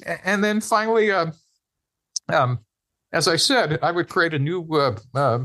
and 0.06 0.44
then 0.44 0.60
finally, 0.60 1.12
uh, 1.12 1.28
um, 2.28 2.60
as 3.14 3.28
I 3.28 3.38
said, 3.38 3.80
I 3.82 3.92
would 3.92 4.10
create 4.10 4.34
a 4.34 4.40
new 4.40 4.68
uh, 4.74 4.98
uh, 5.16 5.40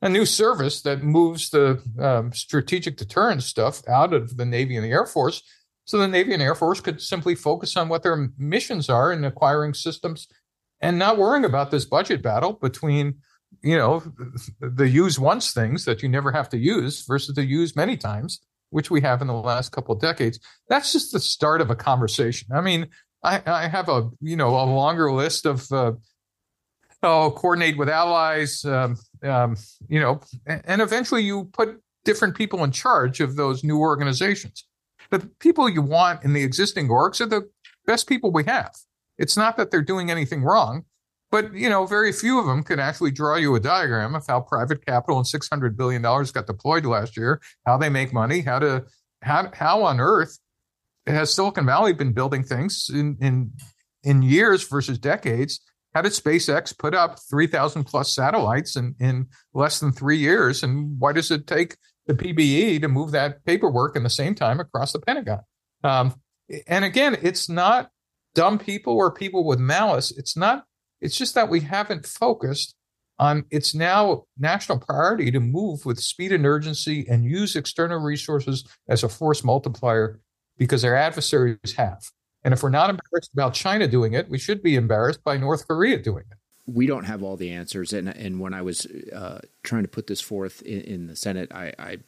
a 0.00 0.08
new 0.08 0.26
service 0.26 0.82
that 0.82 1.02
moves 1.02 1.50
the 1.50 1.80
um, 1.98 2.32
strategic 2.32 2.96
deterrence 2.96 3.46
stuff 3.46 3.86
out 3.88 4.12
of 4.12 4.36
the 4.36 4.46
Navy 4.46 4.76
and 4.76 4.84
the 4.84 4.90
Air 4.90 5.06
Force 5.06 5.42
so 5.84 5.98
the 5.98 6.08
Navy 6.08 6.32
and 6.32 6.42
Air 6.42 6.54
Force 6.54 6.80
could 6.80 7.00
simply 7.00 7.34
focus 7.34 7.76
on 7.76 7.88
what 7.88 8.02
their 8.02 8.28
missions 8.38 8.88
are 8.88 9.12
in 9.12 9.24
acquiring 9.24 9.74
systems 9.74 10.28
and 10.80 10.98
not 10.98 11.18
worrying 11.18 11.44
about 11.44 11.70
this 11.70 11.84
budget 11.84 12.22
battle 12.22 12.54
between, 12.54 13.16
you 13.62 13.76
know, 13.76 14.02
the 14.60 14.88
use 14.88 15.18
once 15.18 15.52
things 15.52 15.84
that 15.84 16.02
you 16.02 16.08
never 16.08 16.32
have 16.32 16.48
to 16.50 16.58
use 16.58 17.04
versus 17.06 17.34
the 17.34 17.44
use 17.44 17.76
many 17.76 17.96
times, 17.96 18.40
which 18.70 18.90
we 18.90 19.00
have 19.00 19.20
in 19.20 19.28
the 19.28 19.34
last 19.34 19.72
couple 19.72 19.94
of 19.94 20.00
decades. 20.00 20.38
That's 20.68 20.92
just 20.92 21.12
the 21.12 21.20
start 21.20 21.60
of 21.60 21.70
a 21.70 21.76
conversation. 21.76 22.48
I 22.52 22.60
mean, 22.60 22.88
I, 23.22 23.42
I 23.46 23.68
have 23.68 23.88
a, 23.88 24.10
you 24.20 24.36
know, 24.36 24.48
a 24.48 24.64
longer 24.64 25.12
list 25.12 25.46
of, 25.46 25.70
uh, 25.70 25.92
oh, 27.02 27.30
coordinate 27.30 27.78
with 27.78 27.88
allies, 27.88 28.64
um, 28.64 28.96
um, 29.22 29.56
you 29.88 30.00
know, 30.00 30.20
and, 30.46 30.62
and 30.64 30.82
eventually 30.82 31.22
you 31.22 31.44
put 31.52 31.80
different 32.04 32.36
people 32.36 32.64
in 32.64 32.72
charge 32.72 33.20
of 33.20 33.36
those 33.36 33.62
new 33.62 33.78
organizations 33.78 34.64
the 35.12 35.20
people 35.38 35.68
you 35.68 35.82
want 35.82 36.24
in 36.24 36.32
the 36.32 36.42
existing 36.42 36.88
orgs 36.88 37.20
are 37.20 37.26
the 37.26 37.48
best 37.86 38.08
people 38.08 38.32
we 38.32 38.44
have. 38.44 38.74
It's 39.18 39.36
not 39.36 39.56
that 39.58 39.70
they're 39.70 39.82
doing 39.82 40.10
anything 40.10 40.42
wrong, 40.42 40.84
but 41.32 41.52
you 41.52 41.68
know, 41.68 41.84
very 41.84 42.12
few 42.12 42.38
of 42.38 42.46
them 42.46 42.62
can 42.62 42.78
actually 42.78 43.10
draw 43.10 43.34
you 43.34 43.54
a 43.56 43.60
diagram 43.60 44.14
of 44.14 44.24
how 44.28 44.40
private 44.40 44.86
capital 44.86 45.18
and 45.18 45.26
six 45.26 45.48
hundred 45.48 45.76
billion 45.76 46.02
dollars 46.02 46.30
got 46.30 46.46
deployed 46.46 46.86
last 46.86 47.16
year, 47.16 47.40
how 47.66 47.76
they 47.76 47.88
make 47.88 48.12
money, 48.12 48.42
how 48.42 48.60
to 48.60 48.84
how 49.22 49.50
how 49.52 49.82
on 49.82 49.98
earth 49.98 50.38
has 51.06 51.34
Silicon 51.34 51.66
Valley 51.66 51.92
been 51.92 52.12
building 52.12 52.44
things 52.44 52.88
in 52.92 53.16
in 53.20 53.50
in 54.04 54.22
years 54.22 54.68
versus 54.68 54.98
decades? 54.98 55.60
How 55.94 56.02
did 56.02 56.12
SpaceX 56.12 56.78
put 56.78 56.94
up 56.94 57.18
three 57.28 57.48
thousand 57.48 57.84
plus 57.84 58.14
satellites 58.14 58.76
in 58.76 58.94
in 59.00 59.26
less 59.52 59.80
than 59.80 59.90
three 59.90 60.18
years? 60.18 60.62
And 60.62 61.00
why 61.00 61.12
does 61.12 61.32
it 61.32 61.48
take 61.48 61.76
the 62.06 62.14
PBE 62.14 62.80
to 62.80 62.88
move 62.88 63.12
that 63.12 63.44
paperwork 63.44 63.96
in 63.96 64.02
the 64.02 64.10
same 64.10 64.34
time 64.34 64.60
across 64.60 64.92
the 64.92 64.98
Pentagon. 64.98 65.40
Um, 65.84 66.14
and 66.66 66.84
again, 66.84 67.16
it's 67.22 67.48
not 67.48 67.90
dumb 68.34 68.58
people 68.58 68.94
or 68.94 69.12
people 69.12 69.44
with 69.44 69.58
malice. 69.58 70.10
It's 70.10 70.36
not. 70.36 70.64
It's 71.02 71.16
just 71.16 71.34
that 71.34 71.50
we 71.50 71.60
haven't 71.60 72.06
focused 72.06 72.74
on. 73.18 73.44
It's 73.50 73.74
now 73.74 74.24
national 74.38 74.78
priority 74.78 75.30
to 75.30 75.40
move 75.40 75.84
with 75.84 76.00
speed 76.00 76.32
and 76.32 76.46
urgency 76.46 77.06
and 77.10 77.24
use 77.24 77.56
external 77.56 77.98
resources 77.98 78.64
as 78.88 79.02
a 79.02 79.08
force 79.08 79.44
multiplier 79.44 80.20
because 80.56 80.84
our 80.84 80.94
adversaries 80.94 81.74
have. 81.76 82.02
And 82.44 82.54
if 82.54 82.62
we're 82.62 82.70
not 82.70 82.88
embarrassed 82.88 83.32
about 83.34 83.52
China 83.54 83.86
doing 83.86 84.14
it, 84.14 84.30
we 84.30 84.38
should 84.38 84.62
be 84.62 84.76
embarrassed 84.76 85.22
by 85.22 85.36
North 85.36 85.68
Korea 85.68 85.98
doing 85.98 86.24
it 86.30 86.38
we 86.66 86.86
don't 86.86 87.04
have 87.04 87.22
all 87.22 87.36
the 87.36 87.50
answers. 87.50 87.92
And 87.92 88.08
and 88.08 88.40
when 88.40 88.54
I 88.54 88.62
was 88.62 88.86
uh, 88.86 89.40
trying 89.62 89.82
to 89.82 89.88
put 89.88 90.06
this 90.06 90.20
forth 90.20 90.62
in, 90.62 90.80
in 90.82 91.06
the 91.06 91.16
Senate, 91.16 91.50
I, 91.52 91.72
I, 91.78 91.98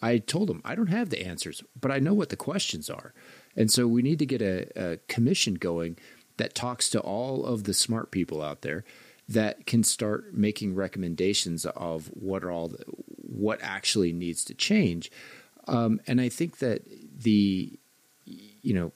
I 0.00 0.18
told 0.18 0.48
them 0.48 0.62
I 0.64 0.74
don't 0.74 0.88
have 0.88 1.10
the 1.10 1.24
answers, 1.24 1.62
but 1.78 1.90
I 1.90 1.98
know 1.98 2.14
what 2.14 2.28
the 2.28 2.36
questions 2.36 2.90
are. 2.90 3.14
And 3.56 3.70
so 3.70 3.86
we 3.86 4.02
need 4.02 4.18
to 4.18 4.26
get 4.26 4.42
a, 4.42 4.66
a 4.76 4.96
commission 5.08 5.54
going 5.54 5.98
that 6.36 6.54
talks 6.54 6.88
to 6.90 7.00
all 7.00 7.44
of 7.44 7.64
the 7.64 7.74
smart 7.74 8.10
people 8.10 8.42
out 8.42 8.62
there 8.62 8.84
that 9.28 9.66
can 9.66 9.82
start 9.82 10.34
making 10.34 10.74
recommendations 10.74 11.66
of 11.66 12.06
what 12.08 12.44
are 12.44 12.50
all 12.50 12.68
the, 12.68 12.84
what 12.86 13.58
actually 13.62 14.12
needs 14.12 14.44
to 14.44 14.54
change. 14.54 15.10
Um, 15.66 16.00
and 16.06 16.20
I 16.20 16.28
think 16.28 16.58
that 16.58 16.82
the 17.18 17.78
you 18.24 18.74
know 18.74 18.92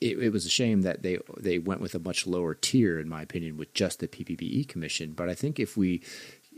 it, 0.00 0.18
it, 0.18 0.32
was 0.32 0.46
a 0.46 0.50
shame 0.50 0.82
that 0.82 1.02
they 1.02 1.18
they 1.38 1.58
went 1.58 1.80
with 1.80 1.94
a 1.94 1.98
much 1.98 2.26
lower 2.26 2.54
tier, 2.54 2.98
in 2.98 3.08
my 3.08 3.22
opinion, 3.22 3.56
with 3.56 3.74
just 3.74 4.00
the 4.00 4.08
PPBE 4.08 4.66
commission. 4.68 5.12
But 5.12 5.28
I 5.28 5.34
think 5.34 5.60
if 5.60 5.76
we 5.76 6.02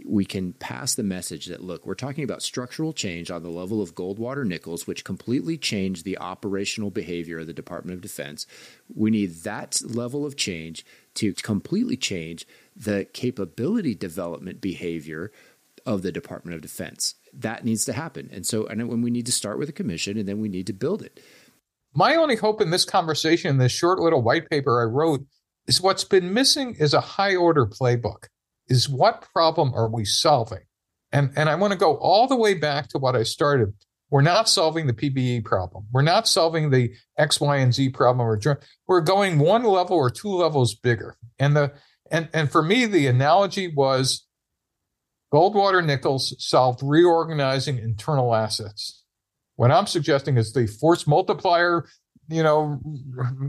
we 0.05 0.25
can 0.25 0.53
pass 0.53 0.95
the 0.95 1.03
message 1.03 1.47
that 1.47 1.63
look, 1.63 1.87
we're 1.87 1.95
talking 1.95 2.25
about 2.25 2.43
structural 2.43 2.93
change 2.93 3.31
on 3.31 3.43
the 3.43 3.49
level 3.49 3.81
of 3.81 3.95
Goldwater 3.95 4.47
Nichols, 4.47 4.87
which 4.87 5.03
completely 5.03 5.57
changed 5.57 6.05
the 6.05 6.19
operational 6.19 6.91
behavior 6.91 7.39
of 7.39 7.47
the 7.47 7.55
Department 7.55 7.97
of 7.97 8.03
Defense. 8.03 8.47
We 8.95 9.11
need 9.11 9.31
that 9.45 9.81
level 9.83 10.27
of 10.27 10.37
change 10.37 10.85
to 11.15 11.33
completely 11.33 11.97
change 11.97 12.47
the 12.77 13.07
capability 13.13 13.95
development 13.95 14.61
behavior 14.61 15.33
of 15.87 16.03
the 16.03 16.13
Department 16.13 16.55
of 16.55 16.61
Defense. 16.61 17.15
That 17.33 17.65
needs 17.65 17.85
to 17.87 17.95
happen. 17.95 18.29
And 18.31 18.47
so, 18.47 18.67
and 18.67 18.87
when 18.89 19.01
we 19.01 19.11
need 19.11 19.27
to 19.27 19.33
start 19.33 19.59
with 19.59 19.69
a 19.71 19.73
commission 19.73 20.19
and 20.19 20.29
then 20.29 20.41
we 20.41 20.49
need 20.49 20.67
to 20.67 20.73
build 20.73 21.03
it. 21.03 21.19
My 21.95 22.17
only 22.17 22.37
hope 22.37 22.61
in 22.61 22.71
this 22.71 22.85
conversation, 22.85 23.57
this 23.57 23.73
short 23.73 24.01
little 24.01 24.23
white 24.23 24.51
paper 24.51 24.83
I 24.83 24.85
wrote, 24.85 25.25
is 25.67 25.81
what's 25.81 26.05
been 26.05 26.35
missing 26.35 26.75
is 26.75 26.93
a 26.93 27.01
high 27.01 27.37
order 27.37 27.67
playbook. 27.67 28.27
Is 28.69 28.89
what 28.89 29.27
problem 29.33 29.73
are 29.75 29.89
we 29.89 30.05
solving? 30.05 30.61
And, 31.13 31.33
and 31.37 31.49
I 31.49 31.55
want 31.55 31.73
to 31.73 31.79
go 31.79 31.97
all 31.97 32.27
the 32.27 32.37
way 32.37 32.55
back 32.55 32.89
to 32.89 32.99
what 32.99 33.15
I 33.15 33.23
started. 33.23 33.73
We're 34.11 34.23
not 34.23 34.49
solving 34.49 34.87
the 34.87 34.93
PBE 34.93 35.45
problem. 35.45 35.87
We're 35.93 36.03
not 36.03 36.29
solving 36.29 36.71
the 36.71 36.93
X, 37.19 37.41
Y, 37.41 37.57
and 37.57 37.75
Z 37.75 37.91
problem. 37.91 38.27
We're, 38.27 38.59
we're 38.87 39.01
going 39.01 39.39
one 39.39 39.65
level 39.65 39.97
or 39.97 40.11
two 40.11 40.29
levels 40.29 40.75
bigger. 40.75 41.17
And 41.39 41.57
the 41.57 41.73
and 42.11 42.29
and 42.33 42.51
for 42.51 42.63
me, 42.63 42.87
the 42.87 43.07
analogy 43.07 43.69
was 43.69 44.27
Goldwater 45.33 45.85
Nichols 45.85 46.35
solved 46.39 46.81
reorganizing 46.83 47.79
internal 47.79 48.35
assets. 48.35 49.03
What 49.57 49.71
I'm 49.71 49.87
suggesting 49.87 50.37
is 50.37 50.53
the 50.53 50.67
force 50.67 51.07
multiplier, 51.07 51.87
you 52.29 52.43
know, 52.43 52.81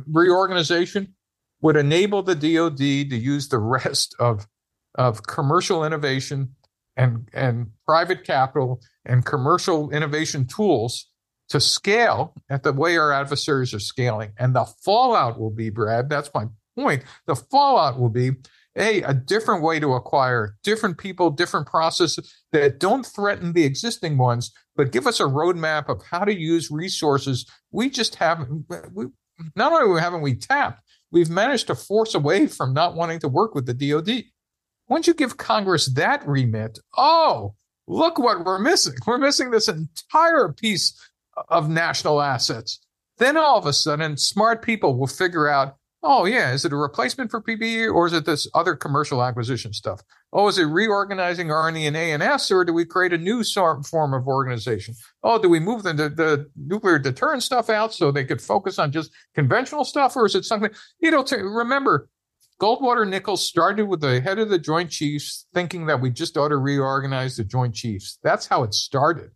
reorganization 0.07 1.13
would 1.61 1.75
enable 1.75 2.23
the 2.23 2.35
DoD 2.35 2.77
to 2.77 3.17
use 3.17 3.49
the 3.49 3.59
rest 3.59 4.15
of 4.19 4.47
of 4.95 5.23
commercial 5.23 5.85
innovation 5.85 6.55
and 6.97 7.29
and 7.33 7.67
private 7.85 8.23
capital 8.23 8.81
and 9.05 9.25
commercial 9.25 9.89
innovation 9.91 10.47
tools 10.47 11.09
to 11.49 11.59
scale 11.59 12.33
at 12.49 12.63
the 12.63 12.73
way 12.73 12.97
our 12.97 13.11
adversaries 13.11 13.73
are 13.73 13.79
scaling. 13.79 14.31
And 14.37 14.55
the 14.55 14.65
fallout 14.83 15.39
will 15.39 15.51
be, 15.51 15.69
Brad, 15.69 16.09
that's 16.09 16.31
my 16.33 16.45
point. 16.77 17.03
The 17.27 17.35
fallout 17.35 17.99
will 17.99 18.09
be 18.09 18.31
a 18.77 19.01
a 19.03 19.13
different 19.13 19.63
way 19.63 19.79
to 19.79 19.93
acquire 19.93 20.55
different 20.63 20.97
people, 20.97 21.29
different 21.29 21.67
processes 21.67 22.33
that 22.51 22.79
don't 22.79 23.05
threaten 23.05 23.53
the 23.53 23.63
existing 23.63 24.17
ones, 24.17 24.51
but 24.75 24.91
give 24.91 25.07
us 25.07 25.19
a 25.19 25.23
roadmap 25.23 25.89
of 25.89 26.01
how 26.09 26.25
to 26.25 26.33
use 26.33 26.71
resources 26.71 27.45
we 27.71 27.89
just 27.89 28.15
haven't. 28.15 28.65
We, 28.93 29.05
not 29.55 29.73
only 29.73 30.01
haven't 30.01 30.21
we 30.21 30.35
tapped, 30.35 30.81
we've 31.11 31.29
managed 31.29 31.67
to 31.67 31.75
force 31.75 32.15
away 32.15 32.47
from 32.47 32.73
not 32.73 32.95
wanting 32.95 33.19
to 33.19 33.27
work 33.27 33.53
with 33.53 33.65
the 33.65 33.73
DoD. 33.73 34.23
Once 34.87 35.07
you 35.07 35.13
give 35.13 35.37
Congress 35.37 35.87
that 35.87 36.27
remit, 36.27 36.79
oh, 36.97 37.55
look 37.87 38.19
what 38.19 38.45
we're 38.45 38.59
missing. 38.59 38.93
We're 39.05 39.17
missing 39.17 39.51
this 39.51 39.67
entire 39.67 40.49
piece 40.53 40.99
of 41.49 41.69
national 41.69 42.21
assets. 42.21 42.79
Then 43.17 43.37
all 43.37 43.57
of 43.57 43.65
a 43.65 43.73
sudden, 43.73 44.17
smart 44.17 44.61
people 44.61 44.97
will 44.97 45.07
figure 45.07 45.47
out 45.47 45.77
oh 46.05 46.25
yeah, 46.25 46.53
is 46.53 46.63
it 46.63 46.71
a 46.71 46.75
replacement 46.75 47.31
for 47.31 47.41
PPE 47.41 47.91
or 47.93 48.05
is 48.05 48.13
it 48.13 48.25
this 48.25 48.47
other 48.53 48.75
commercial 48.75 49.23
acquisition 49.23 49.73
stuff? 49.73 50.01
Oh, 50.31 50.47
is 50.47 50.57
it 50.57 50.65
reorganizing 50.65 51.51
R&E 51.51 51.87
and 51.87 51.97
A&S 51.97 52.51
or 52.51 52.63
do 52.63 52.73
we 52.73 52.85
create 52.85 53.11
a 53.11 53.17
new 53.17 53.43
form 53.43 54.13
of 54.13 54.27
organization? 54.27 54.93
Oh, 55.23 55.41
do 55.41 55.49
we 55.49 55.59
move 55.59 55.83
the, 55.83 55.93
the, 55.93 56.09
the 56.09 56.49
nuclear 56.55 56.99
deterrent 56.99 57.41
stuff 57.41 57.69
out 57.69 57.93
so 57.93 58.11
they 58.11 58.23
could 58.23 58.41
focus 58.41 58.77
on 58.77 58.91
just 58.91 59.11
conventional 59.33 59.83
stuff 59.83 60.15
or 60.15 60.27
is 60.27 60.35
it 60.35 60.45
something, 60.45 60.69
you 60.99 61.09
know, 61.09 61.25
remember, 61.31 62.07
Goldwater 62.61 63.07
Nichols 63.07 63.45
started 63.45 63.85
with 63.85 63.99
the 63.99 64.21
head 64.21 64.39
of 64.39 64.49
the 64.49 64.57
Joint 64.57 64.89
Chiefs 64.89 65.45
thinking 65.53 65.87
that 65.87 65.99
we 65.99 66.09
just 66.09 66.37
ought 66.37 66.49
to 66.49 66.57
reorganize 66.57 67.35
the 67.35 67.43
Joint 67.43 67.75
Chiefs. 67.75 68.17
That's 68.23 68.47
how 68.47 68.63
it 68.63 68.73
started. 68.73 69.31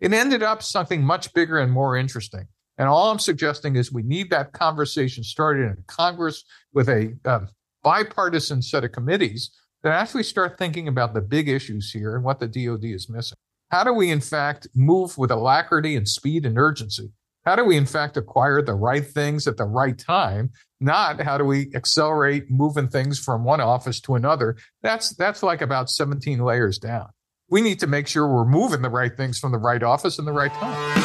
It 0.00 0.14
ended 0.14 0.42
up 0.42 0.62
something 0.62 1.04
much 1.04 1.32
bigger 1.34 1.58
and 1.58 1.70
more 1.70 1.96
interesting. 1.96 2.46
And 2.78 2.88
all 2.88 3.10
I'm 3.10 3.18
suggesting 3.18 3.76
is 3.76 3.92
we 3.92 4.02
need 4.02 4.30
that 4.30 4.52
conversation 4.52 5.22
started 5.22 5.66
in 5.66 5.84
Congress 5.86 6.44
with 6.72 6.88
a 6.88 7.14
um, 7.26 7.48
bipartisan 7.82 8.62
set 8.62 8.82
of 8.82 8.92
committees 8.92 9.50
that 9.82 9.92
actually 9.92 10.22
start 10.22 10.58
thinking 10.58 10.88
about 10.88 11.12
the 11.12 11.20
big 11.20 11.48
issues 11.48 11.92
here 11.92 12.16
and 12.16 12.24
what 12.24 12.40
the 12.40 12.48
DoD 12.48 12.84
is 12.84 13.10
missing. 13.10 13.36
How 13.70 13.84
do 13.84 13.92
we, 13.92 14.10
in 14.10 14.20
fact, 14.20 14.68
move 14.74 15.18
with 15.18 15.30
alacrity 15.30 15.96
and 15.96 16.08
speed 16.08 16.46
and 16.46 16.58
urgency? 16.58 17.12
How 17.44 17.56
do 17.56 17.64
we, 17.64 17.76
in 17.76 17.84
fact, 17.84 18.16
acquire 18.16 18.62
the 18.62 18.74
right 18.74 19.06
things 19.06 19.46
at 19.46 19.58
the 19.58 19.64
right 19.64 19.98
time? 19.98 20.50
Not 20.80 21.20
how 21.20 21.36
do 21.36 21.44
we 21.44 21.70
accelerate 21.74 22.50
moving 22.50 22.88
things 22.88 23.18
from 23.18 23.44
one 23.44 23.60
office 23.60 24.00
to 24.02 24.14
another? 24.14 24.56
That's 24.82 25.14
that's 25.16 25.42
like 25.42 25.60
about 25.60 25.90
17 25.90 26.38
layers 26.38 26.78
down. 26.78 27.08
We 27.50 27.60
need 27.60 27.80
to 27.80 27.86
make 27.86 28.06
sure 28.06 28.26
we're 28.26 28.46
moving 28.46 28.80
the 28.80 28.88
right 28.88 29.14
things 29.14 29.38
from 29.38 29.52
the 29.52 29.58
right 29.58 29.82
office 29.82 30.18
in 30.18 30.24
the 30.24 30.32
right 30.32 30.52
time. 30.52 31.00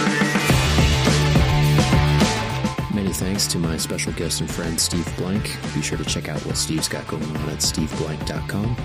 Many 2.95 3.13
thanks 3.13 3.45
to 3.47 3.57
my 3.57 3.75
special 3.75 4.13
guest 4.13 4.39
and 4.39 4.49
friend, 4.49 4.79
Steve 4.79 5.11
Blank. 5.17 5.43
Be 5.73 5.81
sure 5.81 5.97
to 5.97 6.05
check 6.05 6.29
out 6.29 6.39
what 6.45 6.55
Steve's 6.55 6.87
got 6.87 7.05
going 7.07 7.23
on 7.23 7.49
at 7.49 7.59
steveblank.com. 7.59 8.75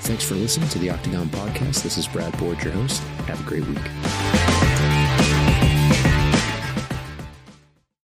Thanks 0.00 0.24
for 0.24 0.34
listening 0.34 0.68
to 0.70 0.78
the 0.78 0.90
Octagon 0.90 1.28
Podcast. 1.28 1.82
This 1.82 1.98
is 1.98 2.08
Brad 2.08 2.36
Boyd, 2.38 2.62
your 2.62 2.72
host. 2.72 3.02
Have 3.26 3.40
a 3.40 3.48
great 3.48 3.66
week. 3.66 4.59